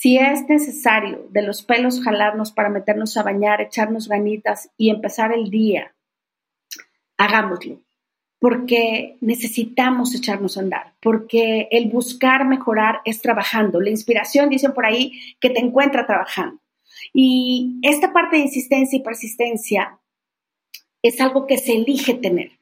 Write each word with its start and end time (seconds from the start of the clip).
Si 0.00 0.16
es 0.16 0.48
necesario 0.48 1.28
de 1.28 1.42
los 1.42 1.62
pelos 1.62 2.02
jalarnos 2.02 2.52
para 2.52 2.70
meternos 2.70 3.18
a 3.18 3.22
bañar, 3.22 3.60
echarnos 3.60 4.08
ganitas 4.08 4.70
y 4.78 4.88
empezar 4.88 5.30
el 5.30 5.50
día, 5.50 5.94
hagámoslo, 7.18 7.82
porque 8.38 9.18
necesitamos 9.20 10.14
echarnos 10.14 10.56
a 10.56 10.60
andar, 10.60 10.94
porque 11.02 11.68
el 11.70 11.90
buscar 11.90 12.48
mejorar 12.48 13.02
es 13.04 13.20
trabajando. 13.20 13.78
La 13.78 13.90
inspiración, 13.90 14.48
dicen 14.48 14.72
por 14.72 14.86
ahí, 14.86 15.20
que 15.38 15.50
te 15.50 15.60
encuentra 15.60 16.06
trabajando. 16.06 16.58
Y 17.12 17.78
esta 17.82 18.10
parte 18.10 18.36
de 18.36 18.44
insistencia 18.44 18.96
y 18.96 19.02
persistencia 19.02 19.98
es 21.02 21.20
algo 21.20 21.46
que 21.46 21.58
se 21.58 21.74
elige 21.74 22.14
tener. 22.14 22.52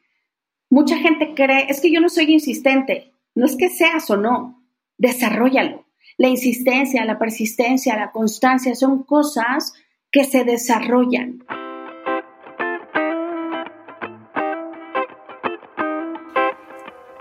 Mucha 0.70 0.96
gente 0.96 1.34
cree, 1.36 1.66
es 1.68 1.80
que 1.80 1.92
yo 1.92 2.00
no 2.00 2.08
soy 2.08 2.32
insistente. 2.32 3.12
No 3.36 3.46
es 3.46 3.54
que 3.54 3.68
seas 3.68 4.10
o 4.10 4.16
no, 4.16 4.60
desarrollalo. 4.96 5.87
La 6.20 6.26
insistencia, 6.26 7.04
la 7.04 7.16
persistencia, 7.16 7.96
la 7.96 8.10
constancia 8.10 8.74
son 8.74 9.04
cosas 9.04 9.72
que 10.10 10.24
se 10.24 10.42
desarrollan. 10.42 11.44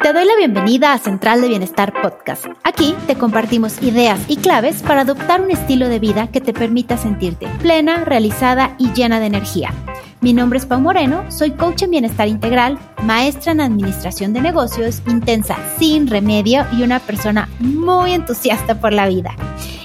Te 0.02 0.13
doy 0.13 0.26
la 0.26 0.35
bienvenida 0.35 0.94
a 0.94 0.98
Central 0.98 1.41
de 1.41 1.48
Bienestar 1.49 1.94
Podcast. 2.02 2.45
Aquí 2.63 2.95
te 3.05 3.16
compartimos 3.16 3.84
ideas 3.84 4.20
y 4.27 4.38
claves 4.38 4.81
para 4.81 5.02
adoptar 5.02 5.41
un 5.41 5.52
estilo 5.52 5.90
de 5.90 5.99
vida 5.99 6.32
que 6.32 6.41
te 6.41 6.54
permita 6.54 6.98
sentirte 6.98 7.48
plena, 7.62 8.04
realizada 8.04 8.76
y 8.79 8.93
llena 8.93 9.20
de 9.20 9.27
energía. 9.27 9.76
Mi 10.20 10.34
nombre 10.34 10.57
es 10.57 10.66
Pau 10.66 10.80
Moreno, 10.80 11.23
soy 11.30 11.52
coach 11.52 11.84
en 11.84 11.91
bienestar 11.91 12.27
integral, 12.27 12.80
maestra 13.03 13.52
en 13.52 13.62
administración 13.62 14.34
de 14.34 14.41
negocios, 14.41 15.03
intensa 15.05 15.57
sin 15.77 16.07
remedio 16.07 16.66
y 16.73 16.81
una 16.81 16.99
persona 16.99 17.48
muy 17.59 18.13
entusiasta 18.13 18.80
por 18.81 18.93
la 18.93 19.07
vida. 19.07 19.35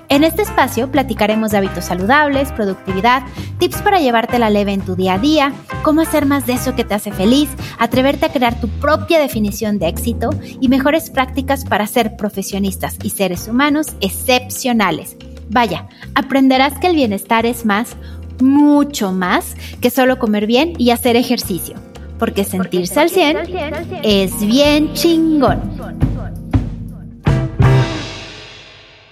En 0.08 0.24
este 0.24 0.40
espacio 0.40 0.90
platicaremos 0.90 1.50
de 1.50 1.58
hábitos 1.58 1.84
saludables, 1.84 2.50
productividad, 2.52 3.24
tips 3.58 3.82
para 3.82 4.00
llevarte 4.00 4.38
la 4.38 4.48
leve 4.48 4.72
en 4.72 4.80
tu 4.80 4.96
día 4.96 5.14
a 5.14 5.18
día, 5.18 5.52
cómo 5.82 6.00
hacer 6.00 6.24
más 6.24 6.46
de 6.46 6.54
eso 6.54 6.74
que 6.74 6.84
te 6.84 6.94
hace 6.94 7.12
feliz, 7.12 7.50
atreverte 7.78 8.24
a 8.24 8.32
crear 8.32 8.58
tu 8.58 8.68
propia 8.68 9.18
definición 9.18 9.78
de 9.78 9.88
éxito 9.88 10.30
y 10.42 10.68
mejores 10.68 11.10
prácticas 11.10 11.66
para 11.66 11.86
ser 11.86 12.16
profesionistas 12.16 12.96
y 13.02 13.10
seres 13.10 13.48
humanos 13.48 13.88
excepcionales. 14.00 15.16
Vaya, 15.50 15.86
aprenderás 16.14 16.78
que 16.78 16.86
el 16.86 16.94
bienestar 16.94 17.44
es 17.44 17.66
más 17.66 17.96
mucho 18.42 19.12
más 19.12 19.56
que 19.80 19.90
solo 19.90 20.18
comer 20.18 20.46
bien 20.46 20.74
y 20.78 20.90
hacer 20.90 21.16
ejercicio, 21.16 21.76
porque 22.18 22.44
sentirse 22.44 23.00
al 23.00 23.08
100 23.08 23.38
es 24.02 24.46
bien 24.46 24.92
chingón. 24.92 25.60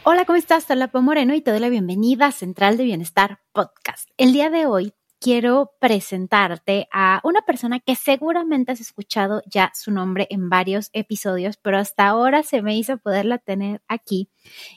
Hola, 0.03 0.25
¿cómo 0.25 0.37
estás? 0.37 0.69
Lapo 0.71 1.03
Moreno 1.03 1.35
y 1.35 1.41
te 1.41 1.51
doy 1.51 1.61
la 1.61 1.69
bienvenida 1.69 2.27
a 2.27 2.33
Central 2.33 2.77
de 2.77 2.85
Bienestar 2.85 3.39
Podcast. 3.53 4.09
El 4.17 4.33
día 4.33 4.51
de 4.51 4.67
hoy 4.67 4.93
quiero 5.21 5.73
presentarte 5.79 6.89
a 6.91 7.21
una 7.23 7.43
persona 7.43 7.79
que 7.79 7.95
seguramente 7.95 8.73
has 8.73 8.81
escuchado 8.81 9.43
ya 9.47 9.71
su 9.75 9.93
nombre 9.93 10.27
en 10.31 10.49
varios 10.49 10.89
episodios, 10.95 11.59
pero 11.59 11.79
hasta 11.79 12.09
ahora 12.09 12.43
se 12.43 12.63
me 12.63 12.77
hizo 12.77 12.97
poderla 12.97 13.39
tener 13.39 13.83
aquí 13.87 14.31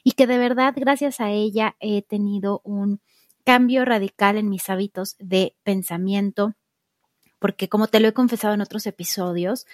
y 0.04 0.12
que 0.12 0.28
de 0.28 0.38
verdad 0.38 0.74
gracias 0.76 1.22
a 1.22 1.32
ella 1.32 1.76
he 1.80 2.02
tenido 2.02 2.62
un 2.66 3.00
cambio 3.44 3.86
radical 3.86 4.38
en 4.38 4.50
mis 4.50 4.70
hábitos 4.70 5.16
de 5.20 5.56
pensamiento, 5.64 6.56
porque 7.40 7.70
como 7.70 7.88
te 7.88 8.00
lo 8.00 8.08
he 8.08 8.14
confesado 8.14 8.54
en 8.54 8.62
otros 8.62 8.86
episodios, 8.88 9.66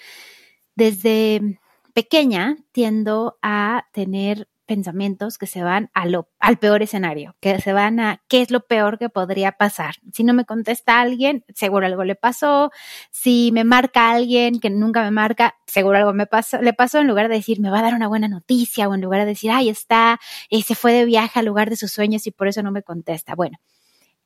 desde 0.76 1.60
pequeña 1.94 2.58
tiendo 2.72 3.38
a 3.42 3.88
tener 3.92 4.48
pensamientos 4.70 5.40
que 5.40 5.48
se 5.48 5.64
van 5.64 5.90
a 5.96 6.06
lo, 6.06 6.30
al 6.38 6.60
peor 6.60 6.84
escenario, 6.84 7.36
que 7.40 7.60
se 7.60 7.74
van 7.74 8.00
a 8.00 8.22
qué 8.28 8.44
es 8.44 8.52
lo 8.52 8.68
peor 8.68 9.00
que 9.00 9.10
podría 9.10 9.54
pasar. 9.54 9.96
Si 10.14 10.24
no 10.24 10.36
me 10.36 10.46
contesta 10.46 11.02
alguien, 11.02 11.44
seguro 11.56 11.88
algo 11.88 12.04
le 12.04 12.14
pasó. 12.14 12.70
Si 13.10 13.52
me 13.52 13.64
marca 13.64 14.12
alguien 14.12 14.60
que 14.60 14.70
nunca 14.70 15.02
me 15.02 15.10
marca, 15.10 15.56
seguro 15.66 15.98
algo 15.98 16.14
me 16.14 16.28
pasó, 16.28 16.62
le 16.62 16.74
pasó 16.74 17.00
en 17.00 17.08
lugar 17.08 17.30
de 17.30 17.36
decir 17.38 17.60
me 17.60 17.72
va 17.72 17.80
a 17.80 17.82
dar 17.82 17.96
una 17.96 18.08
buena 18.08 18.28
noticia 18.28 18.88
o 18.88 18.94
en 18.94 19.02
lugar 19.02 19.22
de 19.22 19.26
decir, 19.26 19.50
ay, 19.50 19.70
está, 19.70 20.20
y 20.50 20.62
se 20.62 20.76
fue 20.76 20.94
de 20.94 21.06
viaje 21.06 21.40
al 21.40 21.48
lugar 21.48 21.72
de 21.72 21.76
sus 21.76 21.92
sueños 21.92 22.28
y 22.28 22.32
por 22.32 22.48
eso 22.48 22.62
no 22.62 22.72
me 22.72 22.84
contesta. 22.84 23.34
Bueno, 23.34 23.58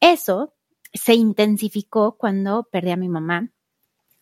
eso 0.02 0.54
se 0.92 1.14
intensificó 1.14 2.18
cuando 2.18 2.68
perdí 2.70 2.92
a 2.92 2.98
mi 2.98 3.08
mamá 3.08 3.50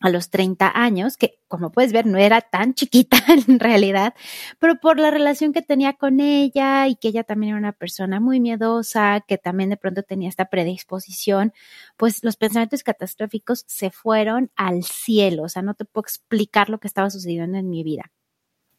a 0.02 0.10
los 0.10 0.30
30 0.30 0.70
años, 0.74 1.16
que 1.16 1.38
como 1.48 1.70
puedes 1.70 1.92
ver 1.92 2.06
no 2.06 2.18
era 2.18 2.40
tan 2.40 2.74
chiquita 2.74 3.16
en 3.48 3.60
realidad, 3.60 4.14
pero 4.58 4.76
por 4.80 4.98
la 4.98 5.10
relación 5.10 5.52
que 5.52 5.62
tenía 5.62 5.94
con 5.94 6.20
ella 6.20 6.88
y 6.88 6.96
que 6.96 7.08
ella 7.08 7.24
también 7.24 7.50
era 7.50 7.58
una 7.58 7.72
persona 7.72 8.20
muy 8.20 8.40
miedosa, 8.40 9.20
que 9.26 9.38
también 9.38 9.70
de 9.70 9.76
pronto 9.76 10.02
tenía 10.02 10.28
esta 10.28 10.46
predisposición, 10.46 11.52
pues 11.96 12.24
los 12.24 12.36
pensamientos 12.36 12.82
catastróficos 12.82 13.64
se 13.68 13.90
fueron 13.90 14.50
al 14.56 14.82
cielo, 14.82 15.44
o 15.44 15.48
sea, 15.48 15.62
no 15.62 15.74
te 15.74 15.84
puedo 15.84 16.02
explicar 16.02 16.68
lo 16.68 16.80
que 16.80 16.88
estaba 16.88 17.10
sucediendo 17.10 17.58
en 17.58 17.70
mi 17.70 17.84
vida. 17.84 18.10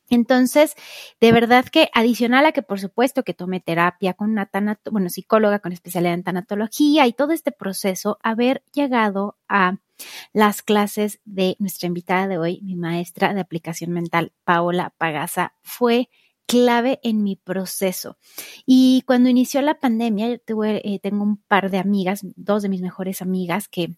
Entonces, 0.10 0.76
de 1.22 1.32
verdad 1.32 1.66
que 1.66 1.90
adicional 1.94 2.46
a 2.46 2.52
que 2.52 2.62
por 2.62 2.80
supuesto 2.80 3.24
que 3.24 3.34
tomé 3.34 3.62
terapia 3.62 4.14
con 4.14 4.32
una 4.32 4.50
bueno, 4.92 5.10
psicóloga 5.10 5.60
con 5.60 5.72
especialidad 5.72 6.14
en 6.14 6.24
tanatología 6.24 7.08
y 7.08 7.14
todo 7.14 7.32
este 7.32 7.52
proceso, 7.52 8.20
haber 8.22 8.64
llegado 8.74 9.38
a 9.48 9.78
las 10.34 10.62
clases 10.62 11.20
de 11.26 11.56
nuestra 11.59 11.88
invitada 11.88 12.28
de 12.28 12.38
hoy, 12.38 12.62
mi 12.62 12.76
maestra 12.76 13.34
de 13.34 13.42
aplicación 13.42 13.92
mental, 13.92 14.34
Paola 14.44 14.94
Pagasa, 14.98 15.54
fue 15.62 16.09
clave 16.46 17.00
en 17.04 17.24
mi 17.24 17.36
proceso. 17.36 18.18
Y 18.66 19.04
cuando 19.06 19.30
inició 19.30 19.62
la 19.62 19.80
pandemia, 19.80 20.28
yo 20.30 20.64
eh, 20.64 21.00
tengo 21.02 21.24
un 21.24 21.38
par 21.38 21.72
de 21.72 21.78
amigas, 21.78 22.22
dos 22.36 22.64
de 22.64 22.70
mis 22.70 22.81
mejores 22.81 23.22
amigas 23.22 23.68
que 23.68 23.96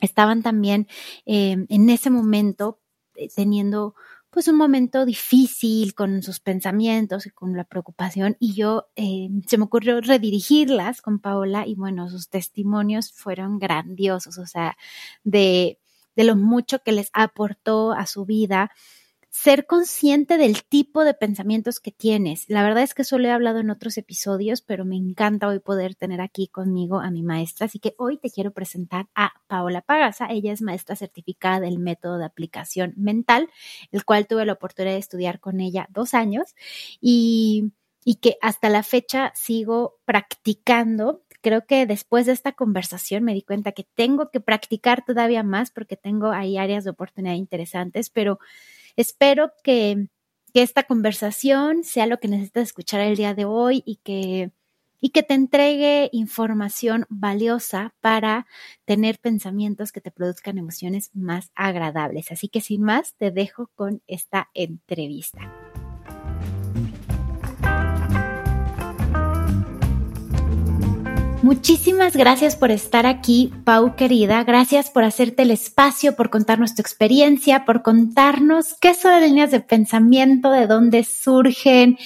estaban 0.00 0.42
también 0.42 0.86
eh, 1.26 1.56
en 1.68 1.90
ese 1.90 2.10
momento 2.10 2.80
eh, 3.14 3.28
teniendo 3.34 3.94
pues 4.30 4.48
un 4.48 4.56
momento 4.56 5.04
difícil 5.04 5.94
con 5.94 6.22
sus 6.22 6.40
pensamientos 6.40 7.26
y 7.26 7.30
con 7.30 7.56
la 7.56 7.64
preocupación 7.64 8.36
y 8.38 8.54
yo 8.54 8.88
eh, 8.96 9.28
se 9.46 9.58
me 9.58 9.64
ocurrió 9.64 10.00
redirigirlas 10.00 11.02
con 11.02 11.18
Paola 11.18 11.66
y 11.66 11.74
bueno, 11.74 12.08
sus 12.08 12.28
testimonios 12.28 13.12
fueron 13.12 13.58
grandiosos, 13.58 14.38
o 14.38 14.46
sea, 14.46 14.76
de, 15.24 15.78
de 16.16 16.24
lo 16.24 16.36
mucho 16.36 16.80
que 16.82 16.92
les 16.92 17.10
aportó 17.12 17.92
a 17.92 18.06
su 18.06 18.24
vida 18.24 18.70
ser 19.30 19.66
consciente 19.66 20.38
del 20.38 20.64
tipo 20.64 21.04
de 21.04 21.14
pensamientos 21.14 21.78
que 21.78 21.92
tienes. 21.92 22.46
La 22.48 22.64
verdad 22.64 22.82
es 22.82 22.94
que 22.94 23.04
solo 23.04 23.28
he 23.28 23.30
hablado 23.30 23.60
en 23.60 23.70
otros 23.70 23.96
episodios, 23.96 24.60
pero 24.60 24.84
me 24.84 24.96
encanta 24.96 25.46
hoy 25.46 25.60
poder 25.60 25.94
tener 25.94 26.20
aquí 26.20 26.48
conmigo 26.48 26.98
a 27.00 27.12
mi 27.12 27.22
maestra. 27.22 27.66
Así 27.66 27.78
que 27.78 27.94
hoy 27.96 28.18
te 28.18 28.28
quiero 28.28 28.50
presentar 28.50 29.06
a 29.14 29.32
Paola 29.46 29.82
Pagasa. 29.82 30.26
Ella 30.30 30.52
es 30.52 30.62
maestra 30.62 30.96
certificada 30.96 31.60
del 31.60 31.78
método 31.78 32.18
de 32.18 32.24
aplicación 32.24 32.92
mental, 32.96 33.48
el 33.92 34.04
cual 34.04 34.26
tuve 34.26 34.44
la 34.44 34.54
oportunidad 34.54 34.94
de 34.94 34.98
estudiar 34.98 35.38
con 35.38 35.60
ella 35.60 35.86
dos 35.90 36.12
años 36.12 36.56
y, 37.00 37.72
que 38.20 38.36
hasta 38.42 38.68
la 38.68 38.82
fecha 38.82 39.32
sigo 39.36 40.00
practicando 40.04 41.22
creo 41.42 41.64
que 41.64 41.86
después 41.86 42.26
de 42.26 42.32
esta 42.32 42.52
conversación 42.52 43.24
me 43.24 43.32
di 43.32 43.40
cuenta 43.40 43.72
que 43.72 43.86
tengo 43.94 44.30
que 44.30 44.40
practicar 44.40 45.04
todavía 45.04 45.42
más 45.42 45.70
porque 45.70 45.96
tengo 45.96 46.32
ahí 46.32 46.58
áreas 46.58 46.84
de 46.84 46.90
oportunidad 46.90 47.36
interesantes, 47.36 48.10
pero 48.10 48.38
Espero 49.00 49.52
que, 49.64 50.08
esta 50.52 50.82
conversación 50.82 51.84
sea 51.84 52.06
lo 52.06 52.18
que 52.18 52.28
necesitas 52.28 52.64
escuchar 52.64 53.00
el 53.00 53.16
día 53.16 53.34
de 53.34 53.46
hoy 53.46 53.82
y 53.86 53.96
que, 54.04 54.50
y 55.00 55.08
que 55.08 55.22
te 55.22 55.32
entregue 55.32 56.10
información 56.12 57.06
valiosa 57.08 57.94
para 58.02 58.46
tener 58.84 59.18
pensamientos 59.20 59.90
que 59.90 60.02
te 60.02 60.10
produzcan 60.10 60.58
emociones 60.58 61.12
más 61.14 61.50
agradables. 61.54 62.30
Así 62.30 62.48
que 62.48 62.60
sin 62.60 62.82
más, 62.82 63.14
te 63.14 63.30
dejo 63.30 63.70
con 63.74 64.02
esta 64.06 64.50
entrevista. 64.52 65.69
Muchísimas 71.50 72.14
gracias 72.14 72.54
por 72.54 72.70
estar 72.70 73.06
aquí, 73.06 73.52
Pau 73.64 73.96
querida. 73.96 74.44
Gracias 74.44 74.88
por 74.88 75.02
hacerte 75.02 75.42
el 75.42 75.50
espacio, 75.50 76.14
por 76.14 76.30
contarnos 76.30 76.76
tu 76.76 76.80
experiencia, 76.80 77.64
por 77.64 77.82
contarnos 77.82 78.76
qué 78.80 78.94
son 78.94 79.10
las 79.10 79.22
líneas 79.22 79.50
de 79.50 79.58
pensamiento, 79.58 80.52
de 80.52 80.68
dónde 80.68 81.02
surgen, 81.02 81.98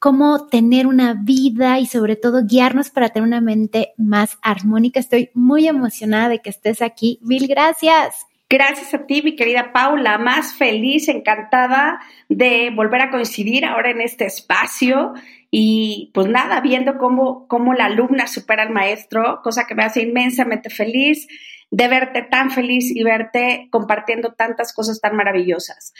cómo 0.00 0.48
tener 0.48 0.88
una 0.88 1.14
vida 1.14 1.78
y 1.78 1.86
sobre 1.86 2.16
todo 2.16 2.42
guiarnos 2.44 2.90
para 2.90 3.10
tener 3.10 3.28
una 3.28 3.40
mente 3.40 3.92
más 3.96 4.38
armónica. 4.42 4.98
Estoy 4.98 5.30
muy 5.34 5.68
emocionada 5.68 6.28
de 6.28 6.40
que 6.40 6.50
estés 6.50 6.82
aquí. 6.82 7.20
Mil 7.22 7.46
gracias. 7.46 8.26
Gracias 8.48 8.92
a 8.92 9.06
ti, 9.06 9.22
mi 9.22 9.36
querida 9.36 9.72
Paula, 9.72 10.18
más 10.18 10.54
feliz, 10.54 11.06
encantada 11.06 12.00
de 12.28 12.72
volver 12.74 13.02
a 13.02 13.10
coincidir 13.12 13.64
ahora 13.64 13.92
en 13.92 14.00
este 14.00 14.24
espacio 14.24 15.14
y 15.50 16.10
pues 16.14 16.28
nada, 16.28 16.60
viendo 16.60 16.98
cómo, 16.98 17.48
cómo 17.48 17.74
la 17.74 17.86
alumna 17.86 18.26
supera 18.26 18.62
al 18.62 18.70
maestro, 18.70 19.40
cosa 19.42 19.66
que 19.66 19.74
me 19.74 19.84
hace 19.84 20.02
inmensamente 20.02 20.70
feliz 20.70 21.26
de 21.70 21.88
verte 21.88 22.22
tan 22.22 22.50
feliz 22.50 22.90
y 22.94 23.02
verte 23.04 23.68
compartiendo 23.70 24.34
tantas 24.34 24.72
cosas 24.72 25.00
tan 25.00 25.16
maravillosas. 25.16 25.92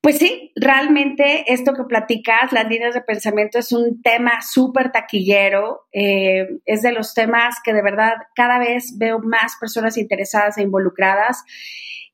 Pues 0.00 0.18
sí, 0.18 0.52
realmente 0.54 1.50
esto 1.50 1.72
que 1.72 1.84
platicas, 1.84 2.52
las 2.52 2.68
líneas 2.68 2.92
de 2.92 3.00
pensamiento, 3.00 3.58
es 3.58 3.72
un 3.72 4.02
tema 4.02 4.42
súper 4.42 4.92
taquillero. 4.92 5.86
Eh, 5.92 6.46
es 6.66 6.82
de 6.82 6.92
los 6.92 7.14
temas 7.14 7.54
que 7.64 7.72
de 7.72 7.82
verdad 7.82 8.12
cada 8.34 8.58
vez 8.58 8.98
veo 8.98 9.18
más 9.20 9.56
personas 9.58 9.96
interesadas 9.96 10.58
e 10.58 10.62
involucradas. 10.62 11.42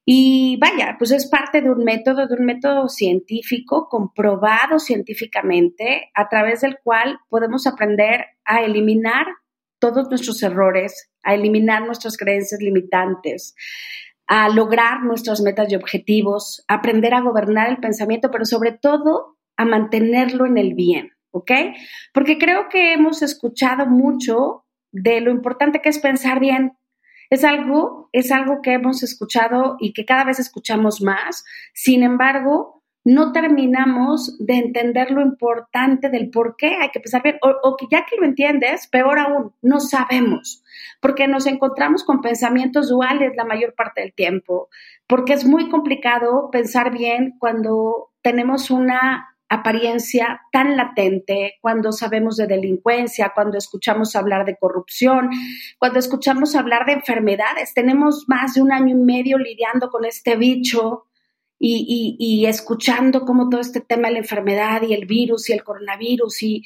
Y 0.05 0.57
vaya, 0.57 0.97
pues 0.99 1.11
es 1.11 1.29
parte 1.29 1.61
de 1.61 1.71
un 1.71 1.85
método, 1.85 2.27
de 2.27 2.35
un 2.35 2.47
método 2.47 2.89
científico, 2.89 3.89
comprobado 3.89 4.79
científicamente, 4.79 6.11
a 6.15 6.29
través 6.29 6.63
del 6.63 6.79
cual 6.83 7.19
podemos 7.29 7.67
aprender 7.67 8.25
a 8.45 8.63
eliminar 8.63 9.27
todos 9.79 10.09
nuestros 10.09 10.43
errores, 10.43 11.11
a 11.23 11.35
eliminar 11.35 11.85
nuestras 11.85 12.17
creencias 12.17 12.61
limitantes, 12.61 13.55
a 14.27 14.49
lograr 14.49 15.03
nuestras 15.03 15.41
metas 15.41 15.71
y 15.73 15.75
objetivos, 15.75 16.65
aprender 16.69 17.15
a 17.15 17.21
gobernar 17.21 17.69
el 17.69 17.79
pensamiento, 17.79 18.31
pero 18.31 18.45
sobre 18.45 18.73
todo 18.73 19.39
a 19.57 19.65
mantenerlo 19.65 20.47
en 20.47 20.57
el 20.57 20.75
bien, 20.75 21.11
¿ok? 21.33 21.51
Porque 22.15 22.39
creo 22.39 22.69
que 22.69 22.93
hemos 22.93 23.23
escuchado 23.23 23.87
mucho 23.87 24.65
de 24.93 25.21
lo 25.21 25.31
importante 25.31 25.81
que 25.81 25.89
es 25.89 25.99
pensar 25.99 26.41
bien. 26.41 26.73
Es 27.31 27.45
algo, 27.45 28.09
es 28.13 28.33
algo 28.33 28.61
que 28.61 28.73
hemos 28.75 29.03
escuchado 29.03 29.77
y 29.79 29.93
que 29.93 30.05
cada 30.05 30.25
vez 30.25 30.41
escuchamos 30.41 31.01
más. 31.01 31.45
Sin 31.73 32.03
embargo, 32.03 32.81
no 33.05 33.33
terminamos 33.33 34.37
de 34.39 34.55
entender 34.55 35.11
lo 35.11 35.23
importante 35.23 36.11
del 36.11 36.31
por 36.31 36.57
qué 36.57 36.77
hay 36.81 36.91
que 36.91 37.01
pensar 37.01 37.23
bien, 37.23 37.39
o, 37.41 37.77
que 37.77 37.87
ya 37.91 38.05
que 38.05 38.17
lo 38.17 38.27
entiendes, 38.27 38.89
peor 38.89 39.19
aún, 39.19 39.55
no 39.63 39.81
sabemos, 39.81 40.63
porque 41.01 41.27
nos 41.27 41.47
encontramos 41.47 42.05
con 42.05 42.21
pensamientos 42.21 42.89
duales 42.89 43.33
la 43.37 43.45
mayor 43.45 43.75
parte 43.75 44.03
del 44.03 44.13
tiempo, 44.13 44.69
porque 45.07 45.33
es 45.33 45.47
muy 45.47 45.71
complicado 45.71 46.51
pensar 46.51 46.93
bien 46.93 47.37
cuando 47.39 48.11
tenemos 48.23 48.71
una 48.71 49.29
apariencia 49.51 50.43
tan 50.53 50.77
latente, 50.77 51.59
cuando 51.61 51.91
sabemos 51.93 52.37
de 52.37 52.47
delincuencia, 52.47 53.33
cuando 53.35 53.59
escuchamos 53.59 54.15
hablar 54.15 54.47
de 54.47 54.57
corrupción, 54.57 55.29
cuando 55.79 55.99
escuchamos 55.99 56.55
hablar 56.55 56.87
de 56.87 56.93
enfermedades. 56.93 57.75
Tenemos 57.75 58.25
más 58.29 58.55
de 58.55 58.63
un 58.63 58.73
año 58.73 58.97
y 58.97 59.01
medio 59.01 59.39
lidiando 59.39 59.91
con 59.91 60.05
este 60.05 60.37
bicho 60.37 61.07
y, 61.59 62.47
escuchando 62.47 63.27
cómo 63.27 63.51
todo 63.51 63.61
este 63.61 63.81
tema 63.81 64.09
de 64.09 64.15
la 64.15 64.21
enfermedad 64.21 64.83
y 64.83 64.95
el 64.95 65.05
virus 65.05 65.51
y 65.51 65.53
el 65.53 65.63
coronavirus 65.63 66.43
y, 66.43 66.65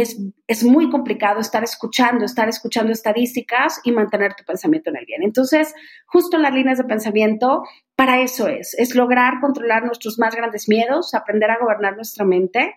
es, 0.00 0.64
muy 0.64 0.88
complicado 0.88 1.40
estar 1.40 1.64
escuchando, 1.64 2.24
estar 2.24 2.48
escuchando 2.48 2.92
estadísticas 2.92 3.80
y 3.82 3.90
mantener 3.90 4.34
tu 4.34 4.44
pensamiento 4.44 4.90
en 4.90 4.96
el 4.96 5.04
bien. 5.04 5.24
Entonces, 5.24 5.74
justo 6.06 6.38
las 6.38 6.54
líneas 6.54 6.78
de 6.78 6.84
pensamiento, 6.84 7.64
para 7.98 8.22
eso 8.22 8.46
es, 8.46 8.74
es 8.78 8.94
lograr 8.94 9.40
controlar 9.40 9.84
nuestros 9.84 10.20
más 10.20 10.32
grandes 10.32 10.68
miedos, 10.68 11.14
aprender 11.14 11.50
a 11.50 11.58
gobernar 11.58 11.96
nuestra 11.96 12.24
mente 12.24 12.76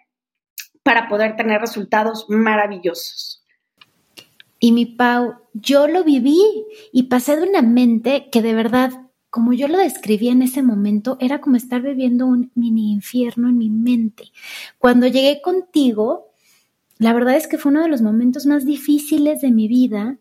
para 0.82 1.08
poder 1.08 1.36
tener 1.36 1.62
resultados 1.62 2.26
maravillosos. 2.28 3.46
Y 4.60 4.72
mi 4.72 4.88
Pau, 4.88 5.36
yo 5.54 5.86
lo 5.86 6.04
viví 6.04 6.42
y 6.92 7.04
pasé 7.04 7.36
de 7.36 7.48
una 7.48 7.62
mente 7.62 8.30
que 8.32 8.42
de 8.42 8.56
verdad 8.56 8.94
como 9.30 9.54
yo 9.54 9.68
lo 9.68 9.78
describí 9.78 10.30
en 10.30 10.42
ese 10.42 10.64
momento, 10.64 11.18
era 11.20 11.40
como 11.40 11.56
estar 11.56 11.84
viviendo 11.84 12.26
un 12.26 12.52
mini 12.56 12.92
infierno 12.92 13.48
en 13.48 13.60
mi 13.60 13.70
mente. 13.70 14.26
Cuando 14.80 15.06
llegué 15.06 15.40
contigo, 15.40 16.32
la 16.98 17.14
verdad 17.14 17.36
es 17.36 17.48
que 17.48 17.60
fue 17.60 17.72
uno 17.72 17.84
de 17.84 17.90
los 17.90 18.02
momentos 18.02 18.48
más 18.48 18.66
difíciles 18.66 19.40
de 19.40 19.52
mi 19.52 19.68
vida 19.68 20.18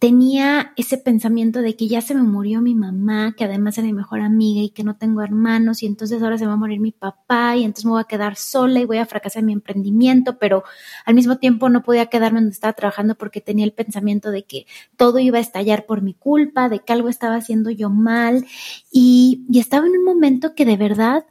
tenía 0.00 0.72
ese 0.76 0.96
pensamiento 0.96 1.60
de 1.60 1.76
que 1.76 1.86
ya 1.86 2.00
se 2.00 2.14
me 2.14 2.22
murió 2.22 2.62
mi 2.62 2.74
mamá, 2.74 3.34
que 3.36 3.44
además 3.44 3.76
era 3.76 3.86
mi 3.86 3.92
mejor 3.92 4.22
amiga 4.22 4.62
y 4.62 4.70
que 4.70 4.82
no 4.82 4.96
tengo 4.96 5.20
hermanos 5.20 5.82
y 5.82 5.86
entonces 5.86 6.22
ahora 6.22 6.38
se 6.38 6.46
va 6.46 6.54
a 6.54 6.56
morir 6.56 6.80
mi 6.80 6.90
papá 6.90 7.54
y 7.58 7.64
entonces 7.64 7.84
me 7.84 7.90
voy 7.90 8.00
a 8.00 8.04
quedar 8.04 8.36
sola 8.36 8.80
y 8.80 8.86
voy 8.86 8.96
a 8.96 9.04
fracasar 9.04 9.40
en 9.40 9.46
mi 9.46 9.52
emprendimiento, 9.52 10.38
pero 10.38 10.64
al 11.04 11.14
mismo 11.14 11.36
tiempo 11.36 11.68
no 11.68 11.82
podía 11.82 12.06
quedarme 12.06 12.40
donde 12.40 12.54
estaba 12.54 12.72
trabajando 12.72 13.14
porque 13.14 13.42
tenía 13.42 13.66
el 13.66 13.74
pensamiento 13.74 14.30
de 14.30 14.44
que 14.44 14.66
todo 14.96 15.18
iba 15.18 15.36
a 15.36 15.42
estallar 15.42 15.84
por 15.84 16.00
mi 16.00 16.14
culpa, 16.14 16.70
de 16.70 16.78
que 16.78 16.94
algo 16.94 17.10
estaba 17.10 17.36
haciendo 17.36 17.68
yo 17.68 17.90
mal 17.90 18.46
y, 18.90 19.44
y 19.50 19.60
estaba 19.60 19.86
en 19.86 19.98
un 19.98 20.04
momento 20.04 20.54
que 20.54 20.64
de 20.64 20.78
verdad 20.78 21.26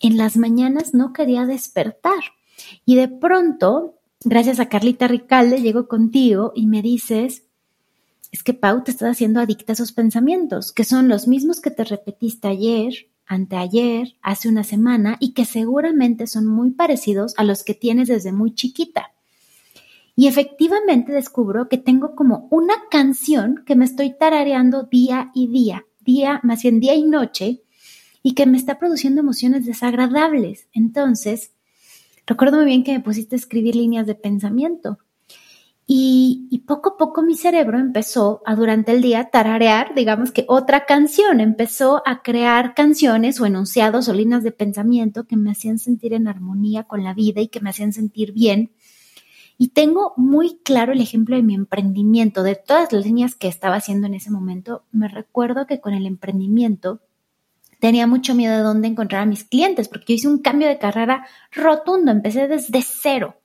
en 0.00 0.18
las 0.18 0.36
mañanas 0.36 0.92
no 0.92 1.14
quería 1.14 1.46
despertar. 1.46 2.22
Y 2.84 2.96
de 2.96 3.08
pronto, 3.08 3.94
gracias 4.22 4.60
a 4.60 4.68
Carlita 4.68 5.08
Ricalde, 5.08 5.62
llego 5.62 5.88
contigo 5.88 6.52
y 6.54 6.66
me 6.66 6.82
dices, 6.82 7.43
es 8.34 8.42
que 8.42 8.52
Pau 8.52 8.82
te 8.82 8.90
estás 8.90 9.12
haciendo 9.12 9.38
adicta 9.38 9.70
a 9.70 9.74
esos 9.74 9.92
pensamientos, 9.92 10.72
que 10.72 10.82
son 10.82 11.08
los 11.08 11.28
mismos 11.28 11.60
que 11.60 11.70
te 11.70 11.84
repetiste 11.84 12.48
ayer, 12.48 12.92
anteayer, 13.26 14.16
hace 14.22 14.48
una 14.48 14.64
semana 14.64 15.16
y 15.20 15.34
que 15.34 15.44
seguramente 15.44 16.26
son 16.26 16.44
muy 16.44 16.72
parecidos 16.72 17.34
a 17.36 17.44
los 17.44 17.62
que 17.62 17.74
tienes 17.74 18.08
desde 18.08 18.32
muy 18.32 18.52
chiquita. 18.52 19.12
Y 20.16 20.26
efectivamente 20.26 21.12
descubro 21.12 21.68
que 21.68 21.78
tengo 21.78 22.16
como 22.16 22.48
una 22.50 22.74
canción 22.90 23.62
que 23.64 23.76
me 23.76 23.84
estoy 23.84 24.18
tarareando 24.18 24.82
día 24.82 25.30
y 25.32 25.46
día, 25.46 25.84
día, 26.00 26.40
más 26.42 26.64
bien 26.64 26.80
día 26.80 26.96
y 26.96 27.04
noche, 27.04 27.62
y 28.24 28.34
que 28.34 28.46
me 28.46 28.58
está 28.58 28.80
produciendo 28.80 29.20
emociones 29.20 29.64
desagradables. 29.64 30.66
Entonces, 30.72 31.52
recuerdo 32.26 32.56
muy 32.56 32.66
bien 32.66 32.82
que 32.82 32.94
me 32.94 33.00
pusiste 33.00 33.36
a 33.36 33.38
escribir 33.38 33.76
líneas 33.76 34.08
de 34.08 34.16
pensamiento 34.16 34.98
y, 35.86 36.62
poco 36.66 36.90
a 36.90 36.96
poco 36.96 37.22
mi 37.22 37.36
cerebro 37.36 37.78
empezó 37.78 38.40
a 38.46 38.54
durante 38.54 38.92
el 38.92 39.02
día 39.02 39.28
tararear, 39.30 39.94
digamos 39.94 40.32
que 40.32 40.46
otra 40.48 40.86
canción, 40.86 41.40
empezó 41.40 42.02
a 42.06 42.22
crear 42.22 42.74
canciones 42.74 43.38
o 43.38 43.44
enunciados 43.44 44.08
o 44.08 44.14
líneas 44.14 44.42
de 44.42 44.50
pensamiento 44.50 45.26
que 45.26 45.36
me 45.36 45.50
hacían 45.50 45.78
sentir 45.78 46.14
en 46.14 46.26
armonía 46.26 46.84
con 46.84 47.04
la 47.04 47.12
vida 47.12 47.42
y 47.42 47.48
que 47.48 47.60
me 47.60 47.68
hacían 47.68 47.92
sentir 47.92 48.32
bien. 48.32 48.72
Y 49.58 49.68
tengo 49.68 50.14
muy 50.16 50.58
claro 50.64 50.92
el 50.92 51.02
ejemplo 51.02 51.36
de 51.36 51.42
mi 51.42 51.54
emprendimiento, 51.54 52.42
de 52.42 52.56
todas 52.56 52.90
las 52.92 53.04
líneas 53.04 53.34
que 53.34 53.48
estaba 53.48 53.76
haciendo 53.76 54.06
en 54.06 54.14
ese 54.14 54.30
momento. 54.30 54.84
Me 54.90 55.06
recuerdo 55.06 55.66
que 55.66 55.80
con 55.80 55.92
el 55.92 56.06
emprendimiento 56.06 57.02
tenía 57.78 58.06
mucho 58.06 58.34
miedo 58.34 58.56
de 58.56 58.62
dónde 58.62 58.88
encontrar 58.88 59.22
a 59.22 59.26
mis 59.26 59.44
clientes, 59.44 59.88
porque 59.88 60.06
yo 60.08 60.14
hice 60.14 60.28
un 60.28 60.38
cambio 60.38 60.66
de 60.66 60.78
carrera 60.78 61.26
rotundo, 61.52 62.10
empecé 62.10 62.48
desde 62.48 62.80
cero. 62.82 63.36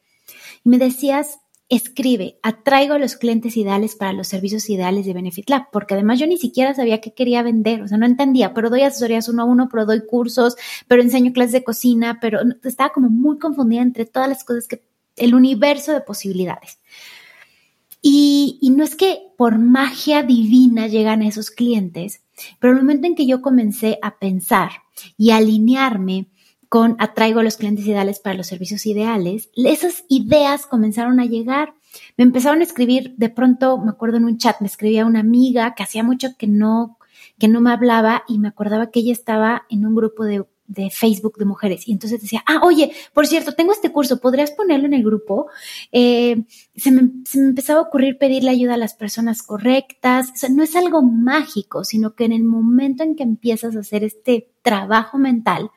Y 0.63 0.69
me 0.69 0.77
decías, 0.77 1.39
escribe, 1.69 2.39
atraigo 2.41 2.95
a 2.95 2.99
los 2.99 3.15
clientes 3.15 3.55
ideales 3.55 3.95
para 3.95 4.11
los 4.11 4.27
servicios 4.27 4.67
ideales 4.71 5.05
de 5.05 5.13
Benefit 5.13 5.49
Lab, 5.51 5.69
porque 5.71 5.93
además 5.93 6.19
yo 6.19 6.25
ni 6.25 6.37
siquiera 6.37 6.73
sabía 6.73 6.99
qué 6.99 7.13
quería 7.13 7.43
vender, 7.43 7.83
o 7.83 7.87
sea, 7.87 7.99
no 7.99 8.07
entendía, 8.07 8.55
pero 8.55 8.71
doy 8.71 8.81
asesorías 8.81 9.29
uno 9.29 9.43
a 9.43 9.45
uno, 9.45 9.69
pero 9.71 9.85
doy 9.85 10.01
cursos, 10.05 10.55
pero 10.87 11.03
enseño 11.03 11.31
clases 11.31 11.51
de 11.51 11.63
cocina, 11.63 12.17
pero 12.19 12.39
estaba 12.63 12.91
como 12.91 13.09
muy 13.09 13.37
confundida 13.37 13.83
entre 13.83 14.05
todas 14.05 14.27
las 14.27 14.43
cosas 14.43 14.67
que, 14.67 14.81
el 15.15 15.35
universo 15.35 15.93
de 15.93 16.01
posibilidades. 16.01 16.79
Y, 18.01 18.57
y 18.61 18.71
no 18.71 18.83
es 18.83 18.95
que 18.95 19.19
por 19.37 19.59
magia 19.59 20.23
divina 20.23 20.87
llegan 20.87 21.21
esos 21.21 21.51
clientes, 21.51 22.23
pero 22.59 22.73
el 22.73 22.79
momento 22.79 23.05
en 23.05 23.15
que 23.15 23.27
yo 23.27 23.41
comencé 23.41 23.99
a 24.01 24.17
pensar 24.17 24.71
y 25.17 25.31
alinearme 25.31 26.29
con 26.69 26.95
atraigo 26.99 27.39
a 27.39 27.43
los 27.43 27.57
clientes 27.57 27.85
ideales 27.87 28.19
para 28.19 28.35
los 28.35 28.47
servicios 28.47 28.85
ideales, 28.85 29.49
esas 29.55 30.05
ideas 30.07 30.67
comenzaron 30.67 31.19
a 31.19 31.25
llegar. 31.25 31.73
Me 32.15 32.23
empezaron 32.23 32.61
a 32.61 32.63
escribir, 32.63 33.15
de 33.17 33.29
pronto 33.29 33.79
me 33.79 33.89
acuerdo 33.89 34.17
en 34.17 34.25
un 34.25 34.37
chat, 34.37 34.61
me 34.61 34.67
escribía 34.67 35.07
una 35.07 35.21
amiga 35.21 35.73
que 35.73 35.81
hacía 35.81 36.03
mucho 36.03 36.29
que 36.37 36.45
no, 36.45 36.99
que 37.39 37.47
no 37.47 37.59
me 37.59 37.71
hablaba 37.71 38.23
y 38.27 38.37
me 38.37 38.47
acordaba 38.47 38.91
que 38.91 38.99
ella 38.99 39.11
estaba 39.11 39.63
en 39.69 39.83
un 39.85 39.95
grupo 39.95 40.23
de, 40.23 40.45
Facebook 40.91 41.37
de 41.39 41.45
mujeres. 41.45 41.87
Y 41.87 41.93
entonces 41.93 42.21
decía, 42.21 42.43
ah, 42.45 42.59
oye, 42.61 42.91
por 43.11 43.25
cierto, 43.25 43.53
tengo 43.53 43.71
este 43.71 43.91
curso, 43.91 44.19
¿podrías 44.21 44.51
ponerlo 44.51 44.85
en 44.85 44.93
el 44.93 45.03
grupo? 45.03 45.47
Eh, 45.91 46.43
se, 46.75 46.91
me, 46.91 47.09
se, 47.25 47.39
me, 47.39 47.47
empezaba 47.49 47.79
a 47.79 47.83
ocurrir 47.83 48.19
pedirle 48.19 48.51
ayuda 48.51 48.75
a 48.75 48.77
las 48.77 48.93
personas 48.93 49.41
correctas. 49.41 50.29
O 50.29 50.37
sea, 50.37 50.49
no 50.49 50.61
es 50.61 50.75
algo 50.75 51.01
mágico, 51.01 51.83
sino 51.83 52.13
que 52.13 52.25
en 52.25 52.33
el 52.33 52.43
momento 52.43 53.01
en 53.01 53.15
que 53.15 53.23
empiezas 53.23 53.75
a 53.75 53.79
hacer 53.79 54.03
este 54.03 54.51
trabajo 54.61 55.17
mental, 55.17 55.71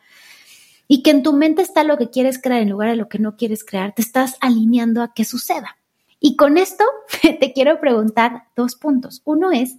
y 0.93 1.03
que 1.03 1.11
en 1.11 1.23
tu 1.23 1.33
mente 1.33 1.63
está 1.63 1.85
lo 1.85 1.97
que 1.97 2.11
quieres 2.11 2.39
crear 2.39 2.61
en 2.61 2.69
lugar 2.69 2.91
de 2.91 2.97
lo 2.97 3.09
que 3.09 3.19
no 3.19 3.35
quieres 3.39 3.65
crear, 3.65 3.95
te 3.95 4.03
estás 4.03 4.37
alineando 4.43 5.01
a 5.03 5.15
que 5.15 5.25
suceda. 5.25 5.79
Y 6.21 6.37
con 6.37 6.59
esto 6.59 6.85
te 7.23 7.53
quiero 7.55 7.81
preguntar 7.81 8.43
dos 8.55 8.75
puntos. 8.75 9.23
Uno 9.25 9.53
es, 9.53 9.79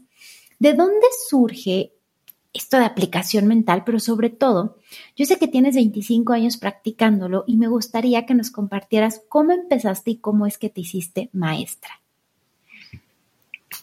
¿de 0.58 0.74
dónde 0.74 1.06
surge 1.30 1.92
esto 2.52 2.80
de 2.80 2.86
aplicación 2.86 3.46
mental? 3.46 3.84
Pero 3.86 4.00
sobre 4.00 4.32
todo, 4.32 4.80
yo 5.16 5.28
sé 5.28 5.38
que 5.38 5.48
tienes 5.48 5.76
25 5.76 6.34
años 6.34 6.58
practicándolo 6.58 7.44
y 7.46 7.58
me 7.58 7.68
gustaría 7.68 8.26
que 8.26 8.34
nos 8.34 8.50
compartieras 8.50 9.22
cómo 9.30 9.52
empezaste 9.52 10.10
y 10.10 10.18
cómo 10.18 10.48
es 10.48 10.58
que 10.58 10.72
te 10.72 10.82
hiciste 10.82 11.30
maestra. 11.32 12.02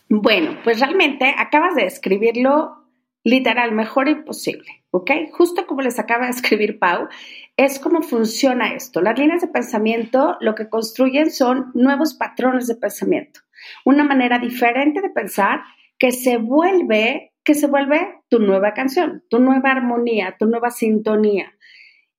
Bueno, 0.09 0.59
pues 0.65 0.81
realmente 0.81 1.33
acabas 1.39 1.77
de 1.77 1.85
describirlo 1.85 2.80
literal, 3.25 3.73
mejor 3.73 4.09
imposible. 4.09 4.81
¿ok? 4.91 5.11
Justo 5.33 5.67
como 5.67 5.83
les 5.83 5.99
acaba 5.99 6.27
de 6.27 6.33
escribir 6.33 6.79
Pau, 6.79 7.09
es 7.57 7.79
cómo 7.79 8.03
funciona 8.03 8.75
esto. 8.75 9.01
Las 9.01 9.19
líneas 9.19 9.41
de 9.41 9.49
pensamiento 9.49 10.37
lo 10.41 10.55
que 10.55 10.69
construyen 10.69 11.31
son 11.31 11.71
nuevos 11.75 12.15
patrones 12.15 12.67
de 12.67 12.77
pensamiento, 12.77 13.41
una 13.85 14.05
manera 14.05 14.39
diferente 14.39 15.01
de 15.01 15.11
pensar 15.11 15.63
que 15.99 16.13
se 16.13 16.37
vuelve 16.39 17.29
que 17.43 17.55
se 17.55 17.67
vuelve 17.67 18.21
tu 18.29 18.39
nueva 18.39 18.75
canción, 18.75 19.25
tu 19.31 19.39
nueva 19.39 19.71
armonía, 19.71 20.37
tu 20.39 20.45
nueva 20.45 20.71
sintonía. 20.71 21.55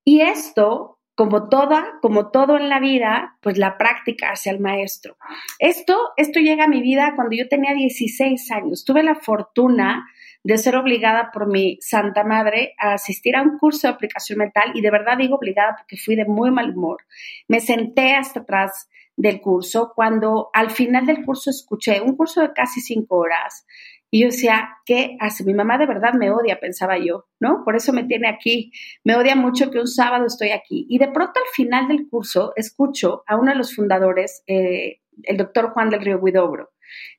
Y 0.03 0.21
esto, 0.21 0.99
como 1.15 1.49
toda, 1.49 1.99
como 2.01 2.31
todo 2.31 2.57
en 2.57 2.69
la 2.69 2.79
vida, 2.79 3.37
pues 3.41 3.57
la 3.57 3.77
práctica 3.77 4.31
hacia 4.31 4.51
el 4.51 4.59
maestro. 4.59 5.17
Esto, 5.59 6.11
esto 6.17 6.39
llega 6.39 6.65
a 6.65 6.69
mi 6.69 6.81
vida 6.81 7.13
cuando 7.15 7.35
yo 7.35 7.47
tenía 7.47 7.73
16 7.73 8.51
años. 8.51 8.85
Tuve 8.85 9.03
la 9.03 9.15
fortuna 9.15 10.07
de 10.43 10.57
ser 10.57 10.75
obligada 10.75 11.29
por 11.31 11.47
mi 11.47 11.77
santa 11.81 12.23
madre 12.23 12.73
a 12.79 12.93
asistir 12.93 13.35
a 13.35 13.43
un 13.43 13.57
curso 13.57 13.87
de 13.87 13.93
aplicación 13.93 14.39
mental 14.39 14.71
y 14.73 14.81
de 14.81 14.89
verdad 14.89 15.17
digo 15.17 15.35
obligada 15.35 15.75
porque 15.77 15.97
fui 15.97 16.15
de 16.15 16.25
muy 16.25 16.49
mal 16.51 16.71
humor. 16.75 17.05
Me 17.47 17.59
senté 17.59 18.13
hasta 18.13 18.39
atrás 18.39 18.89
del 19.15 19.41
curso 19.41 19.93
cuando 19.95 20.49
al 20.53 20.71
final 20.71 21.05
del 21.05 21.23
curso 21.23 21.49
escuché 21.49 22.01
un 22.01 22.15
curso 22.15 22.41
de 22.41 22.53
casi 22.53 22.81
cinco 22.81 23.17
horas 23.17 23.65
y 24.13 24.21
yo 24.21 24.27
decía, 24.27 24.77
¿qué 24.85 25.15
hace? 25.21 25.45
Mi 25.45 25.53
mamá 25.53 25.77
de 25.77 25.85
verdad 25.85 26.13
me 26.13 26.31
odia, 26.31 26.59
pensaba 26.59 26.97
yo, 26.97 27.27
¿no? 27.39 27.63
Por 27.63 27.77
eso 27.77 27.93
me 27.93 28.03
tiene 28.03 28.27
aquí. 28.27 28.73
Me 29.05 29.15
odia 29.15 29.37
mucho 29.37 29.71
que 29.71 29.79
un 29.79 29.87
sábado 29.87 30.25
estoy 30.25 30.49
aquí. 30.49 30.85
Y 30.89 30.97
de 30.99 31.07
pronto 31.07 31.39
al 31.39 31.49
final 31.53 31.87
del 31.87 32.09
curso 32.09 32.51
escucho 32.57 33.23
a 33.25 33.37
uno 33.37 33.51
de 33.51 33.57
los 33.57 33.73
fundadores, 33.73 34.43
eh, 34.47 34.99
el 35.23 35.37
doctor 35.37 35.69
Juan 35.71 35.89
del 35.89 36.01
Río 36.01 36.21
Guidobro, 36.21 36.71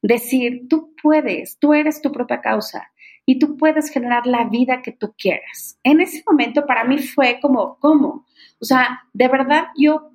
decir, 0.03 0.69
tú 0.69 0.95
puedes, 1.03 1.59
tú 1.59 1.73
eres 1.73 2.03
tu 2.03 2.13
propia 2.13 2.43
causa 2.43 2.91
y 3.25 3.39
tú 3.39 3.57
puedes 3.57 3.91
generar 3.91 4.27
la 4.27 4.45
vida 4.45 4.83
que 4.83 4.93
tú 4.93 5.15
quieras. 5.17 5.79
En 5.83 6.03
ese 6.03 6.23
momento 6.27 6.67
para 6.67 6.85
mí 6.85 6.99
fue 6.99 7.39
como, 7.41 7.79
¿cómo? 7.79 8.27
O 8.61 8.65
sea, 8.67 9.01
de 9.15 9.29
verdad 9.29 9.69
yo 9.79 10.12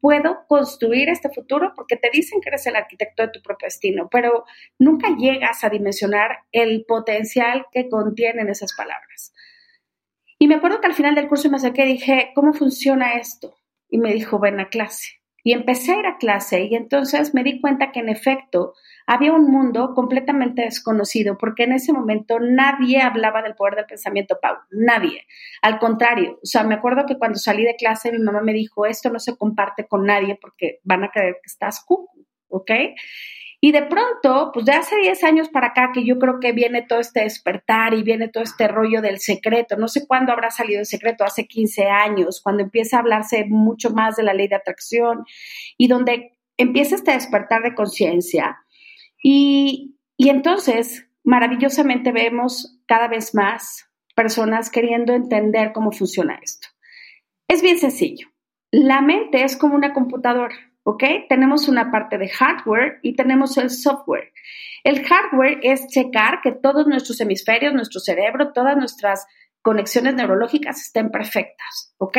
puedo 0.00 0.46
construir 0.46 1.08
este 1.08 1.30
futuro 1.30 1.72
porque 1.74 1.96
te 1.96 2.10
dicen 2.10 2.40
que 2.40 2.48
eres 2.48 2.66
el 2.66 2.76
arquitecto 2.76 3.22
de 3.22 3.30
tu 3.30 3.42
propio 3.42 3.66
destino, 3.66 4.08
pero 4.10 4.44
nunca 4.78 5.08
llegas 5.16 5.64
a 5.64 5.70
dimensionar 5.70 6.44
el 6.52 6.84
potencial 6.86 7.66
que 7.72 7.88
contienen 7.88 8.48
esas 8.48 8.74
palabras. 8.74 9.32
Y 10.38 10.46
me 10.46 10.54
acuerdo 10.56 10.80
que 10.80 10.86
al 10.86 10.94
final 10.94 11.14
del 11.14 11.28
curso 11.28 11.50
me 11.50 11.56
acerqué 11.56 11.84
y 11.84 11.94
dije, 11.94 12.30
¿cómo 12.34 12.52
funciona 12.52 13.14
esto? 13.14 13.56
Y 13.88 13.98
me 13.98 14.12
dijo, 14.12 14.38
ven 14.38 14.60
a 14.60 14.68
clase. 14.68 15.17
Y 15.48 15.54
empecé 15.54 15.92
a 15.92 15.98
ir 16.00 16.06
a 16.06 16.18
clase 16.18 16.64
y 16.64 16.74
entonces 16.74 17.32
me 17.32 17.42
di 17.42 17.58
cuenta 17.58 17.90
que 17.90 18.00
en 18.00 18.10
efecto 18.10 18.74
había 19.06 19.32
un 19.32 19.50
mundo 19.50 19.94
completamente 19.94 20.60
desconocido 20.60 21.38
porque 21.38 21.62
en 21.62 21.72
ese 21.72 21.90
momento 21.90 22.38
nadie 22.38 23.00
hablaba 23.00 23.40
del 23.40 23.54
poder 23.54 23.76
del 23.76 23.86
pensamiento, 23.86 24.40
Pau, 24.42 24.56
nadie. 24.70 25.26
Al 25.62 25.78
contrario, 25.78 26.38
o 26.42 26.46
sea, 26.46 26.64
me 26.64 26.74
acuerdo 26.74 27.06
que 27.06 27.16
cuando 27.16 27.38
salí 27.38 27.64
de 27.64 27.76
clase 27.76 28.12
mi 28.12 28.18
mamá 28.18 28.42
me 28.42 28.52
dijo, 28.52 28.84
esto 28.84 29.08
no 29.08 29.18
se 29.18 29.38
comparte 29.38 29.86
con 29.86 30.04
nadie 30.04 30.38
porque 30.38 30.80
van 30.84 31.04
a 31.04 31.10
creer 31.10 31.36
que 31.42 31.46
estás 31.46 31.82
cucu, 31.82 32.26
¿ok? 32.48 32.70
Y 33.60 33.72
de 33.72 33.82
pronto, 33.82 34.52
pues 34.54 34.66
de 34.66 34.72
hace 34.72 34.96
10 34.96 35.24
años 35.24 35.48
para 35.48 35.68
acá 35.68 35.90
que 35.92 36.04
yo 36.04 36.18
creo 36.18 36.38
que 36.38 36.52
viene 36.52 36.82
todo 36.82 37.00
este 37.00 37.22
despertar 37.22 37.92
y 37.92 38.04
viene 38.04 38.28
todo 38.28 38.44
este 38.44 38.68
rollo 38.68 39.02
del 39.02 39.18
secreto. 39.18 39.76
No 39.76 39.88
sé 39.88 40.06
cuándo 40.06 40.32
habrá 40.32 40.50
salido 40.50 40.78
el 40.78 40.86
secreto, 40.86 41.24
hace 41.24 41.46
15 41.46 41.86
años, 41.86 42.40
cuando 42.40 42.62
empieza 42.62 42.96
a 42.96 43.00
hablarse 43.00 43.46
mucho 43.48 43.90
más 43.90 44.14
de 44.14 44.22
la 44.22 44.32
ley 44.32 44.46
de 44.46 44.54
atracción 44.54 45.24
y 45.76 45.88
donde 45.88 46.38
empieza 46.56 46.94
este 46.94 47.12
despertar 47.12 47.62
de 47.62 47.74
conciencia. 47.74 48.58
Y, 49.20 49.96
y 50.16 50.28
entonces, 50.28 51.08
maravillosamente 51.24 52.12
vemos 52.12 52.78
cada 52.86 53.08
vez 53.08 53.34
más 53.34 53.88
personas 54.14 54.70
queriendo 54.70 55.14
entender 55.14 55.72
cómo 55.72 55.90
funciona 55.90 56.38
esto. 56.40 56.68
Es 57.48 57.60
bien 57.62 57.78
sencillo. 57.78 58.28
La 58.70 59.00
mente 59.00 59.42
es 59.42 59.56
como 59.56 59.74
una 59.74 59.92
computadora 59.92 60.54
¿ok? 60.88 61.04
Tenemos 61.28 61.68
una 61.68 61.90
parte 61.90 62.16
de 62.16 62.30
hardware 62.30 62.98
y 63.02 63.14
tenemos 63.14 63.58
el 63.58 63.68
software. 63.68 64.32
El 64.84 65.04
hardware 65.04 65.58
es 65.62 65.86
checar 65.88 66.40
que 66.42 66.52
todos 66.52 66.86
nuestros 66.86 67.20
hemisferios, 67.20 67.74
nuestro 67.74 68.00
cerebro, 68.00 68.54
todas 68.54 68.74
nuestras 68.74 69.26
conexiones 69.60 70.14
neurológicas 70.14 70.80
estén 70.80 71.10
perfectas, 71.10 71.94
¿ok? 71.98 72.16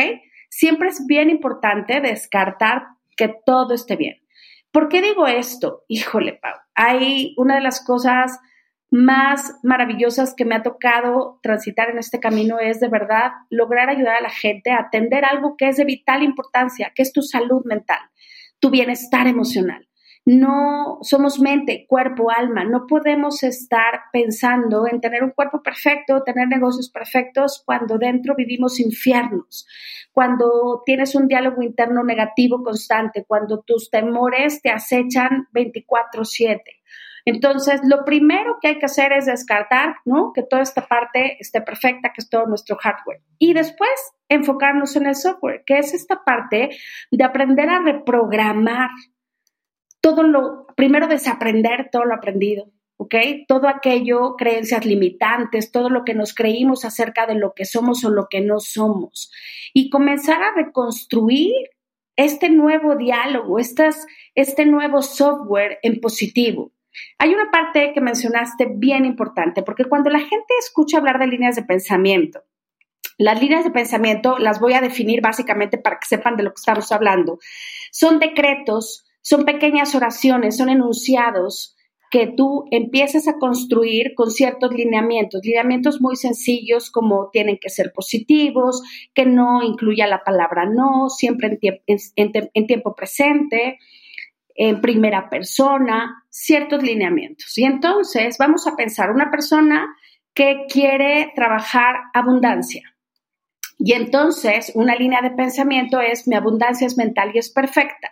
Siempre 0.49 0.89
es 0.89 1.03
bien 1.07 1.31
importante 1.31 1.99
descartar 1.99 2.83
que 3.17 3.33
todo 3.43 3.73
esté 3.73 3.95
bien. 3.95 4.21
¿Por 4.71 4.87
qué 4.87 5.01
digo 5.01 5.25
esto? 5.25 5.83
Híjole, 5.87 6.33
Pau, 6.33 6.53
hay 6.75 7.33
una 7.37 7.55
de 7.55 7.61
las 7.61 7.83
cosas 7.83 8.39
más 8.91 9.55
maravillosas 9.63 10.35
que 10.35 10.45
me 10.45 10.53
ha 10.53 10.61
tocado 10.61 11.39
transitar 11.41 11.89
en 11.89 11.97
este 11.97 12.19
camino 12.19 12.59
es 12.59 12.79
de 12.79 12.87
verdad 12.87 13.31
lograr 13.49 13.89
ayudar 13.89 14.17
a 14.17 14.21
la 14.21 14.29
gente 14.29 14.69
a 14.69 14.81
atender 14.81 15.25
algo 15.25 15.55
que 15.57 15.69
es 15.69 15.77
de 15.77 15.85
vital 15.85 16.21
importancia, 16.21 16.91
que 16.93 17.01
es 17.01 17.11
tu 17.11 17.23
salud 17.23 17.63
mental 17.65 17.99
tu 18.59 18.69
bienestar 18.69 19.27
emocional. 19.27 19.87
No 20.25 20.99
somos 21.01 21.39
mente, 21.39 21.85
cuerpo, 21.87 22.29
alma. 22.29 22.63
No 22.63 22.85
podemos 22.87 23.41
estar 23.41 24.01
pensando 24.11 24.85
en 24.85 25.01
tener 25.01 25.23
un 25.23 25.31
cuerpo 25.31 25.63
perfecto, 25.63 26.23
tener 26.23 26.47
negocios 26.47 26.89
perfectos 26.89 27.63
cuando 27.65 27.97
dentro 27.97 28.35
vivimos 28.35 28.79
infiernos, 28.79 29.65
cuando 30.11 30.83
tienes 30.85 31.15
un 31.15 31.27
diálogo 31.27 31.63
interno 31.63 32.03
negativo 32.03 32.61
constante, 32.63 33.25
cuando 33.25 33.61
tus 33.61 33.89
temores 33.89 34.61
te 34.61 34.69
acechan 34.69 35.47
24/7. 35.51 36.78
Entonces, 37.29 37.81
lo 37.83 38.05
primero 38.05 38.57
que 38.59 38.69
hay 38.69 38.79
que 38.79 38.87
hacer 38.87 39.13
es 39.13 39.27
descartar, 39.27 39.97
¿no? 40.03 40.33
Que 40.33 40.41
toda 40.41 40.63
esta 40.63 40.87
parte 40.87 41.37
esté 41.39 41.61
perfecta, 41.61 42.11
que 42.11 42.21
es 42.21 42.29
todo 42.29 42.47
nuestro 42.47 42.75
hardware. 42.77 43.21
Y 43.37 43.53
después 43.53 43.91
enfocarnos 44.29 44.95
en 44.95 45.05
el 45.05 45.15
software, 45.15 45.61
que 45.63 45.77
es 45.77 45.93
esta 45.93 46.23
parte 46.23 46.71
de 47.11 47.23
aprender 47.23 47.69
a 47.69 47.83
reprogramar 47.83 48.89
todo 50.01 50.23
lo, 50.23 50.65
primero 50.75 51.07
desaprender 51.07 51.89
todo 51.91 52.05
lo 52.05 52.15
aprendido, 52.15 52.71
¿ok? 52.97 53.13
Todo 53.47 53.67
aquello, 53.67 54.35
creencias 54.35 54.83
limitantes, 54.83 55.71
todo 55.71 55.91
lo 55.91 56.05
que 56.05 56.15
nos 56.15 56.33
creímos 56.33 56.83
acerca 56.83 57.27
de 57.27 57.35
lo 57.35 57.53
que 57.53 57.65
somos 57.65 58.03
o 58.05 58.09
lo 58.09 58.25
que 58.27 58.41
no 58.41 58.59
somos. 58.59 59.31
Y 59.71 59.91
comenzar 59.91 60.41
a 60.41 60.55
reconstruir 60.55 61.53
este 62.15 62.49
nuevo 62.49 62.95
diálogo, 62.95 63.59
este 63.59 64.65
nuevo 64.65 65.03
software 65.03 65.77
en 65.83 66.01
positivo. 66.01 66.71
Hay 67.17 67.33
una 67.33 67.51
parte 67.51 67.91
que 67.93 68.01
mencionaste 68.01 68.67
bien 68.75 69.05
importante, 69.05 69.63
porque 69.63 69.85
cuando 69.85 70.09
la 70.09 70.19
gente 70.19 70.53
escucha 70.59 70.97
hablar 70.97 71.19
de 71.19 71.27
líneas 71.27 71.55
de 71.55 71.63
pensamiento, 71.63 72.43
las 73.17 73.41
líneas 73.41 73.63
de 73.65 73.71
pensamiento 73.71 74.37
las 74.37 74.59
voy 74.59 74.73
a 74.73 74.81
definir 74.81 75.21
básicamente 75.21 75.77
para 75.77 75.99
que 75.99 76.07
sepan 76.07 76.37
de 76.37 76.43
lo 76.43 76.51
que 76.51 76.59
estamos 76.59 76.91
hablando. 76.91 77.39
Son 77.91 78.19
decretos, 78.19 79.05
son 79.21 79.45
pequeñas 79.45 79.93
oraciones, 79.93 80.55
son 80.57 80.69
enunciados 80.69 81.75
que 82.11 82.27
tú 82.27 82.65
empieces 82.71 83.27
a 83.27 83.37
construir 83.37 84.15
con 84.15 84.31
ciertos 84.31 84.73
lineamientos, 84.73 85.41
lineamientos 85.43 86.01
muy 86.01 86.15
sencillos 86.15 86.89
como 86.89 87.29
tienen 87.29 87.59
que 87.61 87.69
ser 87.69 87.91
positivos, 87.93 88.81
que 89.13 89.25
no 89.25 89.61
incluya 89.61 90.07
la 90.07 90.23
palabra 90.23 90.65
no, 90.65 91.09
siempre 91.09 91.59
en 91.85 92.67
tiempo 92.67 92.95
presente, 92.95 93.77
en 94.61 94.81
primera 94.81 95.29
persona, 95.29 96.25
ciertos 96.29 96.83
lineamientos. 96.83 97.57
Y 97.57 97.63
entonces 97.63 98.37
vamos 98.37 98.67
a 98.67 98.75
pensar 98.75 99.09
una 99.09 99.31
persona 99.31 99.87
que 100.33 100.65
quiere 100.67 101.31
trabajar 101.33 101.95
abundancia. 102.13 102.93
Y 103.77 103.93
entonces 103.93 104.73
una 104.75 104.95
línea 104.95 105.21
de 105.21 105.31
pensamiento 105.31 106.01
es 106.01 106.27
mi 106.27 106.35
abundancia 106.35 106.85
es 106.85 106.97
mental 106.97 107.31
y 107.33 107.37
es 107.37 107.49
perfecta. 107.49 108.11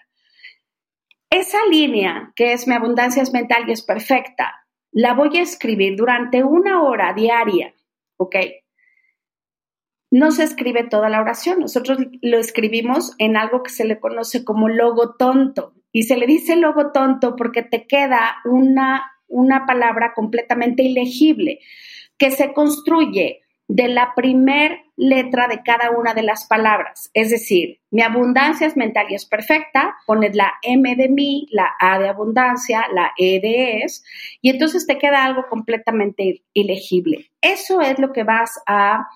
Esa 1.29 1.57
línea 1.69 2.31
que 2.33 2.53
es 2.53 2.65
mi 2.65 2.75
abundancia 2.75 3.21
es 3.21 3.33
mental 3.33 3.65
y 3.67 3.73
es 3.73 3.81
perfecta, 3.81 4.65
la 4.93 5.13
voy 5.13 5.37
a 5.37 5.41
escribir 5.41 5.97
durante 5.97 6.45
una 6.45 6.81
hora 6.81 7.11
diaria, 7.13 7.73
¿ok? 8.15 8.37
No 10.11 10.31
se 10.31 10.43
escribe 10.43 10.85
toda 10.85 11.09
la 11.09 11.19
oración, 11.19 11.59
nosotros 11.59 11.97
lo 12.21 12.37
escribimos 12.37 13.13
en 13.17 13.35
algo 13.35 13.63
que 13.63 13.69
se 13.71 13.83
le 13.83 13.99
conoce 13.99 14.45
como 14.45 14.69
logo 14.69 15.15
tonto. 15.17 15.73
Y 15.91 16.03
se 16.03 16.17
le 16.17 16.27
dice 16.27 16.55
logo 16.55 16.91
tonto 16.91 17.35
porque 17.35 17.63
te 17.63 17.87
queda 17.87 18.37
una, 18.45 19.11
una 19.27 19.65
palabra 19.65 20.13
completamente 20.13 20.83
ilegible 20.83 21.59
que 22.17 22.31
se 22.31 22.53
construye 22.53 23.41
de 23.67 23.89
la 23.89 24.13
primer 24.15 24.79
letra 24.95 25.47
de 25.47 25.61
cada 25.61 25.91
una 25.91 26.13
de 26.13 26.23
las 26.23 26.47
palabras. 26.47 27.11
Es 27.13 27.29
decir, 27.29 27.81
mi 27.91 28.01
abundancia 28.01 28.65
es 28.65 28.77
mental 28.77 29.07
y 29.09 29.15
es 29.15 29.25
perfecta, 29.25 29.95
pones 30.05 30.35
la 30.35 30.53
M 30.63 30.95
de 30.95 31.09
mí, 31.09 31.47
la 31.51 31.69
A 31.79 31.99
de 31.99 32.07
abundancia, 32.07 32.85
la 32.93 33.11
E 33.17 33.39
de 33.41 33.83
es, 33.83 34.03
y 34.41 34.49
entonces 34.49 34.87
te 34.87 34.97
queda 34.97 35.25
algo 35.25 35.47
completamente 35.49 36.43
ilegible. 36.53 37.29
Eso 37.41 37.81
es 37.81 37.99
lo 37.99 38.13
que 38.13 38.23
vas 38.23 38.61
a 38.65 39.07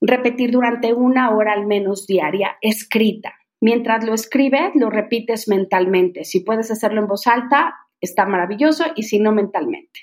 repetir 0.00 0.50
durante 0.50 0.92
una 0.92 1.30
hora 1.30 1.52
al 1.52 1.66
menos 1.66 2.06
diaria, 2.06 2.56
escrita. 2.62 3.34
Mientras 3.60 4.04
lo 4.04 4.14
escribes, 4.14 4.72
lo 4.74 4.90
repites 4.90 5.48
mentalmente. 5.48 6.24
Si 6.24 6.40
puedes 6.40 6.70
hacerlo 6.70 7.00
en 7.00 7.06
voz 7.06 7.26
alta, 7.26 7.74
está 8.00 8.26
maravilloso 8.26 8.84
y 8.94 9.04
si 9.04 9.18
no 9.18 9.32
mentalmente. 9.32 10.00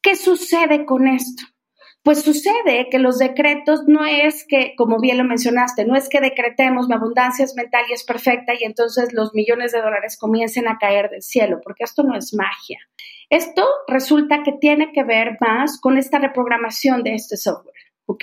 ¿Qué 0.00 0.14
sucede 0.16 0.84
con 0.84 1.08
esto? 1.08 1.44
pues 2.06 2.22
sucede 2.22 2.86
que 2.88 3.00
los 3.00 3.18
decretos 3.18 3.88
no 3.88 4.06
es 4.06 4.46
que, 4.46 4.74
como 4.76 5.00
bien 5.00 5.18
lo 5.18 5.24
mencionaste, 5.24 5.84
no 5.84 5.96
es 5.96 6.08
que 6.08 6.20
decretemos 6.20 6.86
mi 6.86 6.94
abundancia 6.94 7.44
es 7.44 7.56
mental 7.56 7.84
y 7.88 7.94
es 7.94 8.04
perfecta 8.04 8.52
y 8.54 8.62
entonces 8.62 9.12
los 9.12 9.34
millones 9.34 9.72
de 9.72 9.82
dólares 9.82 10.16
comiencen 10.16 10.68
a 10.68 10.78
caer 10.78 11.10
del 11.10 11.22
cielo, 11.22 11.58
porque 11.64 11.82
esto 11.82 12.04
no 12.04 12.16
es 12.16 12.32
magia. 12.32 12.78
Esto 13.28 13.66
resulta 13.88 14.44
que 14.44 14.52
tiene 14.52 14.92
que 14.92 15.02
ver 15.02 15.36
más 15.40 15.80
con 15.80 15.98
esta 15.98 16.20
reprogramación 16.20 17.02
de 17.02 17.14
este 17.14 17.36
software, 17.36 17.74
¿ok? 18.04 18.22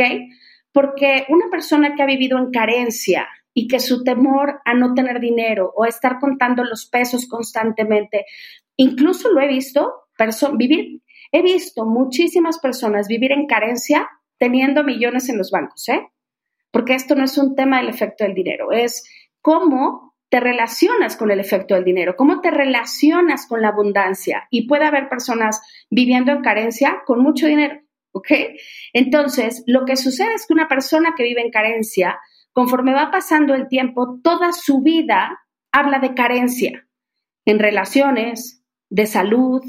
Porque 0.71 1.25
una 1.27 1.49
persona 1.51 1.93
que 1.93 2.03
ha 2.03 2.05
vivido 2.05 2.37
en 2.37 2.51
carencia 2.51 3.27
y 3.53 3.67
que 3.67 3.79
su 3.79 4.03
temor 4.03 4.61
a 4.65 4.73
no 4.73 4.93
tener 4.93 5.19
dinero 5.19 5.71
o 5.75 5.83
a 5.83 5.89
estar 5.89 6.19
contando 6.19 6.63
los 6.63 6.85
pesos 6.85 7.27
constantemente, 7.27 8.25
incluso 8.77 9.31
lo 9.31 9.41
he 9.41 9.47
visto, 9.47 10.07
vivir 10.57 11.03
He 11.35 11.41
visto 11.41 11.85
muchísimas 11.85 12.59
personas 12.59 13.07
vivir 13.07 13.31
en 13.31 13.47
carencia 13.47 14.07
teniendo 14.37 14.83
millones 14.83 15.29
en 15.29 15.39
los 15.39 15.49
bancos, 15.49 15.89
¿eh? 15.89 16.07
Porque 16.69 16.93
esto 16.93 17.15
no 17.15 17.23
es 17.23 17.39
un 17.39 17.55
tema 17.55 17.79
del 17.79 17.89
efecto 17.89 18.23
del 18.23 18.35
dinero, 18.35 18.71
es 18.71 19.03
cómo 19.41 20.13
te 20.29 20.39
relacionas 20.39 21.17
con 21.17 21.31
el 21.31 21.39
efecto 21.39 21.73
del 21.73 21.85
dinero, 21.85 22.15
cómo 22.15 22.39
te 22.39 22.51
relacionas 22.51 23.47
con 23.47 23.63
la 23.63 23.69
abundancia. 23.69 24.47
Y 24.51 24.67
puede 24.67 24.85
haber 24.85 25.09
personas 25.09 25.59
viviendo 25.89 26.31
en 26.31 26.43
carencia 26.43 27.01
con 27.03 27.19
mucho 27.23 27.47
dinero, 27.47 27.81
¿ok? 28.11 28.29
Entonces, 28.93 29.63
lo 29.65 29.85
que 29.85 29.95
sucede 29.95 30.35
es 30.35 30.45
que 30.45 30.53
una 30.53 30.67
persona 30.67 31.15
que 31.17 31.23
vive 31.23 31.41
en 31.41 31.49
carencia, 31.49 32.19
conforme 32.53 32.93
va 32.93 33.11
pasando 33.11 33.53
el 33.53 33.67
tiempo, 33.67 34.19
toda 34.23 34.51
su 34.53 34.81
vida 34.81 35.39
habla 35.71 35.99
de 35.99 36.13
carencia 36.13 36.87
en 37.45 37.59
relaciones, 37.59 38.63
de 38.89 39.05
salud, 39.05 39.63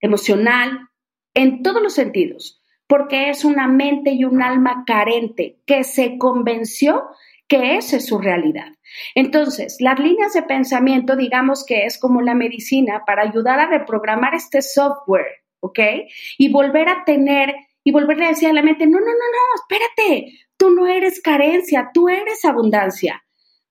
emocional, 0.00 0.88
en 1.32 1.62
todos 1.62 1.82
los 1.82 1.94
sentidos, 1.94 2.60
porque 2.86 3.30
es 3.30 3.44
una 3.44 3.66
mente 3.66 4.10
y 4.10 4.24
un 4.24 4.42
alma 4.42 4.84
carente 4.86 5.60
que 5.64 5.84
se 5.84 6.18
convenció 6.18 7.04
que 7.48 7.76
esa 7.76 7.96
es 7.96 8.06
su 8.06 8.18
realidad. 8.18 8.72
Entonces, 9.14 9.76
las 9.80 9.98
líneas 9.98 10.32
de 10.32 10.42
pensamiento, 10.42 11.16
digamos 11.16 11.64
que 11.64 11.84
es 11.84 11.98
como 11.98 12.20
la 12.22 12.34
medicina 12.34 13.04
para 13.06 13.22
ayudar 13.22 13.60
a 13.60 13.66
reprogramar 13.66 14.34
este 14.34 14.62
software, 14.62 15.44
¿ok? 15.60 15.78
Y 16.38 16.50
volver 16.50 16.88
a 16.88 17.04
tener 17.04 17.54
y 17.84 17.92
volverle 17.92 18.24
a 18.24 18.30
decir 18.30 18.48
a 18.48 18.52
la 18.54 18.62
mente, 18.62 18.86
no, 18.86 18.98
no, 18.98 19.04
no, 19.04 19.12
no, 19.12 19.54
espérate, 19.54 20.32
tú 20.56 20.70
no 20.70 20.86
eres 20.86 21.20
carencia, 21.20 21.90
tú 21.92 22.08
eres 22.08 22.44
abundancia. 22.44 23.22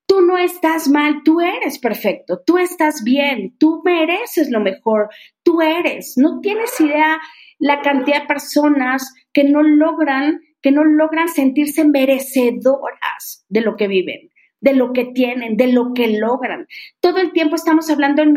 Tú 0.06 0.22
no 0.22 0.38
estás 0.38 0.90
mal, 0.90 1.22
tú 1.24 1.42
eres 1.42 1.80
perfecto, 1.80 2.42
tú 2.46 2.58
estás 2.58 3.04
bien, 3.04 3.56
tú 3.58 3.82
mereces 3.84 4.52
lo 4.52 4.60
mejor, 4.60 5.10
tú 5.44 5.62
eres. 5.62 6.14
No 6.18 6.40
tienes 6.42 6.80
idea 6.80 7.20
la 7.58 7.82
cantidad 7.82 8.22
de 8.22 8.28
personas 8.28 9.14
que 9.32 9.46
no 9.46 9.64
logran, 9.64 10.42
que 10.62 10.72
no 10.72 10.84
logran 10.84 11.30
sentirse 11.30 11.86
merecedoras 11.86 13.46
de 13.48 13.62
lo 13.62 13.76
que 13.76 13.88
viven, 13.88 14.30
de 14.60 14.74
lo 14.76 14.92
que 14.92 15.06
tienen, 15.06 15.56
de 15.56 15.68
lo 15.68 15.94
que 15.94 16.20
logran. 16.20 16.68
Todo 17.00 17.20
el 17.20 17.32
tiempo 17.32 17.56
estamos 17.56 17.90
hablando 17.90 18.22
en, 18.22 18.34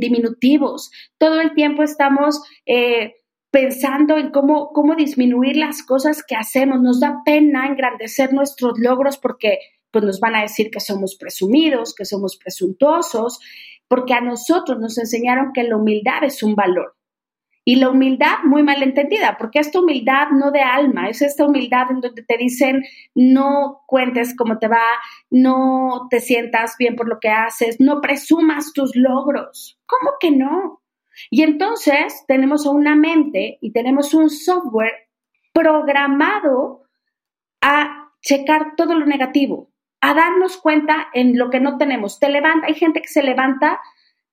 diminutivos, 0.00 0.90
todo 1.18 1.40
el 1.40 1.54
tiempo 1.54 1.82
estamos 1.82 2.40
eh, 2.66 3.14
pensando 3.54 4.18
en 4.18 4.32
cómo, 4.32 4.72
cómo 4.72 4.96
disminuir 4.96 5.56
las 5.56 5.84
cosas 5.84 6.24
que 6.26 6.34
hacemos. 6.34 6.82
Nos 6.82 6.98
da 6.98 7.22
pena 7.24 7.68
engrandecer 7.68 8.32
nuestros 8.32 8.80
logros 8.80 9.16
porque 9.16 9.60
pues, 9.92 10.04
nos 10.04 10.18
van 10.18 10.34
a 10.34 10.42
decir 10.42 10.72
que 10.72 10.80
somos 10.80 11.14
presumidos, 11.14 11.94
que 11.94 12.04
somos 12.04 12.36
presuntuosos, 12.36 13.38
porque 13.86 14.12
a 14.12 14.20
nosotros 14.20 14.80
nos 14.80 14.98
enseñaron 14.98 15.52
que 15.54 15.62
la 15.62 15.76
humildad 15.76 16.24
es 16.24 16.42
un 16.42 16.56
valor. 16.56 16.96
Y 17.64 17.76
la 17.76 17.90
humildad 17.90 18.38
muy 18.42 18.64
mal 18.64 18.82
entendida, 18.82 19.36
porque 19.38 19.60
esta 19.60 19.78
humildad 19.78 20.30
no 20.32 20.50
de 20.50 20.60
alma, 20.60 21.08
es 21.08 21.22
esta 21.22 21.46
humildad 21.46 21.92
en 21.92 22.00
donde 22.00 22.24
te 22.24 22.36
dicen 22.36 22.82
no 23.14 23.84
cuentes 23.86 24.34
cómo 24.36 24.58
te 24.58 24.66
va, 24.66 24.82
no 25.30 26.08
te 26.10 26.18
sientas 26.18 26.74
bien 26.76 26.96
por 26.96 27.08
lo 27.08 27.20
que 27.20 27.28
haces, 27.28 27.76
no 27.78 28.00
presumas 28.00 28.72
tus 28.72 28.96
logros. 28.96 29.78
¿Cómo 29.86 30.14
que 30.18 30.32
no? 30.32 30.83
Y 31.30 31.42
entonces 31.42 32.24
tenemos 32.26 32.66
una 32.66 32.96
mente 32.96 33.58
y 33.60 33.72
tenemos 33.72 34.14
un 34.14 34.30
software 34.30 35.08
programado 35.52 36.82
a 37.60 38.12
checar 38.20 38.74
todo 38.76 38.94
lo 38.94 39.06
negativo, 39.06 39.70
a 40.00 40.14
darnos 40.14 40.56
cuenta 40.56 41.08
en 41.14 41.38
lo 41.38 41.50
que 41.50 41.60
no 41.60 41.78
tenemos. 41.78 42.18
Te 42.18 42.28
levanta, 42.28 42.66
hay 42.66 42.74
gente 42.74 43.00
que 43.00 43.08
se 43.08 43.22
levanta 43.22 43.80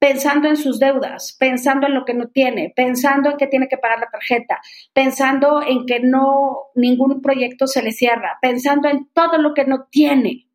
pensando 0.02 0.50
en 0.50 0.58
sus 0.58 0.80
deudas, 0.80 1.38
pensando 1.40 1.86
en 1.86 1.94
lo 1.94 2.06
que 2.06 2.16
no 2.16 2.30
tiene, 2.30 2.74
pensando 2.76 3.30
en 3.30 3.38
que 3.38 3.46
tiene 3.46 3.68
que 3.68 3.78
pagar 3.78 4.00
la 4.00 4.10
tarjeta, 4.10 4.60
pensando 4.94 5.62
en 5.62 5.86
que 5.86 6.00
no 6.00 6.72
ningún 6.74 7.22
proyecto 7.22 7.68
se 7.68 7.84
le 7.84 7.92
cierra, 7.92 8.40
pensando 8.42 8.90
en 8.90 9.08
todo 9.14 9.38
lo 9.38 9.54
que 9.54 9.66
no 9.66 9.86
tiene. 9.92 10.48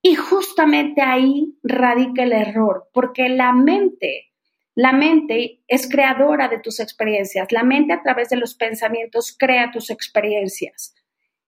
Y 0.00 0.14
justamente 0.14 1.02
ahí 1.02 1.58
radica 1.62 2.22
el 2.22 2.32
error, 2.32 2.88
porque 2.94 3.28
la 3.28 3.52
mente, 3.52 4.29
la 4.74 4.92
mente 4.92 5.62
es 5.66 5.88
creadora 5.88 6.48
de 6.48 6.58
tus 6.60 6.80
experiencias, 6.80 7.50
la 7.52 7.64
mente 7.64 7.92
a 7.92 8.02
través 8.02 8.28
de 8.28 8.36
los 8.36 8.54
pensamientos 8.54 9.36
crea 9.38 9.70
tus 9.72 9.90
experiencias. 9.90 10.94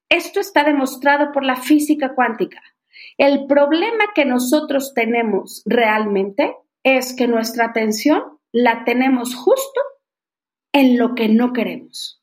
Esto 0.08 0.40
está 0.40 0.64
demostrado 0.64 1.32
por 1.32 1.44
la 1.44 1.56
física 1.56 2.14
cuántica. 2.14 2.61
El 3.16 3.46
problema 3.46 4.12
que 4.14 4.24
nosotros 4.24 4.92
tenemos 4.94 5.62
realmente 5.64 6.54
es 6.82 7.14
que 7.14 7.28
nuestra 7.28 7.66
atención 7.66 8.38
la 8.50 8.85
tenemos 8.85 9.35
justo 9.35 9.80
en 10.72 10.98
lo 10.98 11.14
que 11.14 11.28
no 11.28 11.52
queremos. 11.52 12.22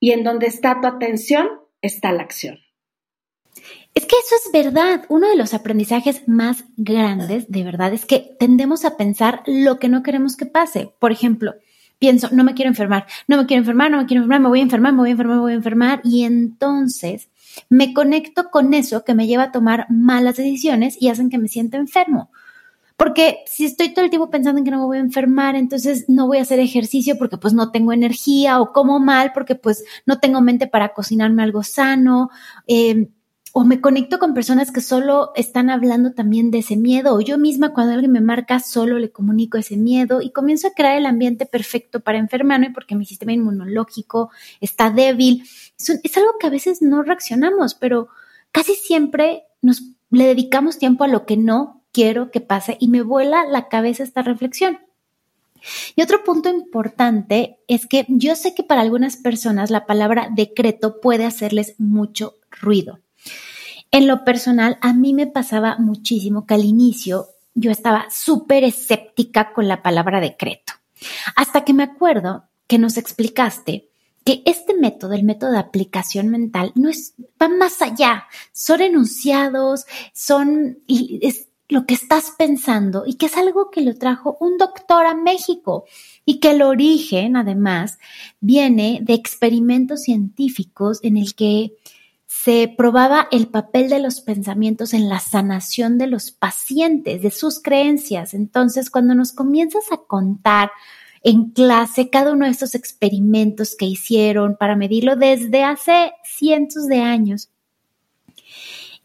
Y 0.00 0.12
en 0.12 0.24
donde 0.24 0.46
está 0.46 0.80
tu 0.80 0.86
atención 0.86 1.48
está 1.80 2.12
la 2.12 2.22
acción. 2.22 2.58
Es 3.96 4.04
que 4.04 4.16
eso 4.16 4.34
es 4.44 4.52
verdad. 4.52 5.06
Uno 5.08 5.26
de 5.26 5.36
los 5.36 5.54
aprendizajes 5.54 6.28
más 6.28 6.64
grandes, 6.76 7.50
de 7.50 7.64
verdad, 7.64 7.94
es 7.94 8.04
que 8.04 8.36
tendemos 8.38 8.84
a 8.84 8.98
pensar 8.98 9.42
lo 9.46 9.78
que 9.78 9.88
no 9.88 10.02
queremos 10.02 10.36
que 10.36 10.44
pase. 10.44 10.92
Por 10.98 11.12
ejemplo, 11.12 11.54
pienso, 11.98 12.28
no 12.30 12.44
me 12.44 12.52
quiero 12.52 12.68
enfermar, 12.68 13.06
no 13.26 13.38
me 13.38 13.46
quiero 13.46 13.62
enfermar, 13.62 13.90
no 13.90 13.96
me 13.96 14.04
quiero 14.04 14.22
enfermar, 14.22 14.42
me 14.42 14.48
voy 14.50 14.60
a 14.60 14.64
enfermar, 14.64 14.92
me 14.92 14.98
voy 14.98 15.08
a 15.08 15.12
enfermar, 15.12 15.36
me 15.36 15.40
voy 15.40 15.52
a 15.52 15.56
enfermar. 15.56 16.00
Y 16.04 16.24
entonces 16.24 17.30
me 17.70 17.94
conecto 17.94 18.50
con 18.50 18.74
eso 18.74 19.02
que 19.02 19.14
me 19.14 19.26
lleva 19.26 19.44
a 19.44 19.50
tomar 19.50 19.86
malas 19.88 20.36
decisiones 20.36 20.98
y 21.00 21.08
hacen 21.08 21.30
que 21.30 21.38
me 21.38 21.48
sienta 21.48 21.78
enfermo. 21.78 22.30
Porque 22.98 23.44
si 23.46 23.64
estoy 23.64 23.94
todo 23.94 24.04
el 24.04 24.10
tiempo 24.10 24.28
pensando 24.28 24.58
en 24.58 24.66
que 24.66 24.70
no 24.70 24.78
me 24.80 24.84
voy 24.84 24.98
a 24.98 25.00
enfermar, 25.00 25.56
entonces 25.56 26.04
no 26.08 26.26
voy 26.26 26.36
a 26.36 26.42
hacer 26.42 26.60
ejercicio 26.60 27.16
porque 27.16 27.38
pues 27.38 27.54
no 27.54 27.70
tengo 27.70 27.94
energía 27.94 28.60
o 28.60 28.74
como 28.74 29.00
mal 29.00 29.32
porque 29.32 29.54
pues 29.54 29.84
no 30.04 30.18
tengo 30.18 30.42
mente 30.42 30.66
para 30.66 30.90
cocinarme 30.90 31.42
algo 31.42 31.62
sano. 31.62 32.28
Em, 32.66 33.08
o 33.58 33.64
me 33.64 33.80
conecto 33.80 34.18
con 34.18 34.34
personas 34.34 34.70
que 34.70 34.82
solo 34.82 35.32
están 35.34 35.70
hablando 35.70 36.12
también 36.12 36.50
de 36.50 36.58
ese 36.58 36.76
miedo, 36.76 37.14
o 37.14 37.22
yo 37.22 37.38
misma 37.38 37.72
cuando 37.72 37.94
alguien 37.94 38.12
me 38.12 38.20
marca 38.20 38.60
solo 38.60 38.98
le 38.98 39.10
comunico 39.10 39.56
ese 39.56 39.78
miedo 39.78 40.20
y 40.20 40.30
comienzo 40.30 40.68
a 40.68 40.74
crear 40.74 40.98
el 40.98 41.06
ambiente 41.06 41.46
perfecto 41.46 42.00
para 42.00 42.18
enfermarme 42.18 42.70
porque 42.70 42.96
mi 42.96 43.06
sistema 43.06 43.32
inmunológico 43.32 44.30
está 44.60 44.90
débil. 44.90 45.42
Es, 45.78 45.88
es 45.88 46.16
algo 46.18 46.32
que 46.38 46.48
a 46.48 46.50
veces 46.50 46.82
no 46.82 47.02
reaccionamos, 47.02 47.74
pero 47.74 48.08
casi 48.52 48.74
siempre 48.74 49.44
nos 49.62 49.84
le 50.10 50.26
dedicamos 50.26 50.76
tiempo 50.76 51.04
a 51.04 51.08
lo 51.08 51.24
que 51.24 51.38
no 51.38 51.82
quiero 51.92 52.30
que 52.30 52.42
pase 52.42 52.76
y 52.78 52.88
me 52.88 53.00
vuela 53.00 53.46
la 53.46 53.68
cabeza 53.68 54.02
esta 54.02 54.20
reflexión. 54.20 54.80
Y 55.94 56.02
otro 56.02 56.24
punto 56.24 56.50
importante 56.50 57.60
es 57.68 57.86
que 57.86 58.04
yo 58.08 58.36
sé 58.36 58.54
que 58.54 58.64
para 58.64 58.82
algunas 58.82 59.16
personas 59.16 59.70
la 59.70 59.86
palabra 59.86 60.28
decreto 60.30 61.00
puede 61.00 61.24
hacerles 61.24 61.74
mucho 61.78 62.34
ruido. 62.50 62.98
En 63.96 64.06
lo 64.06 64.24
personal, 64.24 64.76
a 64.82 64.92
mí 64.92 65.14
me 65.14 65.26
pasaba 65.26 65.76
muchísimo 65.78 66.44
que 66.44 66.52
al 66.52 66.66
inicio 66.66 67.28
yo 67.54 67.70
estaba 67.70 68.04
súper 68.10 68.62
escéptica 68.62 69.54
con 69.54 69.68
la 69.68 69.82
palabra 69.82 70.20
decreto. 70.20 70.74
Hasta 71.34 71.64
que 71.64 71.72
me 71.72 71.84
acuerdo 71.84 72.44
que 72.66 72.76
nos 72.76 72.98
explicaste 72.98 73.88
que 74.22 74.42
este 74.44 74.74
método, 74.74 75.14
el 75.14 75.22
método 75.22 75.52
de 75.52 75.60
aplicación 75.60 76.28
mental, 76.28 76.72
no 76.74 76.90
es, 76.90 77.14
va 77.40 77.48
más 77.48 77.80
allá. 77.80 78.26
Son 78.52 78.82
enunciados, 78.82 79.86
son, 80.12 80.76
es, 80.88 81.48
lo 81.70 81.86
que 81.86 81.94
estás 81.94 82.34
pensando 82.36 83.04
y 83.06 83.14
que 83.14 83.26
es 83.26 83.36
algo 83.38 83.70
que 83.70 83.80
lo 83.80 83.96
trajo 83.96 84.36
un 84.40 84.58
doctor 84.58 85.06
a 85.06 85.14
México 85.14 85.86
y 86.26 86.38
que 86.38 86.50
el 86.50 86.60
origen, 86.60 87.34
además, 87.34 87.98
viene 88.40 89.00
de 89.00 89.14
experimentos 89.14 90.02
científicos 90.02 91.00
en 91.02 91.16
el 91.16 91.34
que 91.34 91.72
se 92.46 92.72
probaba 92.78 93.26
el 93.32 93.48
papel 93.48 93.90
de 93.90 93.98
los 93.98 94.20
pensamientos 94.20 94.94
en 94.94 95.08
la 95.08 95.18
sanación 95.18 95.98
de 95.98 96.06
los 96.06 96.30
pacientes, 96.30 97.20
de 97.20 97.32
sus 97.32 97.60
creencias. 97.60 98.34
Entonces, 98.34 98.88
cuando 98.88 99.16
nos 99.16 99.32
comienzas 99.32 99.90
a 99.90 99.96
contar 99.96 100.70
en 101.24 101.50
clase 101.50 102.08
cada 102.08 102.30
uno 102.30 102.44
de 102.44 102.52
estos 102.52 102.76
experimentos 102.76 103.74
que 103.74 103.86
hicieron 103.86 104.56
para 104.56 104.76
medirlo 104.76 105.16
desde 105.16 105.64
hace 105.64 106.12
cientos 106.22 106.86
de 106.86 107.00
años, 107.00 107.50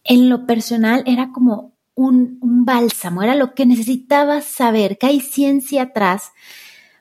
en 0.03 0.29
lo 0.29 0.45
personal 0.45 1.01
era 1.07 1.31
como 1.31 1.73
un, 1.95 2.37
bálsamo, 2.41 3.23
era 3.23 3.33
lo 3.33 3.55
que 3.55 3.65
necesitabas 3.65 4.45
saber, 4.45 4.99
que 4.99 5.07
hay 5.07 5.19
ciencia 5.19 5.81
atrás 5.81 6.29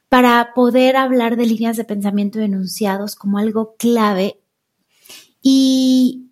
para 0.09 0.55
poder 0.55 0.96
hablar 0.96 1.37
de 1.37 1.44
líneas 1.44 1.76
de 1.76 1.85
pensamiento 1.85 2.38
denunciados 2.38 3.14
como 3.14 3.37
algo 3.37 3.74
clave 3.76 4.40
y, 5.42 6.30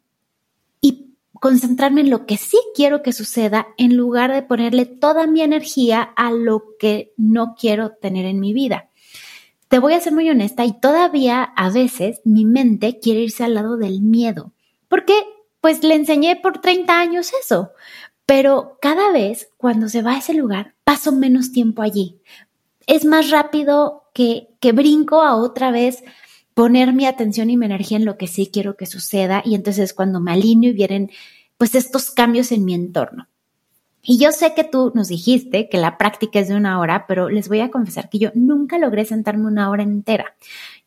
concentrarme 1.41 2.03
en 2.03 2.11
lo 2.11 2.27
que 2.27 2.37
sí 2.37 2.59
quiero 2.75 3.03
que 3.03 3.13
suceda 3.13 3.69
en 3.77 3.97
lugar 3.97 4.33
de 4.33 4.43
ponerle 4.43 4.87
toda 4.87 5.27
mi 5.27 5.43
energía 5.43 6.03
a 6.03 6.31
lo 6.33 6.77
que 6.79 7.13
no 7.17 7.55
quiero 7.59 7.93
tener 7.93 8.27
en 8.27 8.41
mi 8.41 8.53
vida. 8.53 8.89
Te 9.69 9.79
voy 9.79 9.93
a 9.93 10.01
ser 10.01 10.15
muy 10.15 10.29
honesta 10.31 10.65
y 10.65 10.79
todavía 10.81 11.43
a 11.43 11.71
veces 11.71 12.21
mi 12.25 12.45
mente 12.45 12.99
quiere 13.01 13.21
irse 13.21 13.45
al 13.45 13.55
lado 13.55 13.77
del 13.77 14.01
miedo, 14.01 14.53
porque 14.89 15.15
pues 15.61 15.83
le 15.85 15.95
enseñé 15.95 16.37
por 16.37 16.61
30 16.61 16.99
años 16.99 17.33
eso, 17.41 17.73
pero 18.25 18.79
cada 18.81 19.13
vez 19.13 19.51
cuando 19.57 19.89
se 19.89 20.03
va 20.03 20.13
a 20.13 20.19
ese 20.19 20.35
lugar 20.35 20.75
paso 20.85 21.13
menos 21.13 21.53
tiempo 21.53 21.83
allí. 21.83 22.19
Es 22.87 23.05
más 23.05 23.31
rápido 23.31 24.05
que, 24.15 24.49
que 24.61 24.73
brinco 24.73 25.23
a 25.23 25.37
otra 25.37 25.71
vez 25.71 26.03
poner 26.59 26.93
mi 26.93 27.07
atención 27.07 27.51
y 27.51 27.57
mi 27.57 27.67
energía 27.67 27.99
en 27.99 28.05
lo 28.05 28.17
que 28.17 28.27
sí 28.27 28.51
quiero 28.53 28.77
que 28.77 28.85
suceda 28.85 29.43
y 29.45 29.55
entonces 29.55 29.95
cuando 29.95 30.19
me 30.19 30.33
alineo 30.33 30.73
y 30.73 30.75
vienen 30.75 31.09
pues 31.57 31.77
estos 31.77 32.11
cambios 32.11 32.51
en 32.51 32.65
mi 32.65 32.75
entorno. 32.75 33.29
Y 34.03 34.19
yo 34.19 34.33
sé 34.33 34.55
que 34.55 34.65
tú 34.65 34.91
nos 34.93 35.07
dijiste 35.07 35.69
que 35.69 35.79
la 35.79 35.99
práctica 35.99 36.41
es 36.41 36.49
de 36.49 36.57
una 36.57 36.81
hora, 36.81 37.07
pero 37.07 37.29
les 37.29 37.49
voy 37.49 37.61
a 37.61 37.71
confesar 37.71 38.09
que 38.09 38.19
yo 38.19 38.31
nunca 38.35 38.77
logré 38.77 39.05
sentarme 39.05 39.47
una 39.47 39.71
hora 39.71 39.85
entera. 39.85 40.35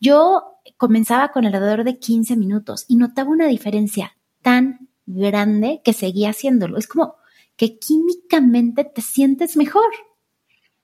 Yo 0.02 0.60
comenzaba 0.76 1.30
con 1.30 1.46
alrededor 1.46 1.86
de 1.86 2.00
15 2.00 2.36
minutos 2.36 2.84
y 2.90 2.98
notaba 2.98 3.30
una 3.30 3.48
diferencia 3.48 4.18
tan 4.42 4.90
grande 5.06 5.80
que 5.86 5.94
seguía 5.94 6.32
haciéndolo. 6.32 6.78
Es 6.80 6.88
como 6.88 7.16
que 7.56 7.80
químicamente 7.80 8.84
te 8.84 9.02
sientes 9.02 9.56
mejor 9.56 9.90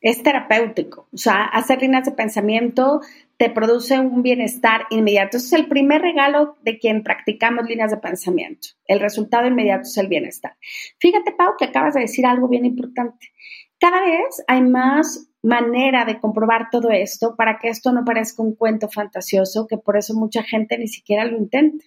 es 0.01 0.21
terapéutico. 0.23 1.07
O 1.13 1.17
sea, 1.17 1.43
hacer 1.43 1.81
líneas 1.81 2.05
de 2.05 2.12
pensamiento 2.12 3.01
te 3.38 3.49
produce 3.49 3.99
un 3.99 4.23
bienestar 4.23 4.86
inmediato. 4.89 5.38
Ese 5.38 5.47
es 5.47 5.53
el 5.53 5.67
primer 5.67 6.01
regalo 6.01 6.57
de 6.63 6.79
quien 6.79 7.03
practicamos 7.03 7.67
líneas 7.67 7.91
de 7.91 7.97
pensamiento. 7.97 8.69
El 8.86 8.99
resultado 8.99 9.47
inmediato 9.47 9.83
es 9.83 9.97
el 9.97 10.07
bienestar. 10.07 10.55
Fíjate, 10.99 11.31
Pau, 11.31 11.53
que 11.57 11.65
acabas 11.65 11.93
de 11.93 12.01
decir 12.01 12.25
algo 12.25 12.47
bien 12.47 12.65
importante. 12.65 13.31
Cada 13.79 14.01
vez 14.01 14.43
hay 14.47 14.62
más 14.62 15.29
manera 15.43 16.03
de 16.05 16.19
comprobar 16.19 16.69
todo 16.71 16.89
esto 16.89 17.36
para 17.36 17.60
que 17.60 17.69
esto 17.69 17.91
no 17.91 18.03
parezca 18.03 18.41
un 18.41 18.55
cuento 18.55 18.89
fantasioso, 18.89 19.67
que 19.67 19.77
por 19.77 19.97
eso 19.97 20.15
mucha 20.15 20.41
gente 20.43 20.77
ni 20.77 20.88
siquiera 20.88 21.25
lo 21.25 21.38
intenta 21.38 21.86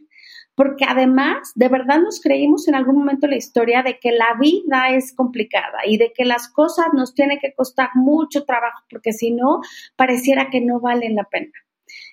porque 0.61 0.85
además 0.87 1.53
de 1.55 1.69
verdad 1.69 2.03
nos 2.03 2.21
creímos 2.21 2.69
en 2.69 2.75
algún 2.75 2.97
momento 2.97 3.27
la 3.27 3.37
historia 3.37 3.83
de 3.83 3.99
que 3.99 4.13
la 4.13 4.35
vida 4.39 4.91
es 4.91 5.15
complicada 5.15 5.79
y 5.87 5.97
de 5.97 6.13
que 6.13 6.27
las 6.27 6.49
cosas 6.49 6.89
nos 6.93 7.15
tienen 7.15 7.39
que 7.39 7.55
costar 7.55 7.89
mucho 7.95 8.45
trabajo, 8.45 8.85
porque 8.91 9.15
si 9.15 9.31
no, 9.31 9.63
pareciera 9.97 10.51
que 10.51 10.61
no 10.61 10.79
valen 10.79 11.15
la 11.15 11.25
pena 11.25 11.51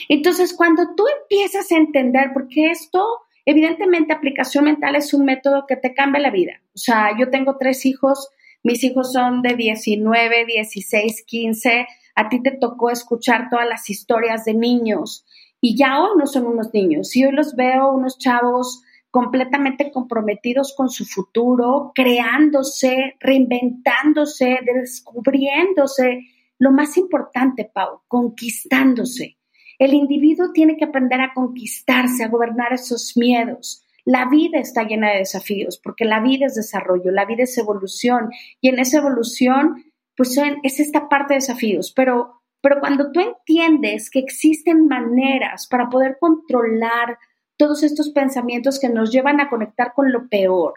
Entonces, 0.09 0.53
cuando 0.53 0.95
tú 0.95 1.05
empiezas 1.21 1.71
a 1.71 1.77
entender, 1.77 2.31
porque 2.33 2.71
esto, 2.71 3.19
evidentemente, 3.45 4.13
aplicación 4.13 4.65
mental 4.65 4.95
es 4.95 5.13
un 5.13 5.25
método 5.25 5.65
que 5.67 5.77
te 5.77 5.93
cambia 5.93 6.21
la 6.21 6.31
vida. 6.31 6.61
O 6.73 6.77
sea, 6.77 7.17
yo 7.17 7.29
tengo 7.29 7.57
tres 7.57 7.85
hijos, 7.85 8.29
mis 8.63 8.83
hijos 8.83 9.13
son 9.13 9.41
de 9.41 9.55
19, 9.55 10.45
16, 10.45 11.23
15, 11.25 11.87
a 12.15 12.29
ti 12.29 12.43
te 12.43 12.51
tocó 12.51 12.91
escuchar 12.91 13.49
todas 13.49 13.67
las 13.67 13.89
historias 13.89 14.45
de 14.45 14.53
niños 14.53 15.25
y 15.61 15.77
ya 15.77 16.01
hoy 16.01 16.17
no 16.17 16.25
son 16.25 16.47
unos 16.47 16.73
niños, 16.73 17.15
y 17.15 17.23
hoy 17.23 17.31
los 17.31 17.55
veo 17.55 17.91
unos 17.91 18.17
chavos 18.17 18.83
completamente 19.11 19.91
comprometidos 19.91 20.73
con 20.75 20.89
su 20.89 21.05
futuro, 21.05 21.91
creándose, 21.93 23.15
reinventándose, 23.19 24.59
descubriéndose. 24.65 26.21
Lo 26.57 26.71
más 26.71 26.97
importante, 26.97 27.69
Pau, 27.71 28.01
conquistándose. 28.07 29.37
El 29.77 29.93
individuo 29.93 30.51
tiene 30.53 30.77
que 30.77 30.85
aprender 30.85 31.21
a 31.21 31.33
conquistarse, 31.33 32.23
a 32.23 32.29
gobernar 32.29 32.73
esos 32.73 33.17
miedos. 33.17 33.85
La 34.05 34.29
vida 34.29 34.59
está 34.59 34.83
llena 34.83 35.11
de 35.11 35.19
desafíos, 35.19 35.79
porque 35.83 36.05
la 36.05 36.21
vida 36.21 36.45
es 36.45 36.55
desarrollo, 36.55 37.11
la 37.11 37.25
vida 37.25 37.43
es 37.43 37.57
evolución, 37.57 38.29
y 38.61 38.69
en 38.69 38.79
esa 38.79 38.99
evolución, 38.99 39.83
pues 40.15 40.39
es 40.63 40.79
esta 40.79 41.09
parte 41.09 41.33
de 41.33 41.39
desafíos, 41.39 41.91
pero 41.95 42.40
pero 42.61 42.79
cuando 42.79 43.11
tú 43.11 43.19
entiendes 43.19 44.09
que 44.09 44.19
existen 44.19 44.87
maneras 44.87 45.67
para 45.67 45.89
poder 45.89 46.17
controlar 46.19 47.17
todos 47.57 47.83
estos 47.83 48.09
pensamientos 48.09 48.79
que 48.79 48.89
nos 48.89 49.11
llevan 49.11 49.39
a 49.39 49.49
conectar 49.49 49.93
con 49.93 50.11
lo 50.11 50.29
peor, 50.29 50.75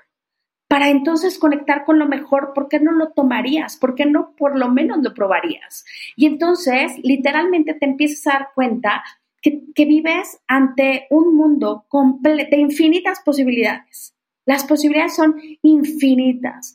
para 0.66 0.88
entonces 0.88 1.38
conectar 1.38 1.84
con 1.84 1.98
lo 1.98 2.08
mejor, 2.08 2.52
¿por 2.54 2.68
qué 2.68 2.80
no 2.80 2.92
lo 2.92 3.12
tomarías? 3.12 3.76
¿Por 3.76 3.94
qué 3.94 4.06
no 4.06 4.34
por 4.36 4.58
lo 4.58 4.70
menos 4.70 4.98
lo 5.02 5.14
probarías? 5.14 5.84
Y 6.16 6.26
entonces 6.26 6.92
literalmente 7.02 7.74
te 7.74 7.84
empiezas 7.84 8.26
a 8.26 8.38
dar 8.38 8.48
cuenta 8.54 9.04
que, 9.40 9.84
vives 9.84 10.40
ante 10.48 11.06
un 11.10 11.36
mundo 11.36 11.86
de 12.22 12.56
infinitas 12.56 13.20
posibilidades. 13.20 14.14
Las 14.46 14.64
posibilidades 14.64 15.14
son 15.14 15.36
infinitas. 15.62 16.74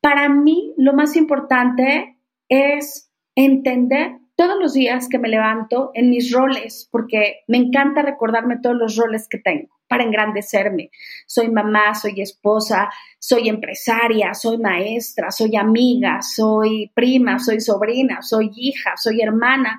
Para 0.00 0.28
mí 0.28 0.74
lo 0.76 0.92
más 0.92 1.16
importante 1.16 2.18
es 2.48 3.10
entender 3.34 4.18
todos 4.42 4.58
los 4.58 4.72
días 4.72 5.08
que 5.08 5.20
me 5.20 5.28
levanto 5.28 5.92
en 5.94 6.10
mis 6.10 6.32
roles, 6.32 6.88
porque 6.90 7.44
me 7.46 7.58
encanta 7.58 8.02
recordarme 8.02 8.58
todos 8.60 8.74
los 8.74 8.96
roles 8.96 9.28
que 9.28 9.38
tengo 9.38 9.68
para 9.86 10.02
engrandecerme. 10.02 10.90
Soy 11.28 11.48
mamá, 11.48 11.94
soy 11.94 12.20
esposa, 12.20 12.90
soy 13.20 13.48
empresaria, 13.48 14.34
soy 14.34 14.58
maestra, 14.58 15.30
soy 15.30 15.54
amiga, 15.54 16.22
soy 16.22 16.90
prima, 16.92 17.38
soy 17.38 17.60
sobrina, 17.60 18.20
soy 18.20 18.50
hija, 18.56 18.96
soy 18.96 19.20
hermana. 19.20 19.78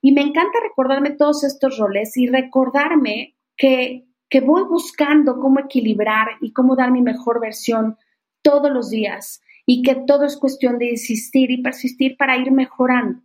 Y 0.00 0.12
me 0.12 0.20
encanta 0.20 0.60
recordarme 0.62 1.10
todos 1.10 1.42
estos 1.42 1.76
roles 1.76 2.16
y 2.16 2.28
recordarme 2.28 3.34
que, 3.56 4.06
que 4.30 4.40
voy 4.40 4.62
buscando 4.62 5.40
cómo 5.40 5.58
equilibrar 5.58 6.28
y 6.40 6.52
cómo 6.52 6.76
dar 6.76 6.92
mi 6.92 7.02
mejor 7.02 7.40
versión 7.40 7.96
todos 8.42 8.70
los 8.70 8.90
días 8.90 9.42
y 9.66 9.82
que 9.82 9.96
todo 10.06 10.24
es 10.24 10.36
cuestión 10.36 10.78
de 10.78 10.90
insistir 10.90 11.50
y 11.50 11.62
persistir 11.62 12.16
para 12.16 12.36
ir 12.36 12.52
mejorando. 12.52 13.23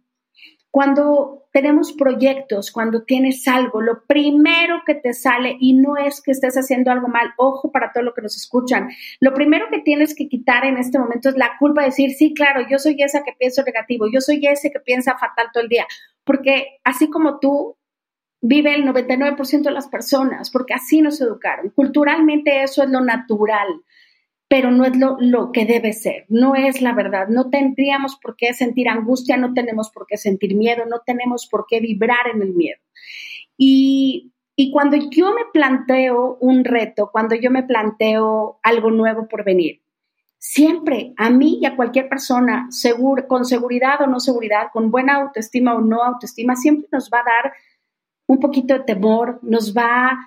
Cuando 0.71 1.47
tenemos 1.51 1.93
proyectos, 1.93 2.71
cuando 2.71 3.03
tienes 3.03 3.47
algo, 3.47 3.81
lo 3.81 4.03
primero 4.05 4.83
que 4.85 4.95
te 4.95 5.13
sale, 5.13 5.57
y 5.59 5.73
no 5.73 5.97
es 5.97 6.21
que 6.21 6.31
estés 6.31 6.55
haciendo 6.55 6.91
algo 6.91 7.07
mal, 7.07 7.33
ojo 7.37 7.71
para 7.71 7.91
todo 7.91 8.03
lo 8.03 8.13
que 8.13 8.21
nos 8.21 8.35
escuchan, 8.35 8.89
lo 9.19 9.33
primero 9.33 9.65
que 9.71 9.79
tienes 9.79 10.13
que 10.15 10.27
quitar 10.27 10.65
en 10.65 10.77
este 10.77 10.99
momento 10.99 11.29
es 11.29 11.37
la 11.37 11.57
culpa 11.57 11.81
de 11.81 11.87
decir, 11.87 12.11
sí, 12.11 12.33
claro, 12.33 12.65
yo 12.69 12.77
soy 12.77 12.95
esa 13.01 13.23
que 13.23 13.33
pienso 13.37 13.63
negativo, 13.63 14.05
yo 14.11 14.21
soy 14.21 14.45
ese 14.45 14.71
que 14.71 14.79
piensa 14.79 15.17
fatal 15.17 15.47
todo 15.51 15.63
el 15.63 15.69
día, 15.69 15.87
porque 16.23 16.79
así 16.83 17.09
como 17.09 17.39
tú, 17.39 17.75
vive 18.41 18.73
el 18.73 18.85
99% 18.85 19.63
de 19.63 19.71
las 19.71 19.87
personas, 19.87 20.49
porque 20.49 20.73
así 20.73 21.01
nos 21.01 21.19
educaron. 21.19 21.71
Culturalmente 21.71 22.63
eso 22.63 22.83
es 22.83 22.89
lo 22.89 23.01
natural 23.01 23.67
pero 24.49 24.71
no 24.71 24.83
es 24.83 24.93
lo, 24.97 25.51
que 25.51 25.65
debe 25.65 25.93
ser, 25.93 26.25
no 26.27 26.55
es 26.55 26.81
la 26.81 26.93
verdad. 26.93 27.27
No 27.27 27.51
tendríamos 27.51 28.15
por 28.15 28.35
qué 28.35 28.55
sentir 28.55 28.89
angustia, 28.89 29.37
no 29.37 29.53
tenemos 29.53 29.91
por 29.91 30.07
qué 30.07 30.17
sentir 30.17 30.55
miedo, 30.55 30.85
no 30.87 31.01
tenemos 31.05 31.47
por 31.47 31.67
qué 31.69 31.79
vibrar 31.79 32.27
en 32.33 32.41
el 32.41 32.53
miedo. 32.55 32.79
Y, 33.55 34.33
cuando 34.73 34.97
yo 34.97 35.33
me 35.33 35.43
planteo 35.53 36.37
un 36.41 36.65
reto, 36.65 37.09
cuando 37.11 37.35
yo 37.35 37.49
me 37.49 37.63
planteo 37.63 38.59
algo 38.63 38.91
nuevo 38.91 39.27
por 39.29 39.45
venir, 39.45 39.81
Siempre, 40.41 41.13
a 41.17 41.29
mí 41.29 41.59
y 41.61 41.65
a 41.65 41.75
cualquier 41.75 42.07
persona, 42.07 42.69
con 43.27 43.43
seguridad 43.43 44.01
o 44.01 44.07
no 44.07 44.21
seguridad, 44.21 44.67
con 44.71 44.89
buena 44.89 45.15
autoestima 45.15 45.75
o 45.75 45.81
no 45.81 46.01
autoestima, 46.01 46.55
siempre 46.55 46.87
nos 46.93 47.09
va 47.09 47.19
a 47.19 47.43
dar 47.43 47.53
un 48.25 48.39
poquito 48.39 48.73
de 48.73 48.79
temor, 48.81 49.39
nos 49.43 49.75
va... 49.75 50.17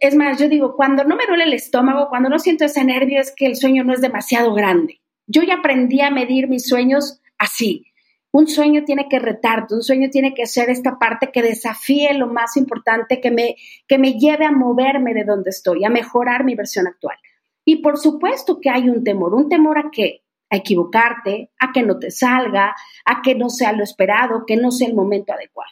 Es 0.00 0.14
más, 0.14 0.38
yo 0.38 0.48
digo, 0.48 0.76
cuando 0.76 1.04
no 1.04 1.16
me 1.16 1.26
duele 1.26 1.44
el 1.44 1.54
estómago, 1.54 2.08
cuando 2.08 2.28
no 2.28 2.38
siento 2.38 2.64
ese 2.64 2.84
nervio, 2.84 3.20
es 3.20 3.32
que 3.34 3.46
el 3.46 3.56
sueño 3.56 3.82
no 3.82 3.92
es 3.92 4.00
demasiado 4.00 4.52
grande. 4.54 5.00
Yo 5.26 5.42
ya 5.42 5.54
aprendí 5.54 6.00
a 6.00 6.10
medir 6.10 6.48
mis 6.48 6.66
sueños 6.66 7.20
así. 7.38 7.86
Un 8.30 8.48
sueño 8.48 8.84
tiene 8.84 9.08
que 9.08 9.18
retarte, 9.18 9.74
un 9.74 9.82
sueño 9.82 10.10
tiene 10.10 10.34
que 10.34 10.46
ser 10.46 10.68
esta 10.68 10.98
parte 10.98 11.30
que 11.32 11.40
desafíe 11.40 12.12
lo 12.14 12.26
más 12.26 12.56
importante, 12.56 13.20
que 13.20 13.30
me, 13.30 13.56
que 13.86 13.96
me 13.96 14.18
lleve 14.18 14.44
a 14.44 14.50
moverme 14.50 15.14
de 15.14 15.24
donde 15.24 15.50
estoy, 15.50 15.84
a 15.84 15.88
mejorar 15.88 16.44
mi 16.44 16.54
versión 16.54 16.86
actual. 16.86 17.16
Y 17.64 17.76
por 17.76 17.96
supuesto 17.96 18.60
que 18.60 18.70
hay 18.70 18.88
un 18.88 19.04
temor, 19.04 19.34
un 19.34 19.48
temor 19.48 19.78
a 19.78 19.90
qué? 19.90 20.24
A 20.50 20.56
equivocarte, 20.56 21.52
a 21.58 21.72
que 21.72 21.82
no 21.82 21.98
te 21.98 22.10
salga, 22.10 22.74
a 23.04 23.22
que 23.22 23.34
no 23.34 23.48
sea 23.48 23.72
lo 23.72 23.84
esperado, 23.84 24.44
que 24.46 24.56
no 24.56 24.70
sea 24.70 24.88
el 24.88 24.94
momento 24.94 25.32
adecuado. 25.32 25.70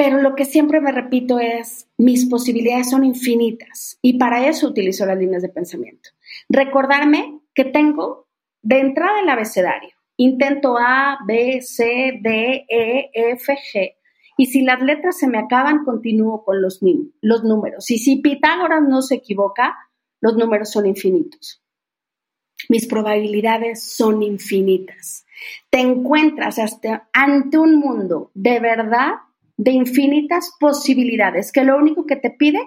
Pero 0.00 0.22
lo 0.22 0.34
que 0.34 0.46
siempre 0.46 0.80
me 0.80 0.92
repito 0.92 1.40
es, 1.40 1.86
mis 1.98 2.24
posibilidades 2.24 2.88
son 2.88 3.04
infinitas 3.04 3.98
y 4.00 4.16
para 4.16 4.48
eso 4.48 4.68
utilizo 4.68 5.04
las 5.04 5.18
líneas 5.18 5.42
de 5.42 5.50
pensamiento. 5.50 6.08
Recordarme 6.48 7.42
que 7.54 7.66
tengo 7.66 8.26
de 8.62 8.80
entrada 8.80 9.20
el 9.20 9.28
abecedario, 9.28 9.90
intento 10.16 10.78
A, 10.78 11.18
B, 11.26 11.60
C, 11.60 12.18
D, 12.18 12.64
E, 12.66 13.10
F, 13.12 13.52
G. 13.52 13.96
Y 14.38 14.46
si 14.46 14.62
las 14.62 14.80
letras 14.80 15.18
se 15.18 15.28
me 15.28 15.36
acaban, 15.36 15.84
continúo 15.84 16.46
con 16.46 16.62
los, 16.62 16.80
los 17.20 17.44
números. 17.44 17.90
Y 17.90 17.98
si 17.98 18.22
Pitágoras 18.22 18.80
no 18.80 19.02
se 19.02 19.16
equivoca, 19.16 19.76
los 20.22 20.34
números 20.34 20.70
son 20.70 20.86
infinitos. 20.86 21.62
Mis 22.70 22.86
probabilidades 22.86 23.84
son 23.84 24.22
infinitas. 24.22 25.26
Te 25.68 25.80
encuentras 25.80 26.58
hasta 26.58 27.10
ante 27.12 27.58
un 27.58 27.76
mundo 27.76 28.30
de 28.32 28.60
verdad 28.60 29.16
de 29.60 29.72
infinitas 29.72 30.54
posibilidades 30.58 31.52
que 31.52 31.64
lo 31.64 31.76
único 31.76 32.06
que 32.06 32.16
te 32.16 32.30
pide 32.30 32.60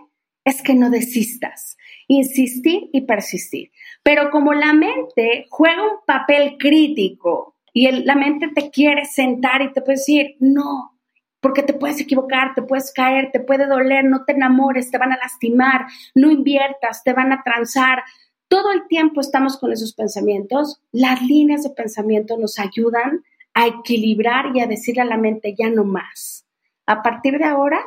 es 0.46 0.62
que 0.62 0.76
no 0.76 0.92
desistas, 0.92 1.76
insistir 2.08 2.92
y 2.94 3.02
persistir. 3.02 3.72
Pero 4.04 4.30
como 4.30 4.54
la 4.54 4.74
mente 4.74 5.48
juega 5.50 5.82
un 5.82 6.06
papel 6.06 6.56
crítico 6.60 7.56
y 7.74 7.90
la 7.90 8.14
mente 8.14 8.50
te 8.50 8.70
quiere 8.70 9.06
sentar 9.06 9.64
y 9.64 9.74
te 9.74 9.82
puede 9.82 9.98
decir, 9.98 10.36
no, 10.40 11.00
porque 11.40 11.64
te 11.64 11.74
puedes 11.74 12.00
equivocar, 12.00 12.54
te 12.54 12.62
puedes 12.62 12.94
caer, 12.94 13.32
te 13.32 13.40
puede 13.40 13.66
doler, 13.66 14.06
no 14.06 14.24
te 14.26 14.34
enamores, 14.34 14.92
te 14.92 15.00
van 15.00 15.14
a 15.14 15.18
lastimar, 15.18 15.88
no 16.14 16.30
inviertas, 16.30 17.04
te 17.04 17.14
van 17.14 17.34
a 17.34 17.42
transar. 17.44 18.04
Todo 18.48 18.72
el 18.72 18.88
tiempo 18.88 19.20
estamos 19.20 19.58
con 19.58 19.72
esos 19.72 19.96
pensamientos. 19.96 20.80
Las 20.92 21.24
líneas 21.24 21.64
de 21.64 21.72
pensamiento 21.72 22.38
nos 22.38 22.60
ayudan 22.60 23.24
a 23.56 23.66
equilibrar 23.66 24.56
y 24.56 24.60
a 24.60 24.68
decirle 24.68 25.02
a 25.02 25.06
la 25.06 25.18
mente 25.18 25.56
ya 25.58 25.72
no 25.72 25.86
más. 25.86 26.43
A 26.86 27.02
partir 27.02 27.38
de 27.38 27.46
ahora, 27.46 27.80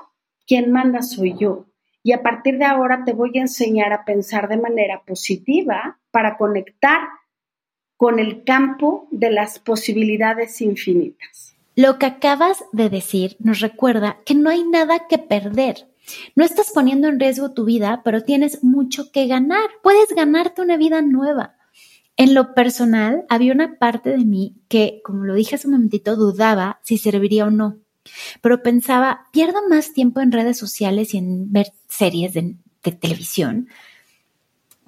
quien 0.47 0.73
manda 0.73 1.03
soy 1.03 1.37
yo. 1.39 1.67
Y 2.03 2.13
a 2.13 2.23
partir 2.23 2.59
de 2.59 2.65
ahora 2.65 3.03
te 3.05 3.13
voy 3.13 3.37
a 3.37 3.43
enseñar 3.43 3.93
a 3.93 4.05
pensar 4.05 4.49
de 4.49 4.57
manera 4.57 5.03
positiva 5.05 5.99
para 6.11 6.37
conectar 6.37 7.01
con 7.97 8.19
el 8.19 8.45
campo 8.45 9.09
de 9.11 9.31
las 9.31 9.59
posibilidades 9.59 10.61
infinitas. 10.61 11.57
Lo 11.75 11.99
que 11.99 12.07
acabas 12.07 12.65
de 12.73 12.89
decir 12.89 13.37
nos 13.39 13.61
recuerda 13.61 14.19
que 14.25 14.35
no 14.35 14.51
hay 14.51 14.63
nada 14.65 15.09
que 15.09 15.19
perder. 15.19 15.89
No 16.37 16.45
estás 16.45 16.71
poniendo 16.73 17.09
en 17.09 17.19
riesgo 17.19 17.53
tu 17.53 17.65
vida, 17.65 18.03
pero 18.05 18.23
tienes 18.23 18.63
mucho 18.63 19.11
que 19.11 19.27
ganar. 19.27 19.69
Puedes 19.83 20.09
ganarte 20.15 20.63
una 20.63 20.77
vida 20.77 21.03
nueva. 21.03 21.57
En 22.17 22.33
lo 22.33 22.55
personal, 22.55 23.27
había 23.29 23.53
una 23.53 23.79
parte 23.79 24.11
de 24.11 24.25
mí 24.25 24.57
que, 24.69 25.01
como 25.05 25.25
lo 25.25 25.35
dije 25.35 25.57
hace 25.57 25.67
un 25.67 25.75
momentito, 25.75 26.17
dudaba 26.17 26.81
si 26.83 26.97
serviría 26.97 27.47
o 27.47 27.51
no. 27.51 27.79
Pero 28.41 28.63
pensaba, 28.63 29.27
pierdo 29.33 29.69
más 29.69 29.93
tiempo 29.93 30.21
en 30.21 30.33
redes 30.33 30.59
sociales 30.59 31.15
y 31.15 31.19
en 31.19 31.53
ver 31.53 31.73
series 31.89 32.35
de, 32.35 32.57
televisión 33.01 33.69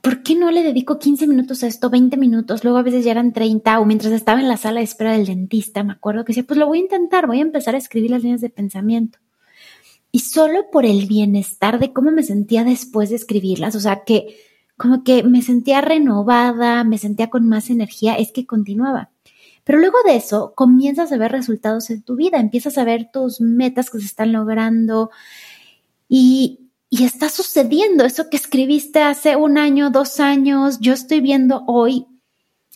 ¿por 0.00 0.22
qué 0.22 0.36
no 0.36 0.50
le 0.50 0.62
dedico 0.62 0.98
15 0.98 1.26
minutos 1.26 1.62
a 1.62 1.66
esto, 1.66 1.90
20 1.90 2.16
minutos? 2.16 2.64
Luego 2.64 2.78
a 2.78 2.82
veces 2.82 3.04
ya 3.04 3.10
eran 3.10 3.32
30 3.32 3.80
o 3.80 3.84
mientras 3.84 4.12
estaba 4.12 4.40
en 4.40 4.48
la 4.48 4.56
sala 4.56 4.80
de 4.80 4.84
espera 4.84 5.12
del 5.12 5.26
dentista, 5.26 5.82
me 5.82 5.92
acuerdo 5.92 6.24
que 6.24 6.30
decía, 6.30 6.44
pues 6.46 6.58
lo 6.58 6.66
voy 6.66 6.78
a 6.78 6.82
intentar, 6.82 7.26
voy 7.26 7.40
a 7.40 7.42
empezar 7.42 7.74
a 7.74 7.78
escribir 7.78 8.10
las 8.12 8.22
líneas 8.22 8.40
de 8.40 8.50
pensamiento. 8.50 9.18
Y 10.10 10.20
solo 10.20 10.70
por 10.70 10.86
el 10.86 11.06
bienestar 11.06 11.78
de 11.78 11.92
cómo 11.92 12.10
me 12.10 12.22
sentía 12.22 12.64
después 12.64 13.10
de 13.10 13.16
escribirlas, 13.16 13.74
o 13.74 13.80
sea, 13.80 14.04
que 14.04 14.36
como 14.78 15.02
que 15.02 15.24
me 15.24 15.42
sentía 15.42 15.80
renovada, 15.80 16.84
me 16.84 16.98
sentía 16.98 17.28
con 17.28 17.46
más 17.46 17.68
energía, 17.68 18.14
es 18.14 18.32
que 18.32 18.46
continuaba. 18.46 19.10
Pero 19.68 19.80
luego 19.80 19.98
de 20.06 20.16
eso 20.16 20.54
comienzas 20.54 21.12
a 21.12 21.18
ver 21.18 21.30
resultados 21.30 21.90
en 21.90 22.00
tu 22.00 22.16
vida, 22.16 22.40
empiezas 22.40 22.78
a 22.78 22.84
ver 22.84 23.10
tus 23.12 23.42
metas 23.42 23.90
que 23.90 23.98
se 23.98 24.06
están 24.06 24.32
logrando 24.32 25.10
y, 26.08 26.60
está 26.90 27.28
sucediendo 27.28 28.06
eso 28.06 28.30
que 28.30 28.38
escribiste 28.38 29.02
hace 29.02 29.36
un 29.36 29.58
año, 29.58 29.90
dos 29.90 30.20
años. 30.20 30.78
Yo 30.80 30.94
estoy 30.94 31.20
viendo 31.20 31.64
hoy 31.66 32.06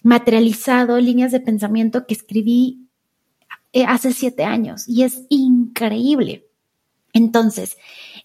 materializado 0.02 1.00
líneas 1.00 1.32
de 1.32 1.40
pensamiento 1.40 2.06
que 2.06 2.12
escribí 2.12 2.90
eh, 3.72 3.86
hace 3.88 4.12
siete 4.12 4.44
años 4.44 4.86
y 4.86 5.04
es 5.04 5.22
increíble. 5.30 6.44
Entonces, 7.14 7.78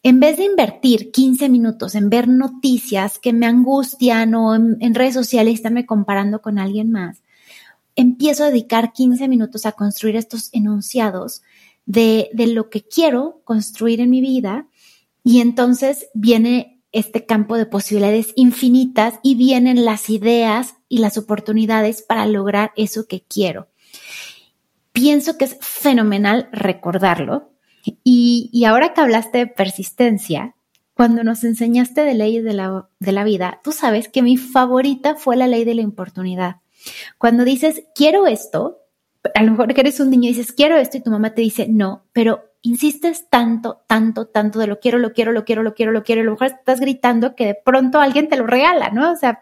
en 0.04 0.20
vez 0.20 0.36
de 0.36 0.44
invertir 0.44 1.12
15 1.12 1.48
minutos 1.48 1.96
en 1.96 2.10
ver 2.10 2.28
noticias 2.28 3.18
que 3.18 3.32
me 3.32 3.46
angustian 3.46 4.36
o 4.36 4.56
en, 4.56 4.94
redes 4.94 5.14
sociales 5.14 5.54
estarme 5.54 5.86
comparando 5.86 6.42
con 6.42 6.60
alguien 6.60 6.92
más, 6.92 7.22
empiezo 7.98 8.46
a 8.46 8.48
dedicar 8.48 8.94
15 8.94 9.28
minutos 9.28 9.66
a 9.66 9.74
construir 9.74 10.16
estos 10.16 10.50
enunciados 10.54 11.42
de, 11.86 12.30
lo 12.36 12.70
que 12.70 12.84
quiero 12.84 13.42
construir 13.44 14.00
en 14.00 14.12
mi 14.12 14.22
vida 14.22 14.68
y 15.24 15.42
entonces 15.42 16.08
viene 16.14 16.80
este 16.92 17.26
campo 17.26 17.58
de 17.58 17.66
posibilidades 17.66 18.34
infinitas 18.36 19.16
y 19.24 19.36
vienen 19.36 19.84
las 19.84 20.10
ideas 20.10 20.76
y 20.88 21.00
las 21.00 21.18
oportunidades 21.18 22.04
para 22.04 22.26
lograr 22.28 22.72
eso 22.78 23.08
que 23.08 23.24
quiero. 23.28 23.68
Pienso 24.94 25.38
que 25.38 25.46
es 25.46 25.58
fenomenal 25.60 26.50
recordarlo. 26.52 27.52
Y, 28.04 28.64
ahora 28.66 28.94
que 28.94 29.02
hablaste 29.02 29.38
de 29.38 29.48
persistencia, 29.48 30.56
cuando 30.94 31.24
nos 31.24 31.44
enseñaste 31.44 32.02
de 32.02 32.16
leyes 32.16 32.44
de 32.44 32.54
la, 32.54 32.90
de 33.00 33.12
la 33.12 33.24
vida, 33.24 33.62
tú 33.64 33.72
sabes 33.72 34.10
que 34.10 34.22
mi 34.22 34.36
favorita 34.36 35.16
fue 35.16 35.38
la 35.38 35.48
ley 35.48 35.64
de 35.64 35.76
la 35.76 35.88
oportunidad. 35.88 36.58
Cuando 37.18 37.44
dices, 37.44 37.84
quiero 37.96 38.28
esto, 38.28 38.82
a 39.34 39.44
lo 39.44 39.52
mejor 39.52 39.74
que 39.74 39.82
eres 39.82 40.00
un 40.00 40.10
niño 40.10 40.30
y 40.30 40.34
dices, 40.34 40.52
quiero 40.52 40.78
esto 40.78 40.98
y 40.98 41.02
tu 41.02 41.12
mamá 41.12 41.34
te 41.34 41.42
dice, 41.42 41.68
no, 41.68 42.06
pero 42.14 42.48
insistes 42.62 43.30
tanto, 43.30 43.84
tanto, 43.88 44.28
tanto 44.28 44.60
de 44.60 44.68
lo 44.68 44.80
quiero, 44.80 44.98
lo 44.98 45.14
quiero, 45.14 45.32
lo 45.32 45.46
quiero, 45.46 45.64
lo 45.64 45.74
quiero, 45.74 45.92
lo 45.92 46.04
quiero, 46.04 46.22
y 46.22 46.24
a 46.24 46.26
lo 46.26 46.32
mejor 46.32 46.48
estás 46.48 46.80
gritando 46.80 47.36
que 47.36 47.46
de 47.46 47.56
pronto 47.56 48.00
alguien 48.00 48.28
te 48.30 48.38
lo 48.38 48.46
regala, 48.46 48.90
¿no? 48.90 49.12
O 49.12 49.16
sea, 49.16 49.40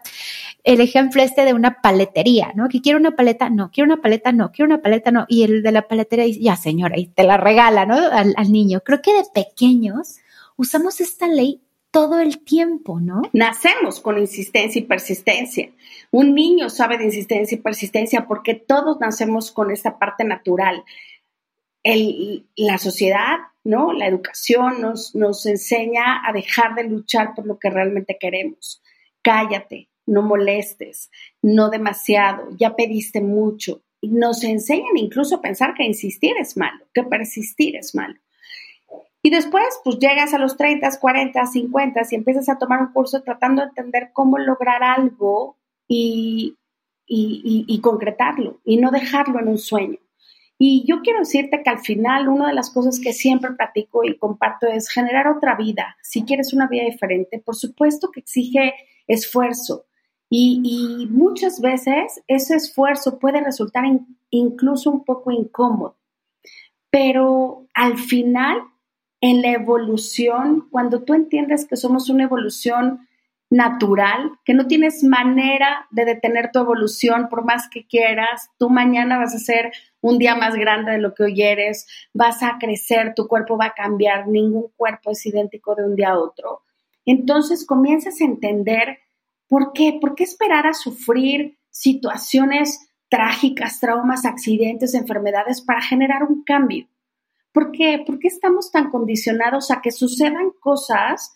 el 0.64 0.80
ejemplo 0.80 1.22
este 1.22 1.44
de 1.44 1.54
una 1.54 1.80
paletería, 1.80 2.52
¿no? 2.54 2.68
Que 2.68 2.80
quiero 2.80 2.98
una 2.98 3.16
paleta, 3.16 3.50
no, 3.50 3.70
quiero 3.70 3.92
una 3.92 4.02
paleta, 4.02 4.32
no, 4.32 4.52
quiero 4.52 4.66
una 4.66 4.82
paleta, 4.82 5.10
no. 5.10 5.24
Y 5.28 5.42
el 5.42 5.62
de 5.62 5.72
la 5.72 5.88
paletería 5.88 6.24
dice, 6.24 6.40
ya 6.40 6.56
señora, 6.56 6.98
y 6.98 7.06
te 7.06 7.24
la 7.24 7.36
regala, 7.36 7.86
¿no? 7.86 7.96
Al, 7.96 8.34
al 8.36 8.52
niño. 8.52 8.80
Creo 8.84 9.02
que 9.02 9.12
de 9.12 9.24
pequeños 9.34 10.18
usamos 10.56 11.00
esta 11.00 11.26
ley 11.26 11.62
todo 11.96 12.20
el 12.20 12.44
tiempo, 12.44 13.00
¿no? 13.00 13.22
Nacemos 13.32 14.00
con 14.00 14.18
insistencia 14.18 14.78
y 14.78 14.84
persistencia. 14.84 15.70
Un 16.10 16.34
niño 16.34 16.68
sabe 16.68 16.98
de 16.98 17.04
insistencia 17.04 17.56
y 17.56 17.62
persistencia 17.62 18.26
porque 18.26 18.52
todos 18.52 19.00
nacemos 19.00 19.50
con 19.50 19.70
esta 19.70 19.98
parte 19.98 20.22
natural 20.22 20.84
la 22.54 22.76
sociedad, 22.76 23.38
¿no? 23.64 23.94
La 23.94 24.06
educación 24.06 24.82
nos, 24.82 25.14
nos 25.14 25.46
enseña 25.46 26.20
a 26.28 26.34
dejar 26.34 26.74
de 26.74 26.84
luchar 26.84 27.34
por 27.34 27.46
lo 27.46 27.58
que 27.58 27.70
realmente 27.70 28.18
queremos. 28.20 28.82
Cállate, 29.22 29.88
no 30.04 30.20
molestes, 30.20 31.10
no 31.40 31.70
demasiado, 31.70 32.48
ya 32.58 32.76
pediste 32.76 33.22
mucho. 33.22 33.80
Nos 34.02 34.44
enseñan 34.44 34.98
incluso 34.98 35.36
a 35.36 35.40
pensar 35.40 35.72
que 35.72 35.84
insistir 35.84 36.34
es 36.38 36.58
malo, 36.58 36.84
que 36.92 37.04
persistir 37.04 37.74
es 37.74 37.94
malo. 37.94 38.16
Y 39.22 39.30
después, 39.30 39.64
pues 39.82 39.98
llegas 39.98 40.34
a 40.34 40.38
los 40.38 40.56
30, 40.56 40.88
40, 41.00 41.46
50 41.46 42.00
y 42.10 42.14
empiezas 42.14 42.48
a 42.48 42.58
tomar 42.58 42.80
un 42.80 42.92
curso 42.92 43.22
tratando 43.22 43.62
de 43.62 43.68
entender 43.68 44.10
cómo 44.12 44.38
lograr 44.38 44.82
algo 44.82 45.56
y, 45.88 46.56
y 47.06 47.80
concretarlo 47.80 48.60
y 48.64 48.76
no 48.76 48.90
dejarlo 48.90 49.40
en 49.40 49.48
un 49.48 49.58
sueño. 49.58 49.98
Y 50.58 50.84
yo 50.86 51.02
quiero 51.02 51.18
decirte 51.18 51.62
que 51.62 51.70
al 51.70 51.80
final 51.80 52.28
una 52.28 52.48
de 52.48 52.54
las 52.54 52.70
cosas 52.70 52.98
que 52.98 53.12
siempre 53.12 53.52
platico 53.52 54.04
y 54.04 54.16
comparto 54.16 54.66
es 54.66 54.88
generar 54.88 55.28
otra 55.28 55.54
vida. 55.54 55.96
Si 56.02 56.24
quieres 56.24 56.54
una 56.54 56.66
vida 56.66 56.84
diferente, 56.84 57.38
por 57.38 57.56
supuesto 57.56 58.10
que 58.10 58.20
exige 58.20 58.72
esfuerzo. 59.06 59.84
Y, 60.28 61.06
muchas 61.10 61.60
veces 61.60 62.20
ese 62.26 62.56
esfuerzo 62.56 63.18
puede 63.18 63.40
resultar 63.40 63.84
incluso 64.30 64.90
un 64.90 65.04
poco 65.04 65.30
incómodo. 65.30 65.96
Pero 66.90 67.66
al 67.74 67.98
final, 67.98 68.58
en 69.20 69.42
la 69.42 69.52
evolución, 69.52 70.68
cuando 70.70 71.02
tú 71.02 71.14
entiendes 71.14 71.66
que 71.66 71.76
somos 71.76 72.10
una 72.10 72.24
evolución 72.24 73.06
natural, 73.48 74.32
que 74.44 74.54
no 74.54 74.66
tienes 74.66 75.04
manera 75.04 75.86
de 75.90 76.04
detener 76.04 76.50
tu 76.52 76.58
evolución 76.58 77.28
por 77.28 77.44
más 77.44 77.68
que 77.68 77.86
quieras. 77.86 78.50
Tú 78.58 78.70
mañana 78.70 79.18
vas 79.18 79.34
a 79.34 79.38
ser 79.38 79.72
un 80.00 80.18
día 80.18 80.34
más 80.34 80.54
grande 80.54 80.92
de 80.92 80.98
lo 80.98 81.14
que 81.14 81.24
hoy 81.24 81.42
eres, 81.42 81.86
vas 82.12 82.42
a 82.42 82.58
crecer, 82.58 83.14
tu 83.14 83.28
cuerpo 83.28 83.56
va 83.56 83.66
a 83.66 83.74
cambiar, 83.74 84.26
ningún 84.26 84.68
cuerpo 84.76 85.12
es 85.12 85.24
idéntico 85.26 85.74
de 85.74 85.84
un 85.84 85.96
día 85.96 86.10
a 86.10 86.18
otro. 86.18 86.62
Entonces 87.04 87.64
comienzas 87.64 88.20
a 88.20 88.24
entender 88.24 88.98
por 89.48 89.72
qué, 89.72 89.98
por 90.00 90.16
qué 90.16 90.24
esperar 90.24 90.66
a 90.66 90.74
sufrir 90.74 91.56
situaciones 91.70 92.90
trágicas, 93.08 93.78
traumas, 93.78 94.24
accidentes, 94.24 94.94
enfermedades 94.94 95.60
para 95.60 95.80
generar 95.82 96.24
un 96.24 96.42
cambio. 96.42 96.88
¿Por 97.56 97.72
qué? 97.72 98.04
¿Por 98.06 98.18
qué 98.18 98.28
estamos 98.28 98.70
tan 98.70 98.90
condicionados 98.90 99.70
a 99.70 99.80
que 99.80 99.90
sucedan 99.90 100.50
cosas 100.60 101.34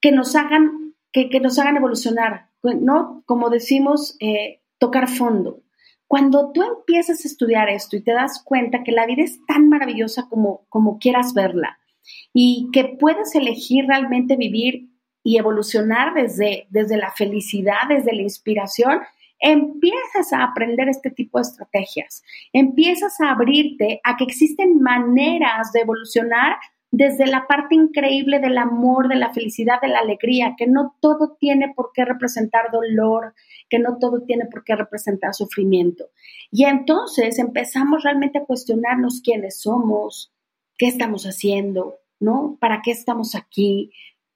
que 0.00 0.10
nos 0.10 0.34
hagan, 0.34 0.96
que, 1.12 1.28
nos 1.38 1.60
hagan 1.60 1.76
evolucionar? 1.76 2.50
¿No? 2.64 3.22
Como 3.24 3.50
decimos, 3.50 4.16
eh, 4.18 4.62
tocar 4.78 5.08
fondo. 5.08 5.62
Cuando 6.08 6.50
tú 6.50 6.64
empiezas 6.64 7.24
a 7.24 7.28
estudiar 7.28 7.68
esto 7.68 7.94
y 7.94 8.02
te 8.02 8.10
das 8.10 8.42
cuenta 8.44 8.82
que 8.82 8.90
la 8.90 9.06
vida 9.06 9.22
es 9.22 9.46
tan 9.46 9.68
maravillosa 9.68 10.26
como, 10.28 10.66
como 10.70 10.98
quieras 10.98 11.34
verla 11.34 11.78
y 12.32 12.68
que 12.72 12.96
puedes 12.98 13.36
elegir 13.36 13.86
realmente 13.86 14.34
vivir 14.34 14.90
y 15.22 15.38
evolucionar 15.38 16.14
desde, 16.14 16.66
desde 16.70 16.96
la 16.96 17.12
felicidad, 17.12 17.86
desde 17.88 18.12
la 18.12 18.22
inspiración, 18.22 19.02
empiezas 19.44 20.32
a 20.32 20.42
aprender 20.42 20.88
este 20.88 21.10
tipo 21.10 21.38
de 21.38 21.42
estrategias, 21.42 22.24
empiezas 22.52 23.20
a 23.20 23.30
abrirte 23.30 24.00
a 24.02 24.16
que 24.16 24.24
existen 24.24 24.80
maneras 24.80 25.70
de 25.72 25.80
evolucionar 25.80 26.56
desde 26.90 27.26
la 27.26 27.46
parte 27.46 27.74
increíble 27.74 28.38
del 28.38 28.56
amor, 28.56 29.08
de 29.08 29.16
la 29.16 29.34
felicidad, 29.34 29.80
de 29.82 29.88
la 29.88 29.98
alegría, 29.98 30.54
que 30.56 30.66
no 30.66 30.96
todo 31.00 31.36
tiene 31.38 31.74
por 31.74 31.90
qué 31.92 32.06
representar 32.06 32.70
dolor, 32.72 33.34
que 33.68 33.78
no 33.78 33.98
todo 33.98 34.22
tiene 34.22 34.46
por 34.46 34.64
qué 34.64 34.76
representar 34.76 35.34
sufrimiento. 35.34 36.06
Y 36.50 36.64
entonces 36.64 37.38
empezamos 37.38 38.02
realmente 38.02 38.38
a 38.38 38.44
cuestionarnos 38.44 39.20
quiénes 39.22 39.60
somos, 39.60 40.32
qué 40.78 40.86
estamos 40.86 41.24
haciendo, 41.24 41.96
¿no? 42.18 42.56
¿Para 42.60 42.80
qué 42.80 42.92
estamos 42.92 43.34
aquí? 43.34 43.90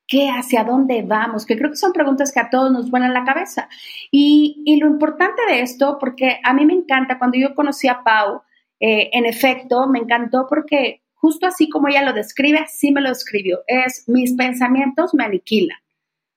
¿Qué, 0.08 0.30
hacia 0.30 0.64
dónde 0.64 1.02
vamos? 1.02 1.44
Que 1.44 1.56
creo 1.56 1.70
que 1.70 1.76
son 1.76 1.92
preguntas 1.92 2.32
que 2.32 2.40
a 2.40 2.50
todos 2.50 2.72
nos 2.72 2.92
a 2.92 3.08
la 3.08 3.24
cabeza. 3.24 3.68
Y, 4.10 4.62
y, 4.64 4.78
lo 4.78 4.86
importante 4.86 5.42
de 5.48 5.60
esto, 5.60 5.98
porque 6.00 6.40
a 6.42 6.54
mí 6.54 6.64
me 6.64 6.72
encanta, 6.72 7.18
cuando 7.18 7.38
yo 7.38 7.54
conocí 7.54 7.88
a 7.88 8.02
Pau, 8.02 8.42
eh, 8.80 9.10
en 9.12 9.26
efecto, 9.26 9.86
me 9.86 9.98
encantó 9.98 10.46
porque 10.48 11.02
justo 11.14 11.46
así 11.46 11.68
como 11.68 11.88
ella 11.88 12.02
lo 12.02 12.12
describe, 12.12 12.58
así 12.58 12.90
me 12.90 13.00
lo 13.00 13.10
describió. 13.10 13.60
Es 13.66 14.04
mis 14.08 14.34
pensamientos 14.34 15.14
me 15.14 15.24
aniquilan. 15.24 15.78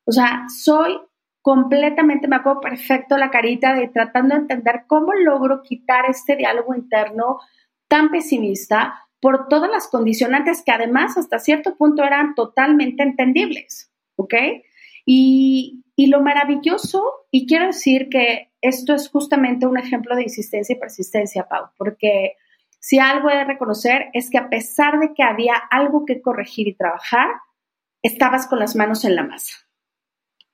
O 0.06 0.12
sea, 0.12 0.46
soy 0.50 1.00
completamente, 1.42 2.28
me 2.28 2.36
acuerdo 2.36 2.62
perfecto 2.62 3.18
la 3.18 3.32
carita 3.32 3.74
de 3.74 3.88
tratando 3.88 4.36
de 4.36 4.42
entender 4.42 4.84
cómo 4.88 5.14
logro 5.14 5.62
quitar 5.62 6.06
este 6.10 6.36
diálogo 6.36 6.76
interno 6.76 7.40
tan 7.88 8.10
pesimista 8.10 9.08
por 9.22 9.48
todas 9.48 9.70
las 9.70 9.88
condicionantes 9.88 10.64
que 10.66 10.72
además 10.72 11.18
hasta 11.18 11.40
cierto 11.40 11.76
punto 11.76 12.04
eran 12.04 12.36
totalmente 12.36 13.04
entendibles, 13.04 13.92
¿ok? 14.16 14.34
Y, 15.06 15.84
y 15.96 16.08
lo 16.08 16.22
maravilloso, 16.22 17.04
y 17.32 17.46
quiero 17.48 17.68
decir 17.68 18.10
que 18.10 18.52
esto 18.62 18.94
es 18.94 19.10
justamente 19.10 19.68
un 19.68 19.78
ejemplo 19.78 20.16
de 20.16 20.24
insistencia 20.24 20.76
y 20.76 20.80
persistencia, 20.80 21.48
Pau, 21.48 21.70
porque 21.78 22.36
si 22.80 22.98
algo 22.98 23.30
he 23.30 23.38
de 23.38 23.46
reconocer 23.46 24.10
es 24.14 24.30
que 24.30 24.40
a 24.40 24.50
pesar 24.50 25.00
de 25.00 25.14
que 25.14 25.24
había 25.24 25.54
algo 25.70 26.04
que 26.06 26.22
corregir 26.22 26.68
y 26.68 26.74
trabajar, 26.74 27.28
estabas 28.02 28.48
con 28.48 28.58
las 28.60 28.76
manos 28.76 29.06
en 29.06 29.16
la 29.16 29.24
masa. 29.24 29.58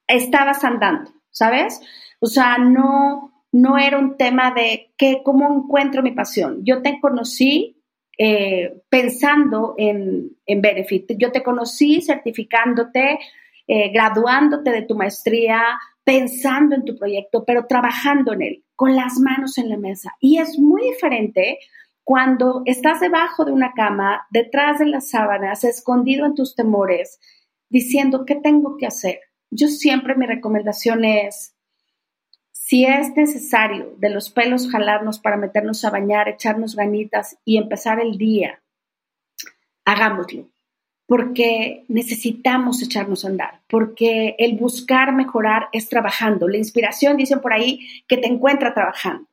Estabas 0.08 0.64
andando, 0.66 1.12
¿sabes? 1.30 1.82
O 2.20 2.28
sea, 2.28 2.58
no, 2.58 3.46
no 3.54 3.78
era 3.78 3.98
un 3.98 4.18
tema 4.18 4.52
de 4.52 4.94
que, 4.98 5.22
cómo 5.24 5.54
encuentro 5.54 6.04
mi 6.04 6.12
pasión. 6.12 6.66
Yo 6.66 6.82
te 6.82 7.00
conocí 7.00 7.77
eh, 8.18 8.82
pensando 8.90 9.76
en, 9.78 10.32
en 10.46 10.62
Benefit. 10.62 11.12
Yo 11.18 11.32
te 11.32 11.44
conocí 11.44 12.02
certificándote, 12.02 13.20
eh, 13.68 13.90
graduándote 13.90 14.72
de 14.72 14.82
tu 14.84 14.96
maestría, 14.96 15.62
pensando 16.04 16.76
en 16.76 16.86
tu 16.86 16.96
proyecto, 16.96 17.44
pero 17.46 17.66
trabajando 17.68 18.34
en 18.34 18.42
él, 18.42 18.64
con 18.76 18.96
las 18.96 19.20
manos 19.20 19.58
en 19.58 19.70
la 19.70 19.78
mesa. 19.78 20.14
Y 20.20 20.40
es 20.40 20.58
muy 20.58 20.84
diferente 20.84 21.60
cuando 22.06 22.62
estás 22.64 23.02
debajo 23.02 23.44
de 23.44 23.52
una 23.52 23.74
cama, 23.74 24.26
detrás 24.30 24.80
de 24.80 24.86
las 24.86 25.10
sábanas, 25.10 25.66
escondido 25.66 26.26
en 26.26 26.36
tus 26.36 26.56
temores, 26.56 27.20
diciendo, 27.68 28.24
¿qué 28.26 28.36
tengo 28.36 28.78
que 28.78 28.88
hacer? 28.88 29.20
Yo 29.52 29.68
siempre 29.68 30.16
mi 30.16 30.26
recomendación 30.26 31.04
es, 31.04 31.57
si 32.68 32.84
es 32.84 33.16
necesario 33.16 33.96
de 33.98 34.10
los 34.10 34.30
pelos 34.30 34.70
jalarnos 34.70 35.20
para 35.20 35.38
meternos 35.38 35.86
a 35.86 35.90
bañar, 35.90 36.28
echarnos 36.28 36.76
ganitas 36.76 37.38
y 37.46 37.56
empezar 37.56 38.02
el 38.02 38.18
día, 38.18 38.62
hagámoslo, 39.86 40.50
porque 41.06 41.86
necesitamos 41.88 42.84
echarnos 42.84 43.24
a 43.24 43.30
andar, 43.30 43.62
porque 43.70 44.36
el 44.38 44.58
buscar 44.58 45.16
mejorar 45.16 45.70
es 45.72 45.88
trabajando. 45.88 46.50
La 46.50 46.58
inspiración, 46.58 47.16
dicen 47.16 47.40
por 47.40 47.54
ahí, 47.54 47.88
que 48.06 48.18
te 48.18 48.28
encuentra 48.28 48.74
trabajando. 48.74 49.30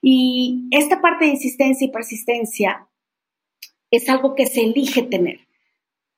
Y 0.00 0.66
esta 0.70 1.02
parte 1.02 1.26
de 1.26 1.32
insistencia 1.32 1.84
y 1.84 1.90
persistencia 1.90 2.86
es 3.90 4.08
algo 4.08 4.34
que 4.34 4.46
se 4.46 4.62
elige 4.62 5.02
tener. 5.02 5.40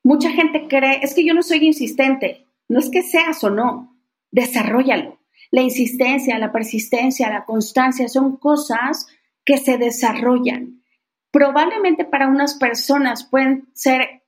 Mucha 0.03 0.29
gente 0.29 0.69
cree, 0.69 1.01
es 1.03 1.13
que 1.15 1.25
yo 1.25 1.33
no 1.33 1.43
soy 1.43 1.67
insistente. 1.67 2.45
No 2.69 2.79
es 2.79 2.89
que 2.89 3.03
seas 3.03 3.43
o 3.43 3.49
no, 3.49 3.97
desarrollalo. 4.31 5.20
La 5.51 5.61
insistencia, 5.61 6.39
la 6.39 6.51
persistencia, 6.51 7.29
la 7.29 7.45
constancia 7.45 8.07
son 8.07 8.37
cosas 8.37 9.07
que 9.45 9.57
se 9.57 9.77
desarrollan. 9.77 10.81
Probablemente 11.31 12.05
para 12.05 12.27
unas 12.27 12.55
personas 12.55 13.25
pueden 13.25 13.69
ser, 13.73 14.23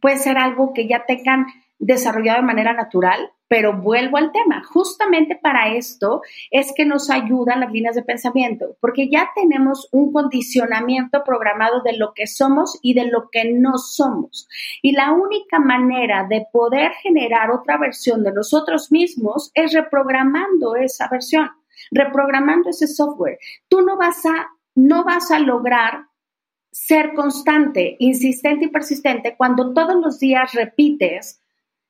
puede 0.00 0.16
ser 0.16 0.38
algo 0.38 0.72
que 0.72 0.88
ya 0.88 1.04
tengan 1.06 1.46
desarrollado 1.78 2.40
de 2.40 2.46
manera 2.46 2.72
natural, 2.72 3.30
pero 3.52 3.76
vuelvo 3.76 4.16
al 4.16 4.32
tema, 4.32 4.64
justamente 4.64 5.36
para 5.36 5.74
esto 5.74 6.22
es 6.50 6.72
que 6.74 6.86
nos 6.86 7.10
ayudan 7.10 7.60
las 7.60 7.70
líneas 7.70 7.94
de 7.94 8.02
pensamiento, 8.02 8.78
porque 8.80 9.10
ya 9.10 9.28
tenemos 9.34 9.90
un 9.92 10.10
condicionamiento 10.10 11.22
programado 11.22 11.82
de 11.82 11.98
lo 11.98 12.14
que 12.14 12.26
somos 12.26 12.78
y 12.80 12.94
de 12.94 13.10
lo 13.10 13.28
que 13.30 13.52
no 13.52 13.76
somos. 13.76 14.48
Y 14.80 14.92
la 14.92 15.12
única 15.12 15.58
manera 15.58 16.26
de 16.26 16.46
poder 16.50 16.92
generar 17.02 17.50
otra 17.50 17.76
versión 17.76 18.24
de 18.24 18.32
nosotros 18.32 18.90
mismos 18.90 19.50
es 19.52 19.74
reprogramando 19.74 20.74
esa 20.74 21.08
versión, 21.10 21.50
reprogramando 21.90 22.70
ese 22.70 22.86
software. 22.86 23.38
Tú 23.68 23.82
no 23.82 23.98
vas 23.98 24.24
a, 24.24 24.48
no 24.76 25.04
vas 25.04 25.30
a 25.30 25.38
lograr 25.38 26.06
ser 26.70 27.12
constante, 27.12 27.96
insistente 27.98 28.64
y 28.64 28.68
persistente 28.68 29.36
cuando 29.36 29.74
todos 29.74 29.96
los 29.96 30.18
días 30.18 30.54
repites 30.54 31.41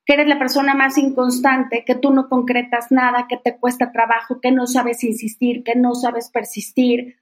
que 0.05 0.15
eres 0.15 0.27
la 0.27 0.39
persona 0.39 0.75
más 0.75 0.99
inconstante, 0.99 1.85
que 1.87 1.95
tú 1.95 2.13
no 2.13 2.29
concretas 2.29 2.91
nada, 2.91 3.27
que 3.29 3.37
te 3.37 3.57
cuesta 3.59 3.93
trabajo, 3.93 4.41
que 4.41 4.51
no 4.51 4.67
sabes 4.67 5.05
insistir, 5.05 5.63
que 5.63 5.75
no 5.77 5.95
sabes 5.95 6.31
persistir. 6.31 7.19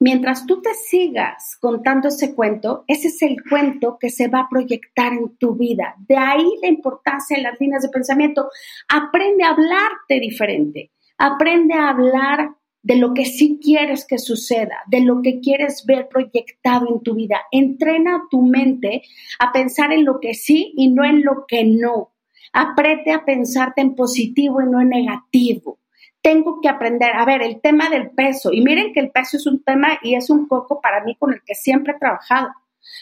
Mientras 0.00 0.46
tú 0.46 0.62
te 0.62 0.74
sigas 0.74 1.56
contando 1.60 2.08
ese 2.08 2.34
cuento, 2.34 2.84
ese 2.86 3.08
es 3.08 3.22
el 3.22 3.36
cuento 3.48 3.98
que 3.98 4.10
se 4.10 4.28
va 4.28 4.40
a 4.40 4.48
proyectar 4.48 5.12
en 5.12 5.36
tu 5.38 5.56
vida. 5.56 5.96
De 6.06 6.16
ahí 6.16 6.46
la 6.62 6.68
importancia 6.68 7.36
en 7.36 7.42
las 7.42 7.58
líneas 7.58 7.82
de 7.82 7.88
pensamiento. 7.88 8.48
Aprende 8.88 9.44
a 9.44 9.50
hablarte 9.50 10.20
diferente. 10.20 10.92
Aprende 11.16 11.74
a 11.74 11.88
hablar 11.88 12.50
de 12.82 12.96
lo 12.96 13.12
que 13.12 13.24
sí 13.24 13.58
quieres 13.60 14.06
que 14.06 14.18
suceda, 14.18 14.78
de 14.86 15.00
lo 15.00 15.20
que 15.20 15.40
quieres 15.40 15.84
ver 15.84 16.08
proyectado 16.08 16.88
en 16.88 17.02
tu 17.02 17.14
vida. 17.14 17.40
Entrena 17.50 18.22
tu 18.30 18.42
mente 18.42 19.02
a 19.40 19.50
pensar 19.50 19.92
en 19.92 20.04
lo 20.04 20.20
que 20.20 20.34
sí 20.34 20.72
y 20.76 20.88
no 20.92 21.04
en 21.04 21.24
lo 21.24 21.44
que 21.46 21.64
no. 21.64 22.12
Aprende 22.52 23.12
a 23.12 23.24
pensarte 23.24 23.80
en 23.80 23.94
positivo 23.94 24.60
y 24.60 24.66
no 24.66 24.80
en 24.80 24.90
negativo. 24.90 25.78
Tengo 26.20 26.60
que 26.60 26.68
aprender, 26.68 27.14
a 27.14 27.24
ver, 27.24 27.42
el 27.42 27.60
tema 27.60 27.88
del 27.90 28.10
peso, 28.10 28.52
y 28.52 28.60
miren 28.60 28.92
que 28.92 29.00
el 29.00 29.10
peso 29.10 29.36
es 29.36 29.46
un 29.46 29.62
tema 29.62 29.98
y 30.02 30.14
es 30.14 30.30
un 30.30 30.48
coco 30.48 30.80
para 30.80 31.02
mí 31.04 31.16
con 31.16 31.32
el 31.32 31.42
que 31.44 31.54
siempre 31.54 31.94
he 31.94 31.98
trabajado. 31.98 32.48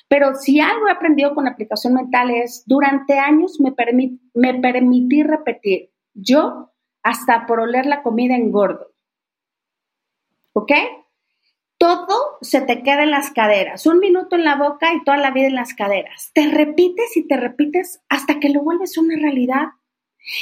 Pero 0.08 0.34
si 0.34 0.60
algo 0.60 0.88
he 0.88 0.92
aprendido 0.92 1.34
con 1.34 1.48
aplicación 1.48 1.94
mental 1.94 2.30
es, 2.30 2.64
durante 2.66 3.18
años 3.18 3.58
me, 3.60 3.74
me 4.34 4.54
permití 4.54 5.22
repetir, 5.22 5.90
yo 6.14 6.72
hasta 7.02 7.46
por 7.46 7.60
oler 7.60 7.86
la 7.86 8.02
comida 8.02 8.34
engordo. 8.34 8.92
¿Ok? 10.52 10.72
Todo 11.78 12.38
se 12.40 12.60
te 12.62 12.82
queda 12.82 13.02
en 13.02 13.10
las 13.10 13.30
caderas, 13.30 13.86
un 13.86 13.98
minuto 13.98 14.36
en 14.36 14.44
la 14.44 14.56
boca 14.56 14.94
y 14.94 15.04
toda 15.04 15.16
la 15.16 15.30
vida 15.30 15.46
en 15.46 15.54
las 15.54 15.74
caderas. 15.74 16.30
Te 16.34 16.48
repites 16.48 17.16
y 17.16 17.26
te 17.26 17.36
repites 17.36 18.02
hasta 18.08 18.40
que 18.40 18.48
lo 18.48 18.62
vuelves 18.62 18.98
una 18.98 19.16
realidad. 19.16 19.68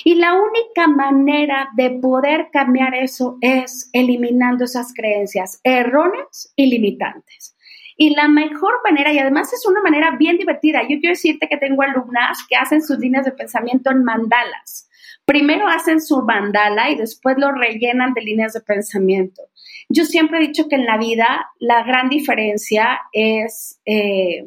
Y 0.04 0.14
la 0.14 0.34
única 0.34 0.86
manera 0.86 1.68
de 1.76 1.90
poder 1.90 2.48
cambiar 2.52 2.94
eso 2.94 3.36
es 3.40 3.90
eliminando 3.92 4.64
esas 4.64 4.94
creencias 4.94 5.60
erróneas 5.62 6.52
y 6.56 6.66
limitantes. 6.66 7.54
Y 7.96 8.14
la 8.14 8.28
mejor 8.28 8.80
manera, 8.82 9.12
y 9.12 9.18
además 9.18 9.52
es 9.52 9.66
una 9.66 9.82
manera 9.82 10.16
bien 10.16 10.38
divertida, 10.38 10.82
yo 10.82 10.98
quiero 11.00 11.10
decirte 11.10 11.48
que 11.48 11.58
tengo 11.58 11.82
alumnas 11.82 12.38
que 12.48 12.56
hacen 12.56 12.82
sus 12.82 12.98
líneas 12.98 13.24
de 13.24 13.32
pensamiento 13.32 13.90
en 13.90 14.02
mandalas 14.02 14.88
primero 15.24 15.68
hacen 15.68 16.00
su 16.00 16.22
mandala 16.22 16.90
y 16.90 16.96
después 16.96 17.36
lo 17.38 17.52
rellenan 17.52 18.12
de 18.14 18.22
líneas 18.22 18.52
de 18.52 18.60
pensamiento. 18.60 19.42
Yo 19.88 20.04
siempre 20.04 20.38
he 20.38 20.46
dicho 20.46 20.68
que 20.68 20.76
en 20.76 20.86
la 20.86 20.98
vida 20.98 21.50
la 21.58 21.82
gran 21.82 22.08
diferencia 22.08 23.00
es, 23.12 23.80
eh, 23.84 24.46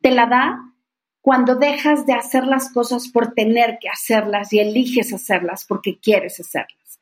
te 0.00 0.10
la 0.10 0.26
da 0.26 0.58
cuando 1.20 1.56
dejas 1.56 2.06
de 2.06 2.14
hacer 2.14 2.44
las 2.44 2.72
cosas 2.72 3.08
por 3.08 3.34
tener 3.34 3.78
que 3.80 3.88
hacerlas 3.88 4.52
y 4.52 4.60
eliges 4.60 5.12
hacerlas 5.12 5.66
porque 5.66 5.98
quieres 5.98 6.40
hacerlas. 6.40 7.00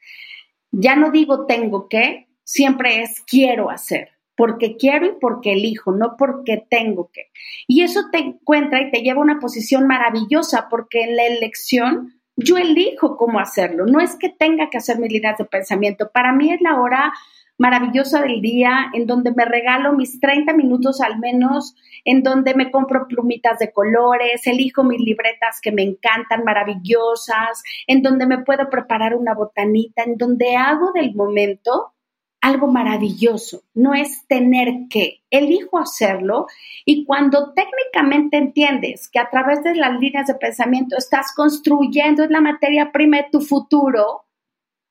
Ya 0.73 0.97
no 0.97 1.11
digo 1.11 1.47
tengo 1.47 1.89
que, 1.89 2.29
siempre 2.43 3.03
es 3.03 3.23
quiero 3.27 3.71
hacer, 3.71 4.11
porque 4.37 4.77
quiero 4.77 5.07
y 5.07 5.13
porque 5.21 5.53
elijo, 5.53 5.93
no 5.93 6.17
porque 6.19 6.65
tengo 6.69 7.11
que. 7.13 7.31
Y 7.67 7.83
eso 7.83 8.11
te 8.11 8.19
encuentra 8.19 8.83
y 8.83 8.91
te 8.91 9.01
lleva 9.01 9.21
a 9.21 9.25
una 9.25 9.39
posición 9.39 9.87
maravillosa 9.87 10.69
porque 10.69 11.05
en 11.05 11.17
la 11.17 11.27
elección 11.27 12.21
yo 12.37 12.57
elijo 12.59 13.17
cómo 13.17 13.41
hacerlo. 13.41 13.87
No 13.87 14.01
es 14.01 14.17
que 14.17 14.29
tenga 14.29 14.71
que 14.71 14.79
hacer 14.79 14.99
mis 14.99 15.13
líneas 15.13 15.39
de 15.39 15.45
pensamiento. 15.45 16.11
Para 16.13 16.33
mí 16.33 16.53
es 16.53 16.61
la 16.61 16.81
hora 16.81 17.13
maravillosa 17.59 18.21
del 18.21 18.43
día 18.43 18.91
en 18.93 19.07
donde 19.07 19.33
me 19.33 19.47
regalo 19.47 19.95
mis 19.95 20.21
30 20.21 20.53
minutos 20.53 21.01
al 21.01 21.19
menos, 21.19 21.75
en 22.05 22.23
donde 22.23 22.55
me 22.55 22.71
compro 22.71 23.09
plumitas 23.09 23.59
de 23.59 23.73
colores, 23.73 24.47
elijo 24.47 24.85
mis 24.85 25.01
libretas 25.01 25.61
que 25.63 25.73
me 25.73 25.83
encantan, 25.83 26.45
maravillosas, 26.45 27.63
en 27.87 28.03
donde 28.03 28.27
me 28.27 28.45
puedo 28.45 28.69
preparar 28.69 29.15
una 29.15 29.35
botanita, 29.35 30.03
en 30.03 30.19
donde 30.19 30.57
hago 30.57 30.93
del 30.93 31.15
momento 31.15 31.95
algo 32.41 32.69
maravilloso, 32.69 33.63
no 33.75 33.95
es 33.95 34.27
tener 34.29 34.89
que, 34.89 35.23
elijo 35.31 35.79
hacerlo 35.79 36.47
y 36.85 37.05
cuando 37.05 37.53
técnicamente 37.53 38.37
entiendes 38.37 39.09
que 39.09 39.19
a 39.19 39.29
través 39.31 39.63
de 39.65 39.75
las 39.75 39.99
líneas 39.99 40.27
de 40.29 40.35
pensamiento 40.35 40.97
estás 40.97 41.33
construyendo 41.35 42.27
la 42.29 42.41
materia 42.41 42.93
prima 42.93 43.19
de 43.19 43.29
tu 43.33 43.41
futuro, 43.41 44.25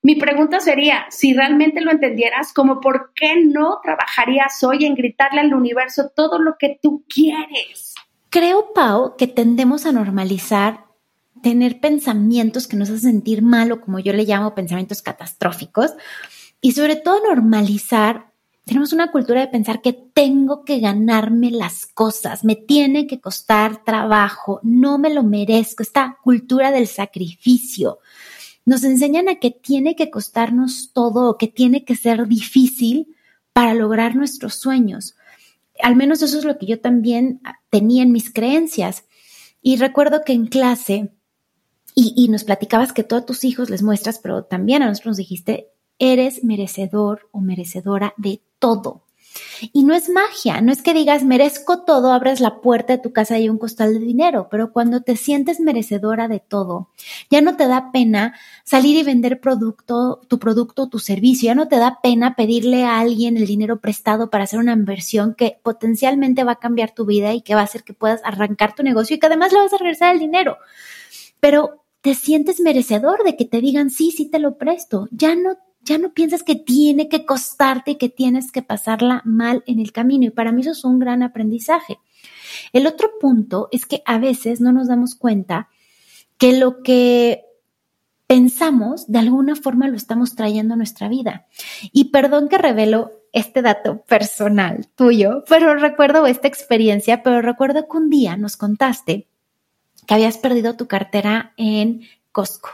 mi 0.02 0.16
pregunta 0.16 0.60
sería, 0.60 1.08
si 1.10 1.34
realmente 1.34 1.82
lo 1.82 1.92
entendieras, 1.92 2.54
como 2.54 2.80
por 2.80 3.12
qué 3.16 3.44
no 3.44 3.80
trabajarías 3.82 4.64
hoy 4.64 4.86
en 4.86 4.94
gritarle 4.94 5.42
al 5.42 5.54
universo 5.54 6.12
todo 6.16 6.38
lo 6.38 6.58
que 6.60 6.78
tú 6.80 7.04
quieres. 7.08 7.96
Creo, 8.30 8.72
Pau, 8.74 9.16
que 9.18 9.26
tendemos 9.26 9.86
a 9.88 9.92
normalizar 9.92 10.86
tener 11.42 11.80
pensamientos 11.80 12.68
que 12.68 12.78
nos 12.78 12.90
hacen 12.90 13.14
sentir 13.14 13.42
mal 13.42 13.72
o 13.72 13.82
como 13.82 14.00
yo 14.00 14.14
le 14.14 14.26
llamo 14.26 14.56
pensamientos 14.56 15.02
catastróficos 15.02 15.94
y 16.66 16.72
sobre 16.72 16.96
todo 16.96 17.22
normalizar 17.22 18.32
tenemos 18.64 18.92
una 18.92 19.12
cultura 19.12 19.40
de 19.40 19.50
pensar 19.50 19.84
que 19.84 19.94
tengo 19.94 20.66
que 20.66 20.80
ganarme 20.80 21.52
las 21.52 21.86
cosas, 21.86 22.44
me 22.44 22.56
tiene 22.56 23.06
que 23.06 23.22
costar 23.22 23.84
trabajo, 23.84 24.62
no 24.64 24.98
me 24.98 25.14
lo 25.14 25.22
merezco, 25.22 25.84
esta 25.84 26.18
cultura 26.24 26.72
del 26.72 26.88
sacrificio. 26.88 28.00
Nos 28.66 28.84
enseñan 28.84 29.30
a 29.30 29.36
que 29.36 29.52
tiene 29.52 29.96
que 29.96 30.10
costarnos 30.10 30.90
todo 30.92 31.38
que 31.38 31.48
tiene 31.48 31.86
que 31.86 31.96
ser 31.96 32.28
difícil 32.28 33.16
para 33.54 33.76
lograr 33.76 34.16
nuestros 34.16 34.56
sueños. 34.56 35.16
Al 35.84 35.96
menos 35.96 36.24
eso 36.24 36.40
es 36.40 36.46
lo 36.46 36.58
que 36.58 36.66
yo 36.66 36.82
también 36.82 37.42
tenía 37.70 38.02
en 38.02 38.12
mis 38.12 38.34
creencias. 38.34 39.04
Y 39.62 39.76
recuerdo 39.76 40.24
que 40.26 40.34
en 40.34 40.48
clase, 40.48 41.12
y, 41.94 42.16
y 42.18 42.28
nos 42.30 42.44
platicabas 42.44 42.92
que 42.92 43.04
todos 43.04 43.28
tus 43.28 43.44
hijos 43.44 43.70
les 43.70 43.84
muestras, 43.84 44.18
pero 44.18 44.46
también 44.46 44.82
a 44.82 44.88
nosotros 44.88 45.12
nos 45.12 45.18
dijiste, 45.18 45.70
eres 46.00 46.44
merecedor 46.44 47.30
o 47.32 47.42
merecedora 47.42 48.14
de 48.18 48.42
todo. 48.60 49.06
Y 49.74 49.84
no 49.84 49.94
es 49.94 50.10
magia, 50.10 50.62
no 50.62 50.72
es 50.72 50.82
que 50.82 50.94
digas 50.94 51.24
merezco 51.24 51.84
todo, 51.84 52.12
abres 52.12 52.40
la 52.40 52.62
puerta 52.62 52.94
de 52.94 53.02
tu 53.02 53.12
casa 53.12 53.38
y 53.38 53.44
hay 53.44 53.50
un 53.50 53.58
costal 53.58 53.94
de 53.94 54.00
dinero, 54.00 54.48
pero 54.50 54.72
cuando 54.72 55.02
te 55.02 55.18
sientes 55.18 55.60
merecedora 55.60 56.28
de 56.28 56.40
todo, 56.40 56.90
ya 57.30 57.42
no 57.42 57.58
te 57.58 57.68
da 57.68 57.92
pena 57.92 58.36
salir 58.64 58.98
y 58.98 59.04
vender 59.04 59.42
producto, 59.42 60.22
tu 60.28 60.40
producto, 60.40 60.88
tu 60.88 61.00
servicio, 61.00 61.48
ya 61.48 61.56
no 61.56 61.68
te 61.68 61.78
da 61.78 62.00
pena 62.02 62.36
pedirle 62.36 62.86
a 62.86 63.00
alguien 63.00 63.38
el 63.38 63.46
dinero 63.46 63.82
prestado 63.82 64.30
para 64.30 64.46
hacer 64.46 64.60
una 64.60 64.74
inversión 64.74 65.36
que 65.36 65.60
potencialmente 65.64 66.44
va 66.44 66.54
a 66.54 66.60
cambiar 66.60 66.92
tu 66.92 67.06
vida 67.06 67.34
y 67.34 67.42
que 67.42 67.56
va 67.56 67.62
a 67.62 67.66
hacer 67.66 67.84
que 67.84 67.94
puedas 67.94 68.22
arrancar 68.24 68.74
tu 68.76 68.84
negocio 68.84 69.16
y 69.16 69.20
que 69.20 69.28
además 69.28 69.52
le 69.52 69.60
vas 69.60 69.74
a 69.74 69.78
regresar 69.78 70.14
el 70.14 70.20
dinero. 70.20 70.58
Pero 71.40 71.84
te 72.02 72.16
sientes 72.16 72.60
merecedor 72.60 73.24
de 73.24 73.36
que 73.36 73.46
te 73.46 73.62
digan 73.62 73.90
sí, 73.90 74.12
sí 74.12 74.30
te 74.30 74.40
lo 74.40 74.58
presto. 74.58 75.08
Ya 75.12 75.36
no 75.36 75.58
ya 75.86 75.98
no 75.98 76.14
piensas 76.14 76.44
que 76.44 76.56
tiene 76.56 77.08
que 77.08 77.26
costarte 77.26 77.92
y 77.92 77.96
que 77.96 78.10
tienes 78.10 78.52
que 78.52 78.62
pasarla 78.62 79.22
mal 79.24 79.64
en 79.68 79.80
el 79.80 79.92
camino. 79.92 80.26
Y 80.26 80.32
para 80.32 80.52
mí 80.52 80.62
eso 80.62 80.72
es 80.72 80.84
un 80.84 81.00
gran 81.00 81.24
aprendizaje. 81.24 82.00
El 82.74 82.88
otro 82.88 83.12
punto 83.20 83.70
es 83.72 83.86
que 83.86 84.02
a 84.06 84.18
veces 84.18 84.60
no 84.60 84.72
nos 84.72 84.88
damos 84.88 85.16
cuenta 85.16 85.70
que 86.38 86.58
lo 86.58 86.82
que 86.82 87.46
pensamos 88.28 89.08
de 89.08 89.20
alguna 89.20 89.56
forma 89.56 89.88
lo 89.88 89.96
estamos 89.96 90.36
trayendo 90.36 90.74
a 90.74 90.78
nuestra 90.78 91.08
vida. 91.08 91.46
Y 91.92 92.06
perdón 92.06 92.50
que 92.50 92.58
revelo 92.58 93.12
este 93.32 93.62
dato 93.62 94.02
personal 94.04 94.88
tuyo, 94.96 95.44
pero 95.48 95.76
recuerdo 95.76 96.26
esta 96.26 96.48
experiencia, 96.48 97.22
pero 97.22 97.42
recuerdo 97.42 97.88
que 97.88 97.98
un 97.98 98.10
día 98.10 98.38
nos 98.38 98.58
contaste 98.58 99.28
que 100.08 100.14
habías 100.14 100.38
perdido 100.38 100.76
tu 100.76 100.88
cartera 100.88 101.54
en 101.58 102.02
Costco. 102.32 102.70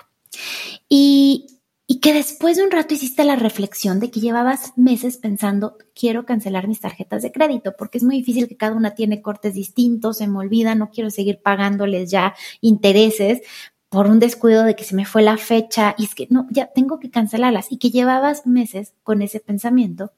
Y 0.88 1.51
y 1.92 2.00
que 2.00 2.14
después 2.14 2.56
de 2.56 2.64
un 2.64 2.72
rato 2.72 2.94
hiciste 2.94 3.26
la 3.26 3.36
reflexión 3.36 4.00
de 4.00 4.10
que 4.10 4.22
llevabas 4.22 4.72
meses 4.78 5.18
pensando, 5.18 5.78
quiero 5.94 6.26
cancelar 6.26 6.70
mis 6.70 6.80
tarjetas 6.80 7.22
de 7.22 7.34
crédito, 7.34 7.74
porque 7.78 7.98
es 7.98 8.06
muy 8.06 8.16
difícil 8.16 8.48
que 8.48 8.56
cada 8.56 8.78
una 8.78 8.96
tiene 8.96 9.22
cortes 9.22 9.56
distintos, 9.56 10.20
se 10.20 10.28
me 10.30 10.38
olvida, 10.38 10.74
no 10.74 10.90
quiero 10.90 11.10
seguir 11.10 11.42
pagándoles 11.42 12.10
ya 12.10 12.34
intereses 12.62 13.42
por 13.90 14.08
un 14.08 14.20
descuido 14.20 14.64
de 14.64 14.78
que 14.78 14.86
se 14.86 14.96
me 14.96 15.04
fue 15.04 15.22
la 15.22 15.36
fecha 15.36 15.94
y 15.98 16.06
es 16.06 16.16
que 16.16 16.28
no, 16.30 16.48
ya 16.50 16.68
tengo 16.68 16.98
que 16.98 17.12
cancelarlas. 17.12 17.70
Y 17.70 17.78
que 17.78 17.92
llevabas 17.92 18.48
meses 18.48 18.94
con 19.04 19.22
ese 19.22 19.42
pensamiento 19.42 20.14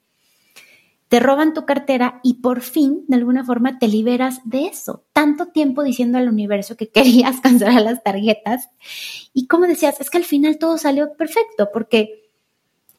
te 1.13 1.19
roban 1.19 1.53
tu 1.53 1.63
cartera 1.63 2.19
y 2.23 2.41
por 2.41 2.61
fin, 2.61 3.05
de 3.07 3.17
alguna 3.17 3.45
forma, 3.45 3.77
te 3.77 3.87
liberas 3.87 4.41
de 4.45 4.65
eso. 4.65 5.05
Tanto 5.13 5.49
tiempo 5.49 5.83
diciendo 5.83 6.17
al 6.17 6.27
universo 6.27 6.75
que 6.75 6.89
querías 6.91 7.39
cancelar 7.39 7.83
las 7.83 8.01
tarjetas. 8.01 8.71
Y 9.31 9.45
como 9.45 9.67
decías, 9.67 10.01
es 10.01 10.09
que 10.09 10.17
al 10.17 10.23
final 10.23 10.57
todo 10.57 10.79
salió 10.79 11.13
perfecto 11.13 11.69
porque 11.71 12.31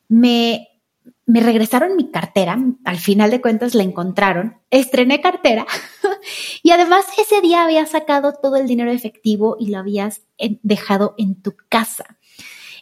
me, 0.07 0.69
me 1.27 1.41
regresaron 1.41 1.97
mi 1.97 2.13
cartera, 2.13 2.57
al 2.85 2.99
final 2.99 3.33
de 3.33 3.41
cuentas 3.41 3.75
la 3.75 3.83
encontraron, 3.83 4.59
estrené 4.71 5.21
cartera 5.21 5.67
y 6.63 6.71
además 6.71 7.07
ese 7.19 7.41
día 7.41 7.65
había 7.65 7.85
sacado 7.85 8.35
todo 8.41 8.55
el 8.55 8.69
dinero 8.69 8.93
efectivo 8.93 9.57
y 9.59 9.71
lo 9.71 9.79
habías 9.79 10.23
dejado 10.63 11.17
en 11.19 11.43
tu 11.43 11.57
casa. 11.69 12.17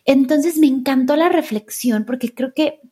Entonces 0.05 0.59
me 0.59 0.66
encantó 0.66 1.16
la 1.16 1.30
reflexión 1.30 2.05
porque 2.05 2.35
creo 2.35 2.53
que 2.53 2.83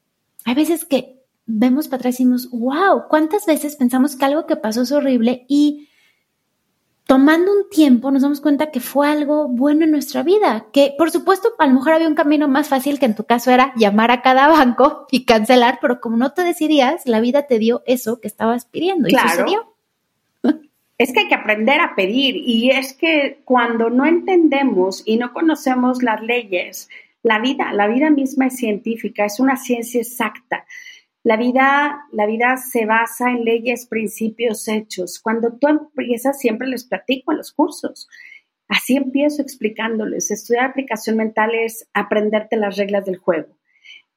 hay 0.46 0.54
veces 0.54 0.86
que 0.86 1.19
vemos 1.46 1.88
para 1.88 2.00
atrás 2.00 2.14
y 2.14 2.24
decimos, 2.24 2.50
wow, 2.50 3.08
¿cuántas 3.08 3.46
veces 3.46 3.76
pensamos 3.76 4.16
que 4.16 4.24
algo 4.24 4.46
que 4.46 4.56
pasó 4.56 4.82
es 4.82 4.92
horrible 4.92 5.44
y 5.48 5.88
tomando 7.06 7.50
un 7.50 7.68
tiempo 7.70 8.12
nos 8.12 8.22
damos 8.22 8.40
cuenta 8.40 8.70
que 8.70 8.78
fue 8.78 9.08
algo 9.08 9.48
bueno 9.48 9.84
en 9.84 9.90
nuestra 9.90 10.22
vida? 10.22 10.66
Que 10.72 10.94
por 10.96 11.10
supuesto 11.10 11.50
a 11.58 11.66
lo 11.66 11.74
mejor 11.74 11.94
había 11.94 12.08
un 12.08 12.14
camino 12.14 12.46
más 12.46 12.68
fácil 12.68 12.98
que 12.98 13.06
en 13.06 13.16
tu 13.16 13.24
caso 13.24 13.50
era 13.50 13.72
llamar 13.76 14.10
a 14.10 14.22
cada 14.22 14.48
banco 14.48 15.06
y 15.10 15.24
cancelar, 15.24 15.78
pero 15.80 16.00
como 16.00 16.16
no 16.16 16.32
te 16.32 16.42
decidías, 16.42 17.06
la 17.06 17.20
vida 17.20 17.46
te 17.46 17.58
dio 17.58 17.82
eso 17.86 18.20
que 18.20 18.28
estabas 18.28 18.66
pidiendo 18.66 19.08
y 19.08 19.14
sucedió. 19.14 19.74
Es 20.98 21.14
que 21.14 21.20
hay 21.20 21.28
que 21.28 21.34
aprender 21.34 21.80
a 21.80 21.94
pedir 21.96 22.36
y 22.36 22.72
es 22.72 22.92
que 22.92 23.40
cuando 23.46 23.88
no 23.88 24.04
entendemos 24.04 25.02
y 25.06 25.16
no 25.16 25.32
conocemos 25.32 26.02
las 26.02 26.20
leyes, 26.20 26.90
la 27.22 27.38
vida, 27.38 27.72
la 27.72 27.88
vida 27.88 28.10
misma 28.10 28.48
es 28.48 28.56
científica, 28.56 29.24
es 29.24 29.40
una 29.40 29.56
ciencia 29.56 30.00
exacta. 30.00 30.66
La 31.22 31.36
vida, 31.36 32.06
la 32.12 32.24
vida 32.24 32.56
se 32.56 32.86
basa 32.86 33.30
en 33.30 33.44
leyes, 33.44 33.86
principios, 33.86 34.66
hechos. 34.68 35.20
Cuando 35.20 35.58
tú 35.58 35.68
empiezas, 35.68 36.38
siempre 36.38 36.66
les 36.66 36.84
platico 36.84 37.32
en 37.32 37.38
los 37.38 37.52
cursos. 37.52 38.08
Así 38.68 38.96
empiezo 38.96 39.42
explicándoles. 39.42 40.30
Estudiar 40.30 40.64
aplicación 40.70 41.16
mental 41.16 41.54
es 41.54 41.88
aprenderte 41.92 42.56
las 42.56 42.76
reglas 42.76 43.04
del 43.04 43.18
juego. 43.18 43.59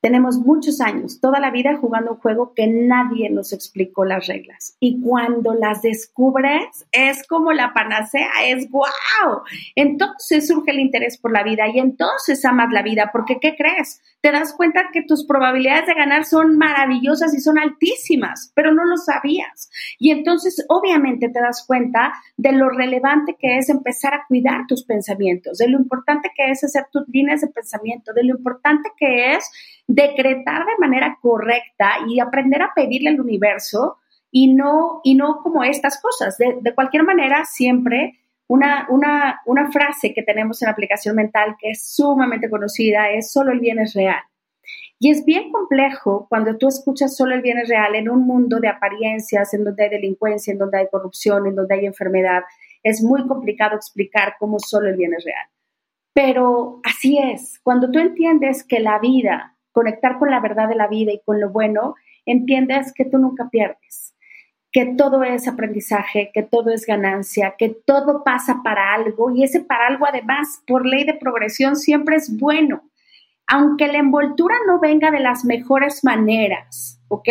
Tenemos 0.04 0.36
muchos 0.38 0.82
años, 0.82 1.22
toda 1.22 1.40
la 1.40 1.50
vida 1.50 1.78
jugando 1.78 2.12
un 2.12 2.18
juego 2.18 2.54
que 2.54 2.68
nadie 2.68 3.30
nos 3.30 3.54
explicó 3.54 4.04
las 4.04 4.28
reglas. 4.28 4.76
Y 4.82 5.00
cuando 5.00 5.54
las 5.54 5.82
descubres, 5.82 6.86
es 6.92 7.26
como 7.26 7.54
la 7.54 7.74
panacea, 7.74 8.30
es 8.48 8.70
wow. 8.70 9.44
Entonces 9.78 10.46
surge 10.46 10.72
el 10.72 10.82
interés 10.82 11.18
por 11.18 11.32
la 11.32 11.44
vida 11.44 11.70
y 11.74 11.80
entonces 11.80 12.44
amas 12.44 12.74
la 12.74 12.82
vida, 12.82 13.12
porque 13.14 13.40
¿qué 13.40 13.56
crees? 13.56 14.02
Te 14.20 14.34
das 14.34 14.54
cuenta 14.54 14.90
que 14.92 15.04
tus 15.04 15.26
probabilidades 15.26 15.88
de 15.88 15.94
ganar 15.94 16.26
son 16.26 16.58
maravillosas 16.58 17.34
y 17.34 17.40
son 17.40 17.58
altísimas, 17.58 18.52
pero 18.56 18.74
no 18.74 18.84
lo 18.84 18.98
sabías. 18.98 19.70
Y 20.00 20.12
entonces 20.12 20.66
obviamente 20.68 21.30
te 21.30 21.40
das 21.40 21.64
cuenta 21.66 22.12
de 22.36 22.52
lo 22.52 22.70
relevante 22.70 23.38
que 23.40 23.58
es 23.58 23.70
empezar 23.70 24.14
a 24.14 24.26
cuidar 24.28 24.68
tus 24.68 24.84
pensamientos, 24.84 25.60
de 25.60 25.70
lo 25.70 25.78
importante 25.78 26.30
que 26.36 26.52
es 26.52 26.62
hacer 26.62 26.88
tus 26.92 27.08
líneas 27.08 27.40
de 27.40 27.48
pensamiento, 27.48 28.12
de 28.12 28.26
lo 28.26 28.36
importante 28.36 28.90
que 28.98 29.36
es 29.36 29.50
decretar 29.88 30.66
de 30.66 30.78
manera 30.80 31.18
correcta 31.22 31.98
y 32.08 32.20
aprender 32.20 32.62
a 32.62 32.74
pedirle 32.74 33.10
al 33.10 33.22
universo 33.22 33.98
y 34.32 34.54
no, 34.54 35.02
y 35.04 35.16
no 35.16 35.42
como 35.44 35.64
estas 35.64 36.02
cosas. 36.02 36.38
De, 36.38 36.58
de 36.62 36.74
cualquier 36.74 37.04
manera, 37.04 37.46
siempre 37.46 38.20
una, 38.48 38.88
una, 38.90 39.42
una 39.46 39.72
frase 39.72 40.14
que 40.14 40.24
tenemos 40.24 40.62
en 40.62 40.68
la 40.68 40.74
aplicación 40.74 41.16
mental 41.16 41.56
que 41.60 41.72
es 41.72 41.96
sumamente 41.96 42.50
conocida, 42.50 43.10
es 43.12 43.32
solo 43.32 43.52
el 43.52 43.60
bien 43.60 43.80
es 43.80 43.94
real. 43.94 44.22
Y 45.00 45.12
es 45.12 45.26
bien 45.26 45.52
complejo 45.52 46.28
cuando 46.30 46.58
tú 46.58 46.68
escuchas 46.68 47.16
solo 47.16 47.36
el 47.36 47.42
bien 47.42 47.58
es 47.58 47.68
real 47.68 47.96
en 47.96 48.10
un 48.10 48.26
mundo 48.26 48.60
de 48.60 48.70
apariencias, 48.70 49.54
en 49.54 49.66
donde 49.66 49.84
hay 49.84 49.90
delincuencia, 49.90 50.52
en 50.52 50.58
donde 50.58 50.78
hay 50.78 50.88
corrupción, 50.90 51.46
en 51.46 51.56
donde 51.56 51.76
hay 51.76 51.86
enfermedad. 51.86 52.44
Es 52.84 53.04
muy 53.04 53.28
complicado 53.28 53.76
explicar 53.76 54.36
cómo 54.40 54.60
solo 54.60 54.88
el 54.90 54.96
bien 54.96 55.14
es 55.14 55.26
real. 55.26 55.46
Pero 56.14 56.80
así 56.84 57.18
es, 57.18 57.60
cuando 57.64 57.90
tú 57.92 58.00
entiendes 58.00 58.64
que 58.64 58.80
la 58.80 59.00
vida, 59.00 59.58
conectar 59.74 60.18
con 60.20 60.32
la 60.32 60.40
verdad 60.40 60.70
de 60.70 60.76
la 60.76 60.88
vida 60.88 61.12
y 61.12 61.22
con 61.26 61.42
lo 61.42 61.50
bueno, 61.50 61.96
entiendes 62.26 62.94
que 62.94 63.04
tú 63.04 63.18
nunca 63.18 63.50
pierdes, 63.50 64.16
que 64.72 64.86
todo 64.86 65.24
es 65.24 65.48
aprendizaje, 65.50 66.32
que 66.34 66.44
todo 66.44 66.72
es 66.72 66.86
ganancia, 66.86 67.56
que 67.58 67.70
todo 67.70 68.24
pasa 68.24 68.62
para 68.64 68.94
algo 68.94 69.32
y 69.32 69.44
ese 69.44 69.60
para 69.60 69.88
algo 69.88 70.06
además, 70.08 70.64
por 70.66 70.86
ley 70.86 71.04
de 71.04 71.16
progresión, 71.16 71.76
siempre 71.76 72.16
es 72.16 72.38
bueno 72.40 72.84
aunque 73.48 73.88
la 73.88 74.00
envoltura 74.00 74.56
no 74.68 74.80
venga 74.80 75.12
de 75.12 75.20
las 75.20 75.46
mejores 75.46 76.04
maneras, 76.04 77.02
¿ok? 77.08 77.30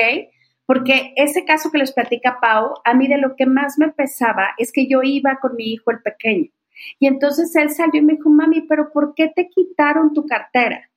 Porque 0.67 1.13
ese 1.17 1.45
caso 1.45 1.71
que 1.71 1.79
les 1.79 1.93
platica 1.93 2.39
Pau, 2.41 2.75
a 2.85 2.95
mí 2.95 3.09
de 3.09 3.19
lo 3.19 3.35
que 3.37 3.47
más 3.47 3.79
me 3.79 3.91
pesaba 3.91 4.51
es 4.59 4.73
que 4.73 4.87
yo 4.87 5.03
iba 5.03 5.39
con 5.41 5.57
mi 5.57 5.73
hijo 5.73 5.91
el 5.91 6.01
pequeño. 6.01 6.51
Y 6.99 7.07
entonces 7.07 7.55
él 7.57 7.71
salió 7.71 8.01
y 8.01 8.05
me 8.05 8.15
dijo, 8.15 8.31
mami, 8.31 8.63
pero 8.63 8.93
¿por 8.93 9.15
qué 9.15 9.29
te 9.35 9.49
quitaron 9.49 10.15
tu 10.15 10.27
cartera? 10.27 10.91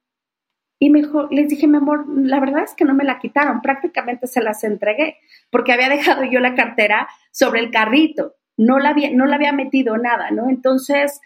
Y 0.80 0.89
me 0.89 1.03
les 1.32 1.49
dije, 1.49 1.67
mi 1.67 1.78
amor, 1.78 2.05
la 2.07 2.39
verdad 2.39 2.63
es 2.63 2.73
que 2.73 2.86
no 2.86 2.93
me 2.93 3.05
la 3.05 3.19
quitaron, 3.19 3.61
prácticamente 3.61 4.28
se 4.28 4.41
las 4.41 4.63
entregué, 4.63 5.17
porque 5.49 5.71
había 5.71 5.89
dejado 5.89 6.23
yo 6.26 6.39
la 6.39 6.55
cartera 6.55 7.07
sobre 7.32 7.61
el 7.61 7.71
carrito, 7.71 8.36
no 8.57 8.80
la 8.80 8.89
había, 8.89 9.11
no 9.11 9.26
la 9.26 9.36
había 9.36 9.53
metido 9.53 9.97
nada, 9.97 10.32
¿no? 10.32 10.49
Entonces, 10.49 11.21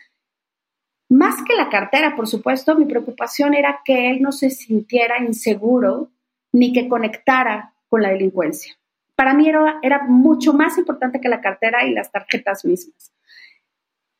más 1.09 1.43
que 1.43 1.55
la 1.55 1.69
cartera, 1.69 2.15
por 2.15 2.27
supuesto, 2.27 2.75
mi 2.75 2.85
preocupación 2.85 3.55
era 3.55 3.81
que 3.83 4.11
él 4.11 4.21
no 4.21 4.31
se 4.31 4.51
sintiera 4.51 5.21
inseguro 5.23 6.11
ni 6.51 6.71
que 6.71 6.87
conectara 6.87 7.73
con 7.89 8.03
la 8.03 8.09
delincuencia. 8.09 8.75
Para 9.15 9.33
mí 9.33 9.49
era, 9.49 10.05
mucho 10.07 10.53
más 10.53 10.77
importante 10.77 11.19
que 11.19 11.27
la 11.27 11.41
cartera 11.41 11.83
y 11.85 11.93
las 11.93 12.11
tarjetas 12.11 12.63
mismas. 12.63 13.11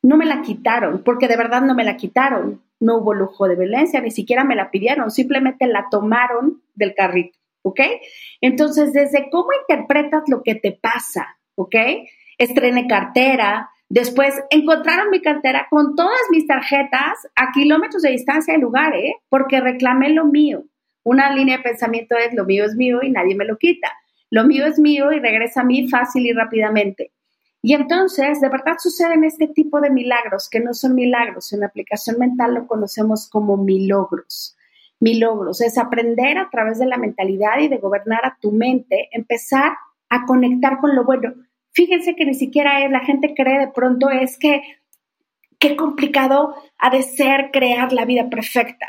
No 0.02 0.18
me 0.18 0.26
la 0.26 0.42
quitaron, 0.42 1.04
porque 1.04 1.28
de 1.28 1.38
verdad 1.38 1.62
no 1.62 1.76
me 1.76 1.84
la 1.84 1.98
quitaron. 1.98 2.62
No 2.80 2.98
hubo 2.98 3.14
lujo 3.14 3.48
de 3.48 3.56
violencia, 3.56 4.00
ni 4.02 4.12
siquiera 4.12 4.44
me 4.44 4.56
la 4.56 4.72
pidieron, 4.72 5.12
simplemente 5.12 5.68
la 5.68 5.88
tomaron 5.92 6.62
del 6.76 6.96
carrito, 6.96 7.38
¿ok? 7.62 7.82
Entonces, 8.40 8.94
desde 8.94 9.30
cómo 9.30 9.50
interpretas 9.62 10.24
lo 10.28 10.44
que 10.44 10.56
te 10.56 10.72
pasa, 10.72 11.38
¿ok? 11.56 11.76
Estrene 12.38 12.88
cartera, 12.88 13.70
Después 13.90 14.36
encontraron 14.52 15.10
mi 15.10 15.20
cartera 15.20 15.66
con 15.68 15.96
todas 15.96 16.22
mis 16.30 16.46
tarjetas 16.46 17.28
a 17.36 17.52
kilómetros 17.52 18.04
de 18.04 18.12
distancia 18.12 18.54
del 18.54 18.62
lugar, 18.62 18.96
¿eh? 18.96 19.16
porque 19.30 19.60
reclamé 19.62 20.12
lo 20.12 20.26
mío. 20.26 20.64
Una 21.04 21.34
línea 21.34 21.58
de 21.58 21.64
pensamiento 21.64 22.16
es 22.16 22.36
lo 22.36 22.46
mío 22.46 22.66
es 22.66 22.76
mío 22.76 23.00
y 23.02 23.10
nadie 23.10 23.34
me 23.34 23.46
lo 23.46 23.58
quita. 23.58 23.92
Lo 24.30 24.46
mío 24.46 24.68
es 24.68 24.78
mío 24.78 25.12
y 25.12 25.20
regresa 25.20 25.62
a 25.62 25.64
mí 25.64 25.90
fácil 25.90 26.28
y 26.28 26.34
rápidamente. 26.34 27.12
Y 27.62 27.74
entonces, 27.74 28.40
de 28.40 28.50
verdad 28.50 28.78
suceden 28.78 29.24
este 29.24 29.48
tipo 29.48 29.82
de 29.82 29.90
milagros, 29.90 30.50
que 30.50 30.60
no 30.60 30.74
son 30.74 30.96
milagros. 30.96 31.52
En 31.52 31.64
aplicación 31.64 32.18
mental 32.18 32.54
lo 32.54 32.68
conocemos 32.68 33.30
como 33.30 33.58
milogros. 33.58 34.56
Milogros 35.02 35.62
es 35.62 35.78
aprender 35.78 36.38
a 36.38 36.50
través 36.50 36.80
de 36.80 36.86
la 36.86 36.98
mentalidad 36.98 37.60
y 37.60 37.68
de 37.68 37.78
gobernar 37.78 38.26
a 38.26 38.38
tu 38.40 38.52
mente, 38.52 39.10
empezar 39.12 39.74
a 40.10 40.26
conectar 40.26 40.80
con 40.80 40.96
lo 40.96 41.06
bueno. 41.06 41.34
Fíjense 41.72 42.16
que 42.16 42.26
ni 42.26 42.34
siquiera 42.34 42.84
es, 42.84 42.92
la 42.92 43.02
gente 43.02 43.34
cree 43.36 43.60
de 43.60 43.72
pronto 43.72 44.10
es 44.10 44.38
que 44.38 44.62
qué 45.60 45.76
complicado 45.76 46.56
ha 46.78 46.90
de 46.90 47.04
ser 47.04 47.52
crear 47.52 47.94
la 47.94 48.06
vida 48.06 48.30
perfecta. 48.30 48.88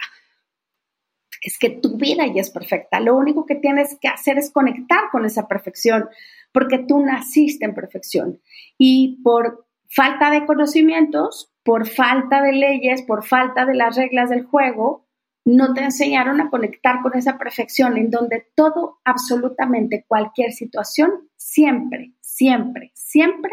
Es 1.42 1.58
que 1.58 1.70
tu 1.70 1.96
vida 1.96 2.26
ya 2.26 2.40
es 2.40 2.50
perfecta. 2.50 3.00
Lo 3.00 3.16
único 3.16 3.46
que 3.46 3.54
tienes 3.54 3.96
que 4.00 4.08
hacer 4.08 4.38
es 4.38 4.50
conectar 4.50 5.10
con 5.10 5.24
esa 5.24 5.48
perfección, 5.48 6.08
porque 6.52 6.78
tú 6.78 7.00
naciste 7.00 7.64
en 7.64 7.74
perfección. 7.74 8.40
Y 8.78 9.20
por 9.22 9.66
falta 9.88 10.30
de 10.30 10.46
conocimientos, 10.46 11.52
por 11.62 11.86
falta 11.86 12.42
de 12.42 12.52
leyes, 12.52 13.02
por 13.02 13.24
falta 13.24 13.66
de 13.66 13.74
las 13.74 13.96
reglas 13.96 14.30
del 14.30 14.44
juego, 14.44 15.06
no 15.44 15.74
te 15.74 15.82
enseñaron 15.82 16.40
a 16.40 16.50
conectar 16.50 17.00
con 17.02 17.16
esa 17.16 17.38
perfección 17.38 17.96
en 17.96 18.10
donde 18.10 18.46
todo, 18.54 19.00
absolutamente 19.04 20.04
cualquier 20.06 20.52
situación, 20.52 21.28
siempre, 21.36 22.12
siempre, 22.20 22.92
siempre 22.94 23.52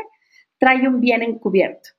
trae 0.58 0.88
un 0.88 1.00
bien 1.00 1.24
encubierto. 1.24 1.90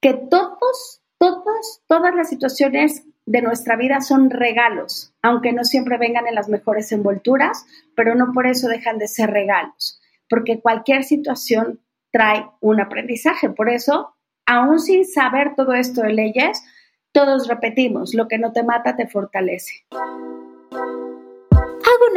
Que 0.00 0.14
todos, 0.14 1.02
todos, 1.18 1.82
todas 1.86 2.14
las 2.14 2.28
situaciones 2.28 3.04
de 3.26 3.42
nuestra 3.42 3.76
vida 3.76 4.00
son 4.00 4.30
regalos, 4.30 5.12
aunque 5.22 5.52
no 5.52 5.64
siempre 5.64 5.98
vengan 5.98 6.26
en 6.26 6.34
las 6.34 6.48
mejores 6.48 6.90
envolturas, 6.92 7.66
pero 7.94 8.14
no 8.14 8.32
por 8.32 8.46
eso 8.46 8.68
dejan 8.68 8.98
de 8.98 9.08
ser 9.08 9.30
regalos, 9.30 10.00
porque 10.28 10.60
cualquier 10.60 11.04
situación 11.04 11.80
trae 12.10 12.46
un 12.60 12.80
aprendizaje. 12.80 13.50
Por 13.50 13.68
eso, 13.68 14.14
aún 14.46 14.80
sin 14.80 15.04
saber 15.04 15.54
todo 15.56 15.74
esto 15.74 16.02
de 16.02 16.12
leyes, 16.12 16.62
todos 17.12 17.48
repetimos, 17.48 18.14
lo 18.14 18.28
que 18.28 18.38
no 18.38 18.52
te 18.52 18.62
mata 18.62 18.96
te 18.96 19.06
fortalece. 19.06 19.86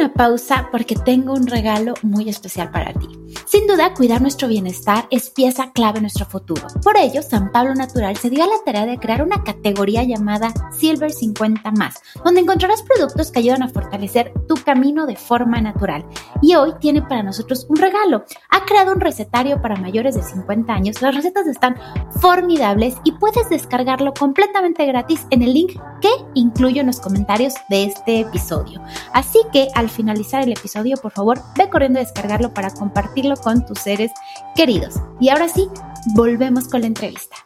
Una 0.02 0.14
pausa 0.14 0.68
porque 0.72 0.96
tengo 0.96 1.32
un 1.32 1.46
regalo 1.46 1.94
muy 2.02 2.28
especial 2.28 2.72
para 2.72 2.92
ti. 2.92 3.08
Sin 3.46 3.66
duda, 3.66 3.94
cuidar 3.94 4.20
nuestro 4.20 4.48
bienestar 4.48 5.06
es 5.10 5.30
pieza 5.30 5.72
clave 5.72 5.98
en 5.98 6.04
nuestro 6.04 6.26
futuro. 6.26 6.66
Por 6.82 6.96
ello, 6.96 7.22
San 7.22 7.52
Pablo 7.52 7.74
Natural 7.74 8.16
se 8.16 8.30
dio 8.30 8.42
a 8.42 8.46
la 8.46 8.64
tarea 8.64 8.86
de 8.86 8.98
crear 8.98 9.22
una 9.22 9.44
categoría 9.44 10.02
llamada 10.02 10.52
Silver 10.72 11.12
50 11.12 11.70
más, 11.72 12.02
donde 12.24 12.40
encontrarás 12.40 12.82
productos 12.82 13.30
que 13.30 13.38
ayudan 13.38 13.62
a 13.62 13.68
fortalecer 13.68 14.32
tu 14.48 14.54
camino 14.54 15.06
de 15.06 15.16
forma 15.16 15.60
natural. 15.60 16.04
Y 16.40 16.54
hoy 16.54 16.72
tiene 16.80 17.02
para 17.02 17.22
nosotros 17.22 17.66
un 17.68 17.76
regalo. 17.76 18.24
Ha 18.50 18.64
creado 18.64 18.92
un 18.92 19.00
recetario 19.00 19.62
para 19.62 19.76
mayores 19.76 20.14
de 20.14 20.22
50 20.22 20.72
años. 20.72 21.00
Las 21.00 21.14
recetas 21.14 21.46
están 21.46 21.76
formidables 22.20 22.96
y 23.04 23.12
puedes 23.12 23.48
descargarlo 23.48 24.14
completamente 24.14 24.84
gratis 24.86 25.26
en 25.30 25.42
el 25.42 25.54
link 25.54 25.78
que 26.00 26.10
incluyo 26.34 26.80
en 26.80 26.88
los 26.88 27.00
comentarios 27.00 27.54
de 27.68 27.84
este 27.84 28.20
episodio. 28.20 28.82
Así 29.12 29.38
que 29.52 29.68
al 29.74 29.90
finalizar 29.92 30.42
el 30.42 30.52
episodio, 30.52 30.96
por 30.96 31.12
favor, 31.12 31.40
ve 31.56 31.68
corriendo 31.70 32.00
a 32.00 32.02
descargarlo 32.02 32.52
para 32.52 32.70
compartirlo 32.70 33.36
con 33.36 33.64
tus 33.64 33.78
seres 33.78 34.10
queridos. 34.56 34.94
Y 35.20 35.28
ahora 35.28 35.48
sí, 35.48 35.68
volvemos 36.14 36.68
con 36.68 36.80
la 36.80 36.88
entrevista. 36.88 37.36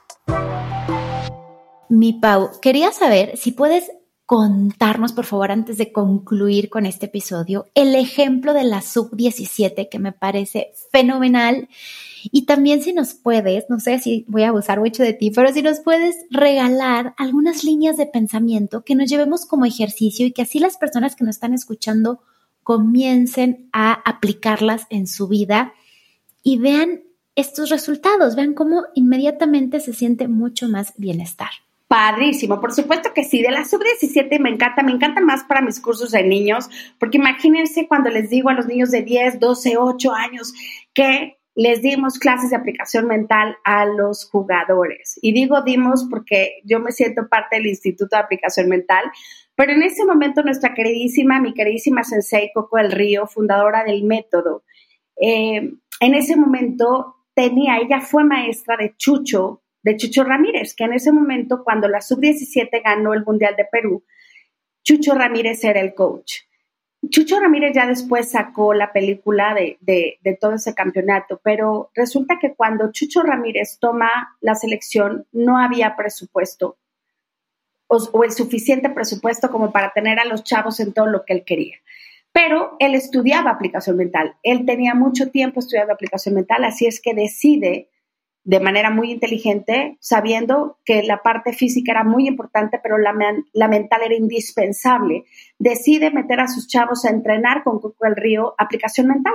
Mi 1.88 2.14
Pau, 2.14 2.50
quería 2.60 2.90
saber 2.92 3.36
si 3.36 3.52
puedes 3.52 3.90
contarnos, 4.26 5.12
por 5.12 5.24
favor, 5.24 5.52
antes 5.52 5.78
de 5.78 5.92
concluir 5.92 6.68
con 6.68 6.84
este 6.84 7.06
episodio, 7.06 7.66
el 7.74 7.94
ejemplo 7.94 8.52
de 8.54 8.64
la 8.64 8.82
sub-17 8.82 9.88
que 9.88 9.98
me 10.00 10.12
parece 10.12 10.72
fenomenal. 10.90 11.68
Y 12.32 12.44
también 12.44 12.82
si 12.82 12.92
nos 12.92 13.14
puedes, 13.14 13.66
no 13.70 13.78
sé 13.78 14.00
si 14.00 14.24
voy 14.26 14.42
a 14.42 14.48
abusar 14.48 14.80
mucho 14.80 15.04
de 15.04 15.12
ti, 15.12 15.30
pero 15.30 15.52
si 15.52 15.62
nos 15.62 15.78
puedes 15.78 16.16
regalar 16.28 17.14
algunas 17.16 17.62
líneas 17.62 17.96
de 17.96 18.06
pensamiento 18.06 18.82
que 18.82 18.96
nos 18.96 19.08
llevemos 19.08 19.46
como 19.46 19.64
ejercicio 19.64 20.26
y 20.26 20.32
que 20.32 20.42
así 20.42 20.58
las 20.58 20.76
personas 20.76 21.14
que 21.14 21.24
nos 21.24 21.36
están 21.36 21.54
escuchando 21.54 22.20
comiencen 22.66 23.68
a 23.72 23.92
aplicarlas 23.92 24.88
en 24.90 25.06
su 25.06 25.28
vida 25.28 25.72
y 26.42 26.58
vean 26.58 27.04
estos 27.36 27.70
resultados, 27.70 28.34
vean 28.34 28.54
cómo 28.54 28.82
inmediatamente 28.96 29.78
se 29.78 29.92
siente 29.92 30.26
mucho 30.26 30.68
más 30.68 30.92
bienestar. 30.96 31.50
Padrísimo, 31.86 32.60
por 32.60 32.72
supuesto 32.72 33.14
que 33.14 33.22
sí, 33.22 33.40
de 33.40 33.52
la 33.52 33.64
sub-17 33.64 34.40
me 34.40 34.50
encanta, 34.50 34.82
me 34.82 34.90
encanta 34.90 35.20
más 35.20 35.44
para 35.44 35.60
mis 35.60 35.78
cursos 35.78 36.10
de 36.10 36.24
niños, 36.24 36.68
porque 36.98 37.18
imagínense 37.18 37.86
cuando 37.86 38.10
les 38.10 38.30
digo 38.30 38.48
a 38.48 38.54
los 38.54 38.66
niños 38.66 38.90
de 38.90 39.02
10, 39.02 39.38
12, 39.38 39.76
8 39.76 40.12
años 40.12 40.52
que 40.92 41.38
les 41.54 41.82
dimos 41.82 42.18
clases 42.18 42.50
de 42.50 42.56
aplicación 42.56 43.06
mental 43.06 43.58
a 43.62 43.86
los 43.86 44.28
jugadores. 44.28 45.20
Y 45.22 45.34
digo 45.34 45.62
dimos 45.62 46.04
porque 46.10 46.62
yo 46.64 46.80
me 46.80 46.90
siento 46.90 47.28
parte 47.28 47.58
del 47.58 47.66
Instituto 47.66 48.16
de 48.16 48.22
Aplicación 48.22 48.68
Mental, 48.68 49.04
pero 49.56 49.72
en 49.72 49.82
ese 49.82 50.04
momento 50.04 50.42
nuestra 50.42 50.74
queridísima, 50.74 51.40
mi 51.40 51.54
queridísima 51.54 52.04
Sensei 52.04 52.50
Coco 52.54 52.76
del 52.76 52.92
Río, 52.92 53.26
fundadora 53.26 53.82
del 53.84 54.04
método, 54.04 54.62
eh, 55.20 55.72
en 56.00 56.14
ese 56.14 56.36
momento 56.36 57.16
tenía, 57.34 57.78
ella 57.78 58.00
fue 58.00 58.24
maestra 58.24 58.76
de 58.76 58.94
Chucho, 58.96 59.62
de 59.82 59.96
Chucho 59.96 60.24
Ramírez, 60.24 60.74
que 60.74 60.84
en 60.84 60.92
ese 60.92 61.10
momento 61.10 61.64
cuando 61.64 61.88
la 61.88 62.00
sub-17 62.00 62.82
ganó 62.84 63.14
el 63.14 63.24
Mundial 63.24 63.54
de 63.56 63.64
Perú, 63.64 64.04
Chucho 64.84 65.14
Ramírez 65.14 65.64
era 65.64 65.80
el 65.80 65.94
coach. 65.94 66.42
Chucho 67.08 67.40
Ramírez 67.40 67.72
ya 67.74 67.86
después 67.86 68.30
sacó 68.30 68.74
la 68.74 68.92
película 68.92 69.54
de, 69.54 69.78
de, 69.80 70.38
todo 70.40 70.54
ese 70.54 70.74
campeonato, 70.74 71.40
pero 71.42 71.90
resulta 71.94 72.38
que 72.40 72.54
cuando 72.54 72.90
Chucho 72.90 73.22
Ramírez 73.22 73.78
toma 73.80 74.36
la 74.40 74.54
selección 74.54 75.26
no 75.32 75.58
había 75.58 75.96
presupuesto 75.96 76.78
o, 77.88 78.24
el 78.24 78.32
suficiente 78.32 78.90
presupuesto 78.90 79.50
como 79.50 79.72
para 79.72 79.92
tener 79.92 80.18
a 80.18 80.24
los 80.24 80.44
chavos 80.44 80.80
en 80.80 80.92
todo 80.92 81.06
lo 81.06 81.24
que 81.24 81.34
él 81.34 81.44
quería. 81.44 81.76
Pero 82.32 82.76
él 82.80 82.94
estudiaba 82.94 83.50
aplicación 83.50 83.96
mental, 83.96 84.36
él 84.42 84.66
tenía 84.66 84.94
mucho 84.94 85.30
tiempo 85.30 85.60
estudiando 85.60 85.92
aplicación 85.92 86.34
mental, 86.34 86.64
así 86.64 86.86
es 86.86 87.00
que 87.00 87.14
decide 87.14 87.88
de 88.44 88.60
manera 88.60 88.90
muy 88.90 89.10
inteligente, 89.10 89.98
sabiendo 90.00 90.78
que 90.84 91.02
la 91.02 91.20
parte 91.22 91.52
física 91.52 91.90
era 91.90 92.04
muy 92.04 92.28
importante, 92.28 92.78
pero 92.80 92.96
la, 92.96 93.12
la, 93.52 93.66
mental 93.66 94.02
era 94.04 94.14
indispensable, 94.14 95.24
decide 95.58 96.12
meter 96.12 96.38
a 96.38 96.46
sus 96.46 96.68
chavos 96.68 97.04
a 97.04 97.10
entrenar 97.10 97.64
con 97.64 97.80
Coco 97.80 98.04
del 98.04 98.14
Río 98.14 98.54
aplicación 98.56 99.08
mental. 99.08 99.34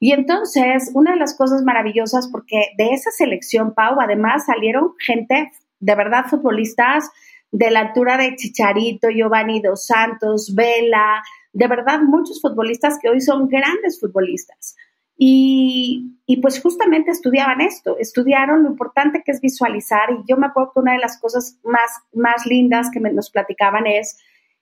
Y 0.00 0.12
entonces, 0.12 0.90
una 0.94 1.12
de 1.12 1.18
las 1.18 1.36
cosas 1.36 1.62
maravillosas, 1.62 2.28
porque 2.28 2.68
de 2.78 2.94
esa 2.94 3.10
selección, 3.10 3.74
Pau, 3.74 4.00
además 4.00 4.46
salieron 4.46 4.94
gente, 4.98 5.52
de 5.80 5.94
verdad, 5.94 6.24
futbolistas 6.24 7.10
de 7.50 7.70
la 7.70 7.80
altura 7.80 8.16
de 8.16 8.36
Chicharito, 8.36 9.08
Giovanni 9.08 9.60
Dos 9.60 9.86
Santos, 9.86 10.54
Vela, 10.54 11.22
de 11.52 11.66
verdad, 11.66 12.00
muchos 12.00 12.40
futbolistas 12.40 12.98
que 13.00 13.08
hoy 13.08 13.20
son 13.20 13.48
grandes 13.48 13.98
futbolistas. 14.00 14.76
Y, 15.20 16.14
pues 16.40 16.62
justamente 16.62 17.10
estudiaban 17.10 17.60
esto, 17.60 17.98
estudiaron 17.98 18.62
lo 18.62 18.68
importante 18.70 19.22
que 19.24 19.32
es 19.32 19.40
visualizar 19.40 20.10
y 20.12 20.22
yo 20.28 20.36
me 20.36 20.46
acuerdo 20.46 20.72
que 20.72 20.80
una 20.80 20.92
de 20.92 20.98
las 20.98 21.18
cosas 21.20 21.58
más, 21.64 21.90
más 22.12 22.46
lindas 22.46 22.88
que 22.92 23.00
nos 23.00 23.30
platicaban 23.30 23.88
es, 23.88 24.16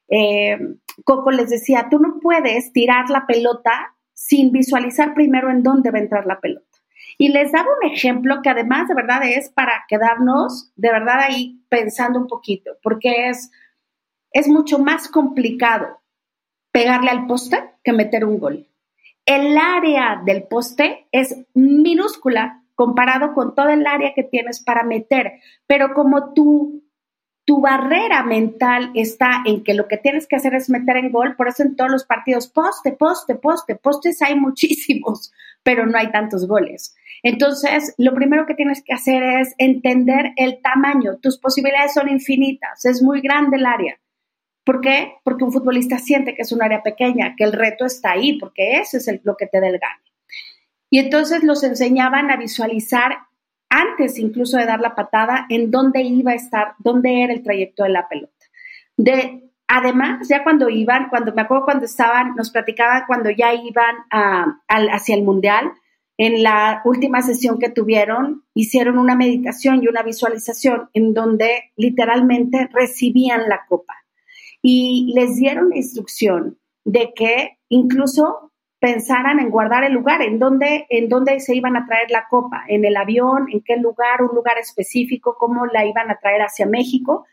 eh, 0.09 0.59
Coco 1.05 1.30
les 1.30 1.51
decía, 1.51 1.89
tú 1.91 1.99
no 1.99 2.20
puedes 2.22 2.72
tirar 2.72 3.11
la 3.11 3.26
pelota 3.26 3.95
sin 4.14 4.51
visualizar 4.51 5.12
primero 5.12 5.51
en 5.51 5.62
dónde 5.62 5.91
va 5.91 5.99
a 5.99 6.03
entrar 6.03 6.26
la 6.26 6.41
pelota. 6.41 6.75
Y 7.18 7.28
les 7.28 7.52
daba 7.52 7.68
un 7.80 7.90
ejemplo 7.90 8.40
que 8.42 8.50
además 8.50 8.88
de 8.88 8.94
verdad 8.94 9.22
es 9.24 9.50
para 9.50 9.84
quedarnos 9.88 10.72
de 10.76 10.90
verdad 10.90 11.20
ahí 11.20 11.62
pensando 11.68 12.18
un 12.18 12.26
poquito, 12.26 12.72
porque 12.82 13.28
es, 13.28 13.50
es 14.32 14.48
mucho 14.48 14.78
más 14.78 15.08
complicado 15.08 16.00
pegarle 16.72 17.10
al 17.10 17.26
poste 17.26 17.70
que 17.82 17.92
meter 17.92 18.24
un 18.24 18.38
gol. 18.38 18.68
El 19.24 19.56
área 19.58 20.20
del 20.24 20.44
poste 20.44 21.08
es 21.10 21.36
minúscula 21.54 22.62
comparado 22.74 23.32
con 23.32 23.54
todo 23.54 23.70
el 23.70 23.86
área 23.86 24.12
que 24.14 24.22
tienes 24.22 24.62
para 24.62 24.84
meter, 24.84 25.40
pero 25.66 25.94
como 25.94 26.34
tú 26.34 26.86
tu 27.47 27.61
barrera 27.61 28.24
mental 28.24 28.90
está 28.94 29.42
en 29.47 29.62
que 29.62 29.72
lo 29.72 29.86
que 29.86 29.97
tienes 29.97 30.26
que 30.26 30.34
hacer 30.34 30.55
es 30.55 30.68
meter 30.68 30.97
en 30.97 31.12
gol, 31.12 31.36
por 31.36 31.47
eso 31.49 31.62
en 31.62 31.76
todos 31.76 31.90
los 31.90 32.05
partidos, 32.05 32.49
poste, 32.49 32.90
poste, 32.90 33.36
poste, 33.36 33.76
postes 33.76 34.20
hay 34.20 34.34
muchísimos, 34.38 35.32
pero 35.62 35.86
no 35.86 35.97
hay 35.97 36.11
tantos 36.11 36.47
goles. 36.49 36.97
Entonces, 37.22 37.94
lo 37.99 38.14
primero 38.14 38.47
que 38.47 38.55
tienes 38.55 38.82
que 38.82 38.92
hacer 38.92 39.22
es 39.22 39.55
entender 39.59 40.32
el 40.36 40.61
tamaño, 40.61 41.18
tus 41.22 41.38
posibilidades 41.38 41.94
son 41.94 42.09
infinitas, 42.09 42.84
es 42.84 43.01
muy 43.01 43.20
grande 43.20 43.57
el 43.57 43.66
área. 43.66 43.99
¿Por 44.64 44.80
qué? 44.80 45.12
Porque 45.22 45.44
un 45.44 45.53
futbolista 45.53 45.99
siente 45.99 46.34
que 46.34 46.42
es 46.42 46.51
un 46.51 46.62
área 46.62 46.82
pequeña, 46.82 47.36
que 47.36 47.44
el 47.44 47.53
reto 47.53 47.86
está 47.86 48.11
ahí, 48.11 48.36
porque 48.40 48.80
eso 48.80 48.97
es 48.97 49.09
lo 49.22 49.36
que 49.36 49.47
te 49.47 49.59
el. 49.59 49.78
Y 50.90 50.99
entonces 50.99 51.44
los 51.44 51.62
enseñaban 51.62 52.32
a 52.32 52.36
visualizar 52.36 53.18
antes 53.76 54.18
incluso 54.18 54.56
de 54.56 54.64
dar 54.64 54.80
la 54.80 54.94
patada, 54.94 55.46
en 55.50 55.70
dónde 55.70 56.02
iba 56.02 56.32
a 56.32 56.34
estar, 56.34 56.74
dónde 56.78 57.22
era 57.22 57.34
el 57.34 57.42
trayecto 57.42 57.82
de 57.82 57.90
la 57.90 58.08
pelota. 58.08 58.32
De, 58.96 59.50
además, 59.68 60.26
ya 60.28 60.42
cuando 60.42 60.70
iban, 60.70 61.10
cuando 61.10 61.34
me 61.34 61.42
acuerdo 61.42 61.66
cuando 61.66 61.84
estaban, 61.84 62.34
nos 62.34 62.50
platicaban 62.50 63.02
cuando 63.06 63.30
ya 63.30 63.52
iban 63.52 63.96
hacia 64.66 65.14
el 65.14 65.24
Mundial, 65.24 65.72
en 66.16 66.42
la 66.42 66.80
última 66.86 67.20
sesión 67.20 67.58
que 67.58 67.68
tuvieron, 67.68 68.44
hicieron 68.54 68.98
una 68.98 69.14
meditación 69.14 69.82
y 69.82 69.88
una 69.88 70.02
visualización 70.02 70.88
en 70.94 71.12
donde 71.12 71.72
literalmente 71.76 72.70
recibían 72.72 73.50
la 73.50 73.66
copa. 73.68 73.94
Y 74.62 75.12
les 75.14 75.36
dieron 75.36 75.68
la 75.68 75.76
instrucción 75.76 76.58
de 76.84 77.12
que 77.14 77.58
incluso 77.68 78.52
pensaran 78.78 79.40
en 79.40 79.50
guardar 79.50 79.84
el 79.84 79.92
lugar, 79.92 80.22
en 80.22 80.38
dónde, 80.38 80.86
en 80.90 81.08
se 81.40 81.54
iban 81.56 81.76
a 81.76 81.86
traer 81.86 82.10
la 82.10 82.26
copa, 82.28 82.64
en 82.68 82.84
el 82.84 82.96
avión, 82.96 83.48
en 83.50 83.62
qué 83.62 83.76
lugar, 83.76 84.22
un 84.22 84.34
lugar 84.34 84.58
específico, 84.58 85.36
cómo 85.38 85.66
la 85.66 85.86
iban 85.86 86.10
a 86.10 86.18
traer 86.18 86.42
hacia 86.42 86.66
México. 86.66 87.26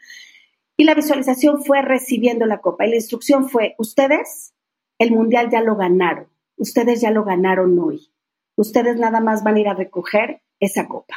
Y 0.77 0.85
la 0.85 0.95
visualización 0.95 1.63
fue 1.63 1.81
recibiendo 1.81 2.45
la 2.45 2.59
copa. 2.59 2.85
Y 2.85 2.89
la 2.89 2.95
instrucción 2.95 3.49
fue, 3.49 3.75
ustedes, 3.77 4.53
el 4.97 5.11
mundial 5.11 5.49
ya 5.49 5.61
lo 5.61 5.75
ganaron, 5.75 6.27
ustedes 6.57 7.01
ya 7.01 7.11
lo 7.11 7.23
ganaron 7.23 7.77
hoy. 7.77 8.09
Ustedes 8.55 8.97
nada 8.97 9.19
más 9.19 9.43
van 9.43 9.55
a 9.55 9.59
ir 9.59 9.67
a 9.67 9.73
recoger 9.73 10.41
esa 10.59 10.87
copa. 10.87 11.15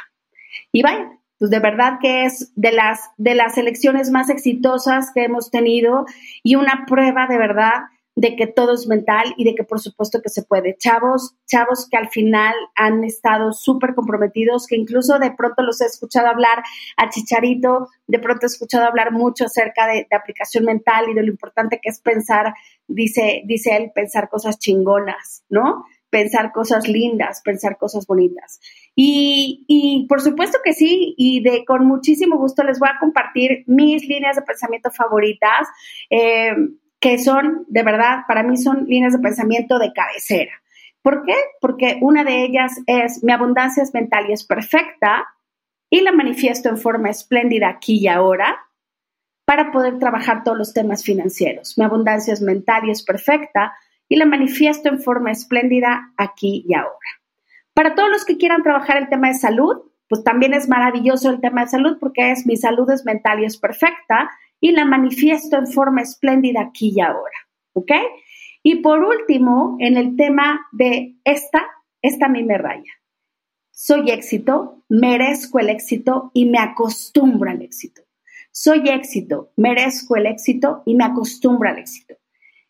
Y 0.71 0.81
vaya, 0.81 1.19
pues 1.37 1.51
de 1.51 1.59
verdad 1.59 1.99
que 2.01 2.25
es 2.25 2.51
de 2.55 2.71
las, 2.71 3.11
de 3.17 3.35
las 3.35 3.57
elecciones 3.57 4.09
más 4.09 4.29
exitosas 4.29 5.11
que 5.13 5.23
hemos 5.23 5.51
tenido 5.51 6.05
y 6.43 6.55
una 6.55 6.85
prueba 6.87 7.27
de 7.27 7.37
verdad 7.37 7.83
de 8.17 8.35
que 8.35 8.47
todo 8.47 8.73
es 8.73 8.87
mental 8.87 9.35
y 9.37 9.43
de 9.43 9.53
que 9.53 9.63
por 9.63 9.79
supuesto 9.79 10.23
que 10.23 10.29
se 10.29 10.41
puede. 10.41 10.75
Chavos, 10.75 11.35
chavos 11.45 11.87
que 11.87 11.97
al 11.97 12.09
final 12.09 12.55
han 12.73 13.03
estado 13.03 13.53
súper 13.53 13.93
comprometidos, 13.93 14.65
que 14.65 14.75
incluso 14.75 15.19
de 15.19 15.31
pronto 15.31 15.61
los 15.61 15.81
he 15.81 15.85
escuchado 15.85 16.27
hablar 16.27 16.63
a 16.97 17.09
Chicharito, 17.09 17.89
de 18.07 18.17
pronto 18.17 18.47
he 18.47 18.47
escuchado 18.47 18.85
hablar 18.85 19.11
mucho 19.11 19.45
acerca 19.45 19.85
de, 19.85 20.07
aplicación 20.09 20.65
mental 20.65 21.05
y 21.11 21.13
de 21.13 21.21
lo 21.21 21.29
importante 21.29 21.79
que 21.79 21.89
es 21.89 21.99
pensar, 21.99 22.55
dice, 22.87 23.43
dice 23.45 23.77
él, 23.77 23.91
pensar 23.93 24.29
cosas 24.29 24.57
chingonas, 24.57 25.43
¿no? 25.47 25.85
Pensar 26.09 26.51
cosas 26.51 26.87
lindas, 26.87 27.41
pensar 27.45 27.77
cosas 27.77 28.07
bonitas. 28.07 28.59
Y, 28.95 29.63
y, 29.67 30.07
por 30.07 30.21
supuesto 30.21 30.57
que 30.63 30.73
sí, 30.73 31.13
y 31.19 31.43
de 31.43 31.65
con 31.65 31.85
muchísimo 31.85 32.37
gusto 32.37 32.63
les 32.63 32.79
voy 32.79 32.89
a 32.89 32.99
compartir 32.99 33.63
mis 33.67 34.07
líneas 34.07 34.37
de 34.37 34.41
pensamiento 34.41 34.89
favoritas. 34.89 35.67
Eh, 36.09 36.55
que 36.99 37.17
son, 37.17 37.65
de 37.67 37.83
verdad, 37.83 38.21
para 38.27 38.43
mí 38.43 38.57
son 38.57 38.85
líneas 38.85 39.13
de 39.13 39.19
pensamiento 39.19 39.79
de 39.79 39.93
cabecera. 39.93 40.51
¿Por 41.01 41.23
qué? 41.25 41.35
Porque 41.61 41.99
una 42.01 42.23
de 42.23 42.43
ellas 42.43 42.81
es 42.85 43.23
mi 43.23 43.31
abundancia 43.31 43.83
es 43.83 43.93
mental 43.93 44.25
y 44.29 44.33
es 44.33 44.43
perfecta 44.43 45.25
y 45.89 46.01
la 46.01 46.11
manifiesto 46.11 46.69
en 46.69 46.77
forma 46.77 47.09
espléndida 47.09 47.69
aquí 47.69 47.97
y 47.99 48.07
ahora 48.07 48.57
para 49.45 49.71
poder 49.71 49.99
trabajar 49.99 50.43
todos 50.43 50.57
los 50.57 50.73
temas 50.73 51.03
financieros. 51.03 51.77
Mi 51.77 51.85
abundancia 51.85 52.33
es 52.33 52.41
mental 52.41 52.85
y 52.85 52.91
es 52.91 53.03
perfecta 53.03 53.73
y 54.09 54.17
la 54.17 54.25
manifiesto 54.25 54.89
en 54.89 55.01
forma 55.01 55.31
espléndida 55.31 56.11
aquí 56.17 56.65
y 56.67 56.73
ahora. 56.73 56.97
Para 57.73 57.95
todos 57.95 58.09
los 58.09 58.25
que 58.25 58.37
quieran 58.37 58.63
trabajar 58.63 58.97
el 58.97 59.07
tema 59.07 59.29
de 59.29 59.35
salud, 59.35 59.83
pues 60.09 60.23
también 60.23 60.53
es 60.53 60.69
maravilloso 60.69 61.29
el 61.29 61.41
tema 61.41 61.61
de 61.61 61.69
salud 61.69 61.97
porque 61.99 62.31
es 62.31 62.45
mi 62.45 62.55
salud 62.55 62.89
es 62.89 63.05
mental 63.05 63.41
y 63.41 63.45
es 63.45 63.57
perfecta 63.57 64.29
y 64.59 64.71
la 64.71 64.85
manifiesto 64.85 65.57
en 65.57 65.67
forma 65.67 66.01
espléndida 66.01 66.61
aquí 66.61 66.93
y 66.95 67.01
ahora. 67.01 67.37
¿Ok? 67.73 67.91
Y 68.63 68.77
por 68.81 69.03
último, 69.03 69.77
en 69.79 69.97
el 69.97 70.15
tema 70.15 70.67
de 70.71 71.15
esta, 71.23 71.65
esta 72.01 72.25
a 72.25 72.29
mí 72.29 72.43
me 72.43 72.57
raya. 72.57 72.91
Soy 73.71 74.09
éxito, 74.09 74.83
merezco 74.89 75.59
el 75.59 75.69
éxito 75.69 76.31
y 76.33 76.45
me 76.45 76.57
acostumbro 76.57 77.51
al 77.51 77.61
éxito. 77.61 78.01
Soy 78.51 78.89
éxito, 78.89 79.51
merezco 79.55 80.15
el 80.15 80.25
éxito 80.25 80.81
y 80.85 80.95
me 80.95 81.03
acostumbro 81.03 81.69
al 81.69 81.77
éxito. 81.77 82.15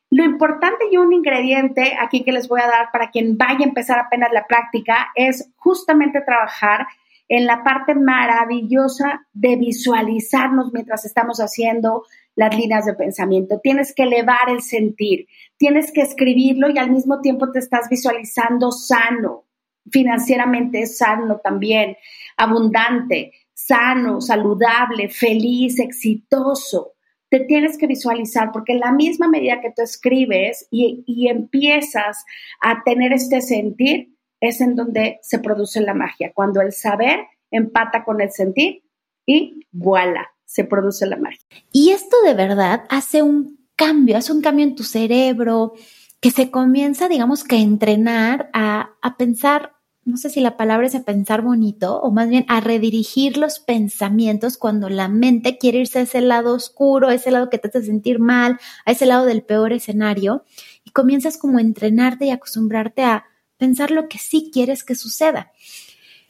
Lo 0.09 0.23
importante 0.23 0.85
y 0.91 0.97
un 0.97 1.13
ingrediente 1.13 1.95
aquí 1.99 2.23
que 2.23 2.31
les 2.31 2.47
voy 2.47 2.61
a 2.61 2.67
dar 2.67 2.91
para 2.91 3.09
quien 3.09 3.37
vaya 3.37 3.59
a 3.59 3.67
empezar 3.67 3.99
apenas 3.99 4.31
la 4.33 4.47
práctica 4.47 5.09
es 5.15 5.51
justamente 5.55 6.21
trabajar 6.21 6.87
en 7.29 7.45
la 7.45 7.63
parte 7.63 7.93
maravillosa 7.95 9.27
de 9.33 9.55
visualizarnos 9.57 10.71
mientras 10.73 11.05
estamos 11.05 11.39
haciendo 11.39 12.03
las 12.35 12.55
líneas 12.55 12.85
de 12.85 12.93
pensamiento. 12.93 13.59
Tienes 13.61 13.93
que 13.93 14.03
elevar 14.03 14.49
el 14.49 14.61
sentir, 14.61 15.27
tienes 15.57 15.91
que 15.91 16.01
escribirlo 16.01 16.69
y 16.69 16.77
al 16.77 16.91
mismo 16.91 17.19
tiempo 17.21 17.51
te 17.51 17.59
estás 17.59 17.89
visualizando 17.89 18.71
sano, 18.71 19.45
financieramente 19.91 20.85
sano 20.85 21.39
también, 21.43 21.97
abundante, 22.37 23.33
sano, 23.53 24.21
saludable, 24.21 25.09
feliz, 25.09 25.79
exitoso. 25.79 26.93
Te 27.29 27.41
tienes 27.41 27.77
que 27.77 27.87
visualizar 27.87 28.51
porque 28.53 28.73
en 28.73 28.79
la 28.79 28.93
misma 28.93 29.27
medida 29.27 29.59
que 29.59 29.73
tú 29.75 29.81
escribes 29.81 30.67
y, 30.71 31.03
y 31.07 31.27
empiezas 31.27 32.23
a 32.61 32.83
tener 32.83 33.11
este 33.11 33.41
sentir, 33.41 34.16
es 34.39 34.61
en 34.61 34.75
donde 34.75 35.19
se 35.21 35.39
produce 35.39 35.81
la 35.81 35.93
magia, 35.93 36.31
cuando 36.33 36.61
el 36.61 36.71
saber 36.71 37.19
empata 37.51 38.03
con 38.03 38.21
el 38.21 38.31
sentir 38.31 38.83
y 39.25 39.61
voilà, 39.71 40.27
se 40.45 40.63
produce 40.63 41.05
la 41.05 41.17
magia. 41.17 41.45
Y 41.71 41.91
esto 41.91 42.17
de 42.25 42.33
verdad 42.33 42.85
hace 42.89 43.21
un 43.21 43.67
cambio, 43.75 44.17
hace 44.17 44.31
un 44.31 44.41
cambio 44.41 44.65
en 44.65 44.75
tu 44.75 44.83
cerebro, 44.83 45.73
que 46.19 46.31
se 46.31 46.49
comienza, 46.49 47.07
digamos, 47.07 47.43
que 47.43 47.57
a 47.57 47.61
entrenar, 47.61 48.49
a, 48.53 48.91
a 49.01 49.17
pensar, 49.17 49.73
no 50.03 50.17
sé 50.17 50.29
si 50.29 50.39
la 50.39 50.57
palabra 50.57 50.87
es 50.87 50.95
a 50.95 51.03
pensar 51.03 51.41
bonito, 51.41 51.99
o 51.99 52.11
más 52.11 52.29
bien 52.29 52.45
a 52.47 52.59
redirigir 52.59 53.37
los 53.37 53.59
pensamientos 53.59 54.57
cuando 54.57 54.89
la 54.89 55.09
mente 55.09 55.57
quiere 55.57 55.79
irse 55.79 55.99
a 55.99 56.03
ese 56.03 56.21
lado 56.21 56.55
oscuro, 56.55 57.09
a 57.09 57.13
ese 57.13 57.29
lado 57.29 57.49
que 57.49 57.59
te 57.59 57.67
hace 57.67 57.83
sentir 57.83 58.19
mal, 58.19 58.57
a 58.85 58.91
ese 58.91 59.05
lado 59.05 59.25
del 59.25 59.43
peor 59.43 59.73
escenario, 59.73 60.43
y 60.83 60.91
comienzas 60.91 61.37
como 61.37 61.59
a 61.59 61.61
entrenarte 61.61 62.25
y 62.25 62.31
acostumbrarte 62.31 63.03
a 63.03 63.25
pensar 63.57 63.91
lo 63.91 64.07
que 64.07 64.17
sí 64.17 64.49
quieres 64.53 64.83
que 64.83 64.95
suceda. 64.95 65.51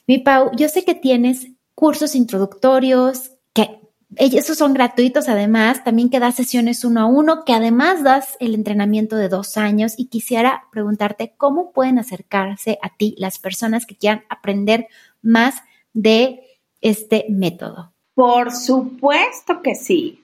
Mi 0.07 0.17
Pau, 0.17 0.51
yo 0.55 0.69
sé 0.69 0.83
que 0.83 0.95
tienes 0.95 1.47
cursos 1.75 2.15
introductorios, 2.15 3.31
que 3.53 3.81
esos 4.15 4.57
son 4.57 4.73
gratuitos 4.73 5.27
además, 5.27 5.83
también 5.83 6.09
que 6.09 6.19
das 6.19 6.35
sesiones 6.35 6.85
uno 6.85 7.01
a 7.01 7.05
uno, 7.05 7.43
que 7.43 7.53
además 7.53 8.03
das 8.03 8.37
el 8.39 8.55
entrenamiento 8.55 9.17
de 9.17 9.27
dos 9.27 9.57
años 9.57 9.93
y 9.97 10.05
quisiera 10.05 10.63
preguntarte 10.71 11.33
cómo 11.37 11.71
pueden 11.71 11.99
acercarse 11.99 12.79
a 12.81 12.95
ti 12.95 13.15
las 13.17 13.37
personas 13.37 13.85
que 13.85 13.97
quieran 13.97 14.23
aprender 14.29 14.87
más 15.21 15.55
de 15.93 16.41
este 16.81 17.25
método? 17.29 17.91
Por 18.13 18.51
supuesto 18.51 19.61
que 19.61 19.75
sí. 19.75 20.23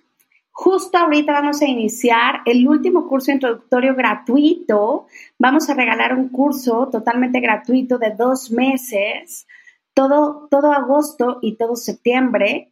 Justo 0.56 1.00
ahorita 1.00 1.32
vamos 1.34 1.64
a 1.64 1.66
iniciar 1.66 2.42
el 2.46 2.68
último 2.68 3.08
curso 3.08 3.32
introductorio 3.32 3.96
gratuito. 3.96 5.08
Vamos 5.40 5.68
a 5.68 5.74
regalar 5.74 6.14
un 6.14 6.30
curso 6.30 6.90
totalmente 6.92 7.40
gratuito 7.40 7.98
de 7.98 8.12
dos 8.12 8.52
meses, 8.52 9.48
todo, 9.96 10.48
todo 10.52 10.72
agosto 10.72 11.40
y 11.42 11.58
todo 11.58 11.76
septiembre. 11.76 12.72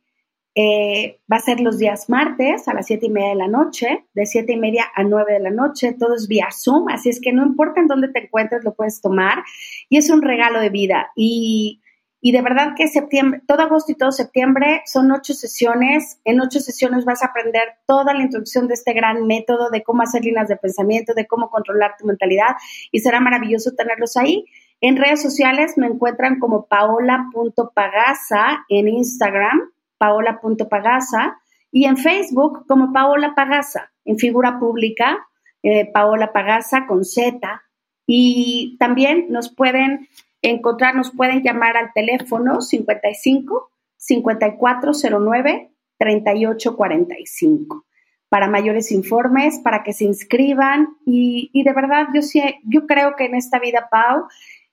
Eh, 0.53 1.21
va 1.32 1.38
a 1.38 1.39
ser 1.39 1.59
los 1.59 1.79
días 1.79 2.07
martes 2.07 2.67
a 2.67 2.75
las 2.75 2.86
siete 2.86 3.07
y 3.07 3.09
media 3.09 3.29
de 3.29 3.36
la 3.36 3.47
noche, 3.47 4.05
de 4.13 4.27
siete 4.27 4.53
y 4.53 4.57
media 4.57 4.86
a 4.93 5.03
nueve 5.03 5.34
de 5.34 5.39
la 5.39 5.49
noche, 5.49 5.95
todo 5.97 6.13
es 6.13 6.27
vía 6.27 6.49
Zoom, 6.51 6.89
así 6.89 7.09
es 7.09 7.21
que 7.21 7.32
no 7.32 7.43
importa 7.43 7.79
en 7.79 7.88
dónde 7.88 8.09
te 8.09 8.25
encuentres, 8.25 8.63
lo 8.63 8.75
puedes 8.75 8.99
tomar 9.01 9.43
y 9.89 9.97
es 9.97 10.09
un 10.11 10.21
regalo 10.21 10.59
de 10.59 10.69
vida. 10.69 11.11
Y 11.15 11.82
y 12.22 12.32
de 12.32 12.41
verdad 12.41 12.74
que 12.78 12.88
septiembre, 12.88 13.41
todo 13.47 13.63
agosto 13.63 13.91
y 13.91 13.95
todo 13.95 14.11
septiembre 14.11 14.84
son 14.86 15.11
ocho 15.11 15.34
sesiones. 15.34 16.19
En 16.24 16.39
ocho 16.39 16.59
sesiones 16.59 17.03
vas 17.03 17.24
a 17.24 17.28
aprender 17.28 17.63
toda 17.88 18.13
la 18.13 18.22
introducción 18.22 18.67
de 18.67 18.76
este 18.76 18.93
gran 18.93 19.26
método, 19.26 19.72
de 19.72 19.82
cómo 19.82 20.03
hacer 20.03 20.24
líneas 20.24 20.47
de 20.47 20.55
pensamiento, 20.55 21.15
de 21.15 21.26
cómo 21.26 21.49
controlar 21.49 21.95
tu 21.97 22.05
mentalidad. 22.05 22.55
Y 22.91 22.99
será 22.99 23.19
maravilloso 23.19 23.72
tenerlos 23.72 24.17
ahí. 24.17 24.45
En 24.82 24.97
redes 24.97 25.22
sociales 25.22 25.74
me 25.78 25.88
encuentran 25.88 26.39
como 26.39 26.67
paola.pagasa 26.67 28.65
en 28.69 28.88
Instagram, 28.88 29.72
paola.pagasa, 29.97 31.41
y 31.72 31.86
en 31.86 31.97
Facebook 31.97 32.65
como 32.67 32.91
Paola 32.91 33.34
Pagasa, 33.34 33.91
en 34.03 34.17
figura 34.17 34.59
pública, 34.59 35.26
eh, 35.63 35.89
Paola 35.91 36.34
Pagasa 36.34 36.86
con 36.86 37.05
Z. 37.05 37.63
Y 38.05 38.76
también 38.78 39.28
nos 39.30 39.53
pueden 39.55 40.09
encontrarnos, 40.50 41.12
pueden 41.12 41.44
llamar 41.44 41.78
al 41.78 41.94
teléfono 41.94 42.62
55 42.62 43.72
5409 43.98 45.72
3845 45.98 47.86
para 48.30 48.48
mayores 48.48 48.92
informes, 48.94 49.60
para 49.60 49.84
que 49.84 49.92
se 49.92 50.06
inscriban 50.06 50.88
y, 51.06 51.50
y, 51.52 51.64
de 51.64 51.74
verdad 51.74 52.08
yo, 52.14 52.22
yo 52.64 52.88
creo 52.88 53.16
que 53.18 53.26
en 53.26 53.36
esta 53.36 53.60
vida, 53.60 53.89
Pau, 53.92 54.26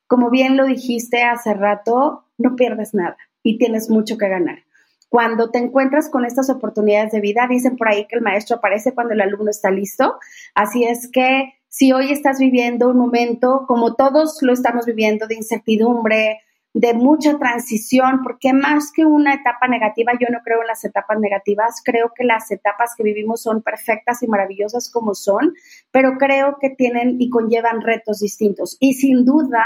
como 0.06 0.30
bien 0.30 0.56
lo 0.56 0.64
dijiste 0.64 1.24
hace 1.24 1.54
rato, 1.54 2.24
no 2.38 2.54
pierdes 2.54 2.94
nada 2.94 3.16
y 3.42 3.58
tienes 3.58 3.90
mucho 3.90 4.16
que 4.16 4.28
ganar. 4.28 4.60
Cuando 5.08 5.50
te 5.50 5.58
encuentras 5.58 6.08
con 6.08 6.24
estas 6.24 6.50
oportunidades 6.50 7.12
de 7.12 7.20
vida, 7.20 7.46
dicen 7.48 7.76
por 7.76 7.88
ahí 7.88 8.06
que 8.06 8.16
el 8.16 8.22
maestro 8.22 8.56
aparece 8.56 8.94
cuando 8.94 9.14
el 9.14 9.20
alumno 9.20 9.50
está 9.50 9.70
listo, 9.70 10.18
así 10.54 10.84
es 10.84 11.10
que 11.10 11.54
si 11.68 11.92
hoy 11.92 12.10
estás 12.10 12.38
viviendo 12.38 12.88
un 12.88 12.98
momento, 12.98 13.64
como 13.66 13.94
todos 13.94 14.38
lo 14.42 14.52
estamos 14.52 14.86
viviendo, 14.86 15.26
de 15.26 15.36
incertidumbre, 15.36 16.40
de 16.74 16.94
mucha 16.94 17.38
transición, 17.38 18.22
porque 18.22 18.52
más 18.52 18.92
que 18.92 19.04
una 19.04 19.34
etapa 19.34 19.68
negativa, 19.68 20.12
yo 20.20 20.28
no 20.30 20.40
creo 20.44 20.60
en 20.60 20.68
las 20.68 20.84
etapas 20.84 21.18
negativas, 21.18 21.82
creo 21.84 22.12
que 22.14 22.24
las 22.24 22.50
etapas 22.50 22.94
que 22.96 23.02
vivimos 23.02 23.42
son 23.42 23.62
perfectas 23.62 24.22
y 24.22 24.28
maravillosas 24.28 24.90
como 24.90 25.14
son, 25.14 25.54
pero 25.90 26.18
creo 26.18 26.58
que 26.60 26.70
tienen 26.70 27.20
y 27.20 27.30
conllevan 27.30 27.80
retos 27.80 28.20
distintos. 28.20 28.76
Y 28.80 28.94
sin 28.94 29.24
duda, 29.24 29.64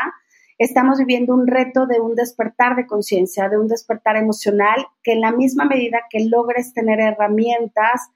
estamos 0.59 0.99
viviendo 0.99 1.35
un 1.35 1.47
reto 1.47 1.87
de 1.87 2.01
un 2.01 2.15
despertar 2.15 2.77
de 2.77 2.87
conciencia, 2.87 3.49
de 3.49 3.59
un 3.59 3.69
despertar 3.69 4.17
emocional, 4.17 4.87
que 5.03 5.13
en 5.13 5.21
la 5.21 5.33
misma 5.33 5.65
medida 5.65 6.03
que 6.09 6.25
logres 6.25 6.73
tener 6.73 7.01
herramientas, 7.01 8.11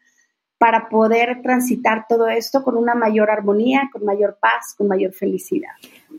para 0.59 0.89
poder 0.89 1.43
transitar 1.43 2.07
todo 2.09 2.29
esto 2.29 2.63
con 2.63 2.77
una 2.77 2.95
mayor 2.95 3.31
armonía, 3.31 3.91
con 3.93 4.05
mayor 4.05 4.39
paz, 4.41 4.75
con 4.77 4.89
mayor 4.89 5.13
felicidad. 5.13 5.71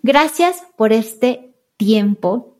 Gracias 0.03 0.63
por 0.75 0.93
este 0.93 1.53
tiempo. 1.77 2.53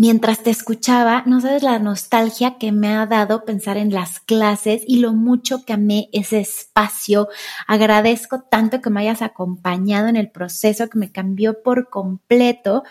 Mientras 0.00 0.44
te 0.44 0.50
escuchaba, 0.50 1.24
no 1.26 1.40
sabes 1.40 1.64
la 1.64 1.80
nostalgia 1.80 2.56
que 2.56 2.70
me 2.70 2.94
ha 2.94 3.04
dado 3.06 3.44
pensar 3.44 3.76
en 3.76 3.92
las 3.92 4.20
clases 4.20 4.82
y 4.86 5.00
lo 5.00 5.12
mucho 5.12 5.64
que 5.64 5.72
amé 5.72 6.08
ese 6.12 6.38
espacio. 6.38 7.26
Agradezco 7.66 8.42
tanto 8.42 8.80
que 8.80 8.90
me 8.90 9.00
hayas 9.00 9.22
acompañado 9.22 10.06
en 10.06 10.14
el 10.14 10.30
proceso 10.30 10.88
que 10.88 11.00
me 11.00 11.10
cambió 11.10 11.64
por 11.64 11.90
completo 11.90 12.84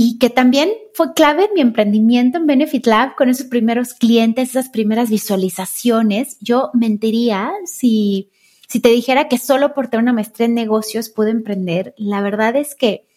y 0.00 0.16
que 0.18 0.30
también 0.30 0.70
fue 0.94 1.12
clave 1.12 1.46
en 1.46 1.54
mi 1.54 1.60
emprendimiento 1.60 2.38
en 2.38 2.46
Benefit 2.46 2.86
Lab 2.86 3.16
con 3.16 3.28
esos 3.28 3.46
primeros 3.46 3.94
clientes, 3.94 4.50
esas 4.50 4.68
primeras 4.68 5.10
visualizaciones. 5.10 6.36
Yo 6.40 6.70
mentiría 6.72 7.50
si, 7.64 8.30
si 8.68 8.78
te 8.78 8.90
dijera 8.90 9.26
que 9.26 9.38
solo 9.38 9.74
por 9.74 9.88
tener 9.88 10.04
una 10.04 10.12
maestría 10.12 10.46
en 10.46 10.54
negocios 10.54 11.08
pude 11.08 11.32
emprender. 11.32 11.96
La 11.96 12.22
verdad 12.22 12.54
es 12.54 12.76
que 12.76 13.08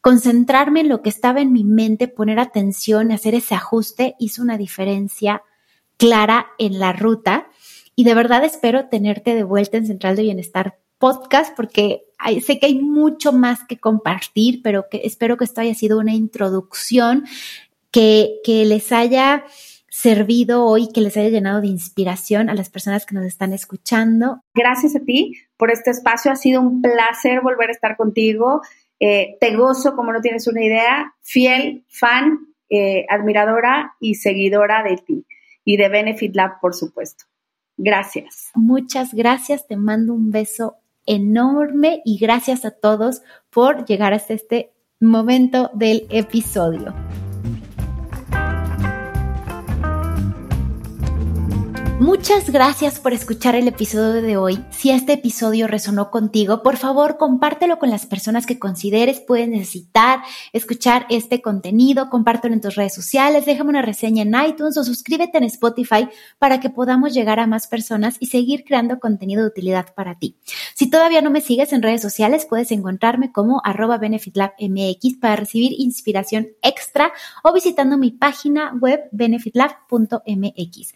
concentrarme 0.00 0.80
en 0.80 0.88
lo 0.88 1.00
que 1.00 1.10
estaba 1.10 1.42
en 1.42 1.52
mi 1.52 1.62
mente, 1.62 2.08
poner 2.08 2.40
atención, 2.40 3.12
hacer 3.12 3.36
ese 3.36 3.54
ajuste, 3.54 4.16
hizo 4.18 4.42
una 4.42 4.58
diferencia 4.58 5.44
clara 5.96 6.48
en 6.58 6.80
la 6.80 6.92
ruta. 6.92 7.46
Y 7.94 8.02
de 8.02 8.14
verdad 8.14 8.42
espero 8.42 8.88
tenerte 8.88 9.36
de 9.36 9.44
vuelta 9.44 9.76
en 9.76 9.86
Central 9.86 10.16
de 10.16 10.22
Bienestar 10.22 10.80
podcast 10.98 11.54
porque 11.56 12.02
sé 12.44 12.58
que 12.58 12.66
hay 12.66 12.80
mucho 12.80 13.32
más 13.32 13.64
que 13.64 13.78
compartir, 13.78 14.60
pero 14.62 14.86
que 14.90 15.02
espero 15.04 15.36
que 15.36 15.44
esto 15.44 15.60
haya 15.60 15.74
sido 15.74 15.98
una 15.98 16.14
introducción 16.14 17.24
que, 17.90 18.40
que 18.44 18.64
les 18.64 18.92
haya 18.92 19.44
servido 19.90 20.64
hoy, 20.64 20.88
que 20.92 21.00
les 21.00 21.16
haya 21.16 21.28
llenado 21.28 21.60
de 21.60 21.66
inspiración 21.66 22.48
a 22.48 22.54
las 22.54 22.70
personas 22.70 23.04
que 23.04 23.14
nos 23.14 23.26
están 23.26 23.52
escuchando. 23.52 24.40
Gracias 24.54 24.96
a 24.96 25.00
ti 25.00 25.34
por 25.56 25.70
este 25.70 25.90
espacio. 25.90 26.30
Ha 26.30 26.36
sido 26.36 26.60
un 26.60 26.80
placer 26.80 27.40
volver 27.42 27.68
a 27.68 27.72
estar 27.72 27.96
contigo. 27.96 28.62
Eh, 29.00 29.36
te 29.40 29.56
gozo, 29.56 29.96
como 29.96 30.12
no 30.12 30.20
tienes 30.20 30.46
una 30.46 30.64
idea, 30.64 31.14
fiel, 31.22 31.84
fan, 31.88 32.38
eh, 32.68 33.04
admiradora 33.08 33.94
y 33.98 34.14
seguidora 34.14 34.82
de 34.84 34.96
ti 34.96 35.26
y 35.64 35.76
de 35.76 35.88
Benefit 35.88 36.34
Lab, 36.36 36.60
por 36.60 36.74
supuesto. 36.74 37.24
Gracias. 37.76 38.50
Muchas 38.54 39.12
gracias. 39.14 39.66
Te 39.66 39.76
mando 39.76 40.14
un 40.14 40.30
beso 40.30 40.76
enorme 41.06 42.02
y 42.04 42.18
gracias 42.18 42.64
a 42.64 42.70
todos 42.70 43.22
por 43.50 43.84
llegar 43.86 44.12
hasta 44.12 44.34
este 44.34 44.72
momento 45.00 45.70
del 45.74 46.06
episodio. 46.10 46.94
Muchas 52.00 52.48
gracias 52.48 52.98
por 52.98 53.12
escuchar 53.12 53.54
el 53.54 53.68
episodio 53.68 54.22
de 54.22 54.38
hoy. 54.38 54.64
Si 54.70 54.90
este 54.90 55.12
episodio 55.12 55.66
resonó 55.66 56.10
contigo, 56.10 56.62
por 56.62 56.78
favor 56.78 57.18
compártelo 57.18 57.78
con 57.78 57.90
las 57.90 58.06
personas 58.06 58.46
que 58.46 58.58
consideres 58.58 59.20
pueden 59.20 59.50
necesitar 59.50 60.20
escuchar 60.54 61.04
este 61.10 61.42
contenido. 61.42 62.08
Compártelo 62.08 62.54
en 62.54 62.62
tus 62.62 62.74
redes 62.74 62.94
sociales, 62.94 63.44
déjame 63.44 63.68
una 63.68 63.82
reseña 63.82 64.22
en 64.22 64.34
iTunes 64.48 64.78
o 64.78 64.84
suscríbete 64.84 65.36
en 65.36 65.44
Spotify 65.44 66.08
para 66.38 66.58
que 66.58 66.70
podamos 66.70 67.12
llegar 67.12 67.38
a 67.38 67.46
más 67.46 67.66
personas 67.66 68.16
y 68.18 68.28
seguir 68.28 68.64
creando 68.64 68.98
contenido 68.98 69.42
de 69.42 69.48
utilidad 69.48 69.92
para 69.92 70.18
ti. 70.18 70.38
Si 70.74 70.88
todavía 70.88 71.20
no 71.20 71.30
me 71.30 71.42
sigues 71.42 71.74
en 71.74 71.82
redes 71.82 72.00
sociales, 72.00 72.46
puedes 72.48 72.72
encontrarme 72.72 73.30
como 73.30 73.60
arroba 73.62 73.98
benefitlabmx 73.98 75.18
para 75.20 75.36
recibir 75.36 75.72
inspiración 75.76 76.48
extra 76.62 77.12
o 77.44 77.52
visitando 77.52 77.98
mi 77.98 78.10
página 78.10 78.72
web 78.80 79.02
benefitlab.mx. 79.12 80.94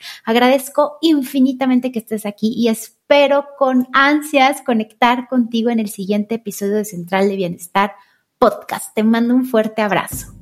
Infinitamente 1.00 1.92
que 1.92 1.98
estés 1.98 2.26
aquí 2.26 2.52
y 2.56 2.68
espero 2.68 3.46
con 3.58 3.88
ansias 3.92 4.62
conectar 4.62 5.28
contigo 5.28 5.70
en 5.70 5.80
el 5.80 5.88
siguiente 5.88 6.36
episodio 6.36 6.76
de 6.76 6.84
Central 6.84 7.28
de 7.28 7.36
Bienestar 7.36 7.94
Podcast. 8.38 8.94
Te 8.94 9.02
mando 9.02 9.34
un 9.34 9.44
fuerte 9.44 9.82
abrazo. 9.82 10.33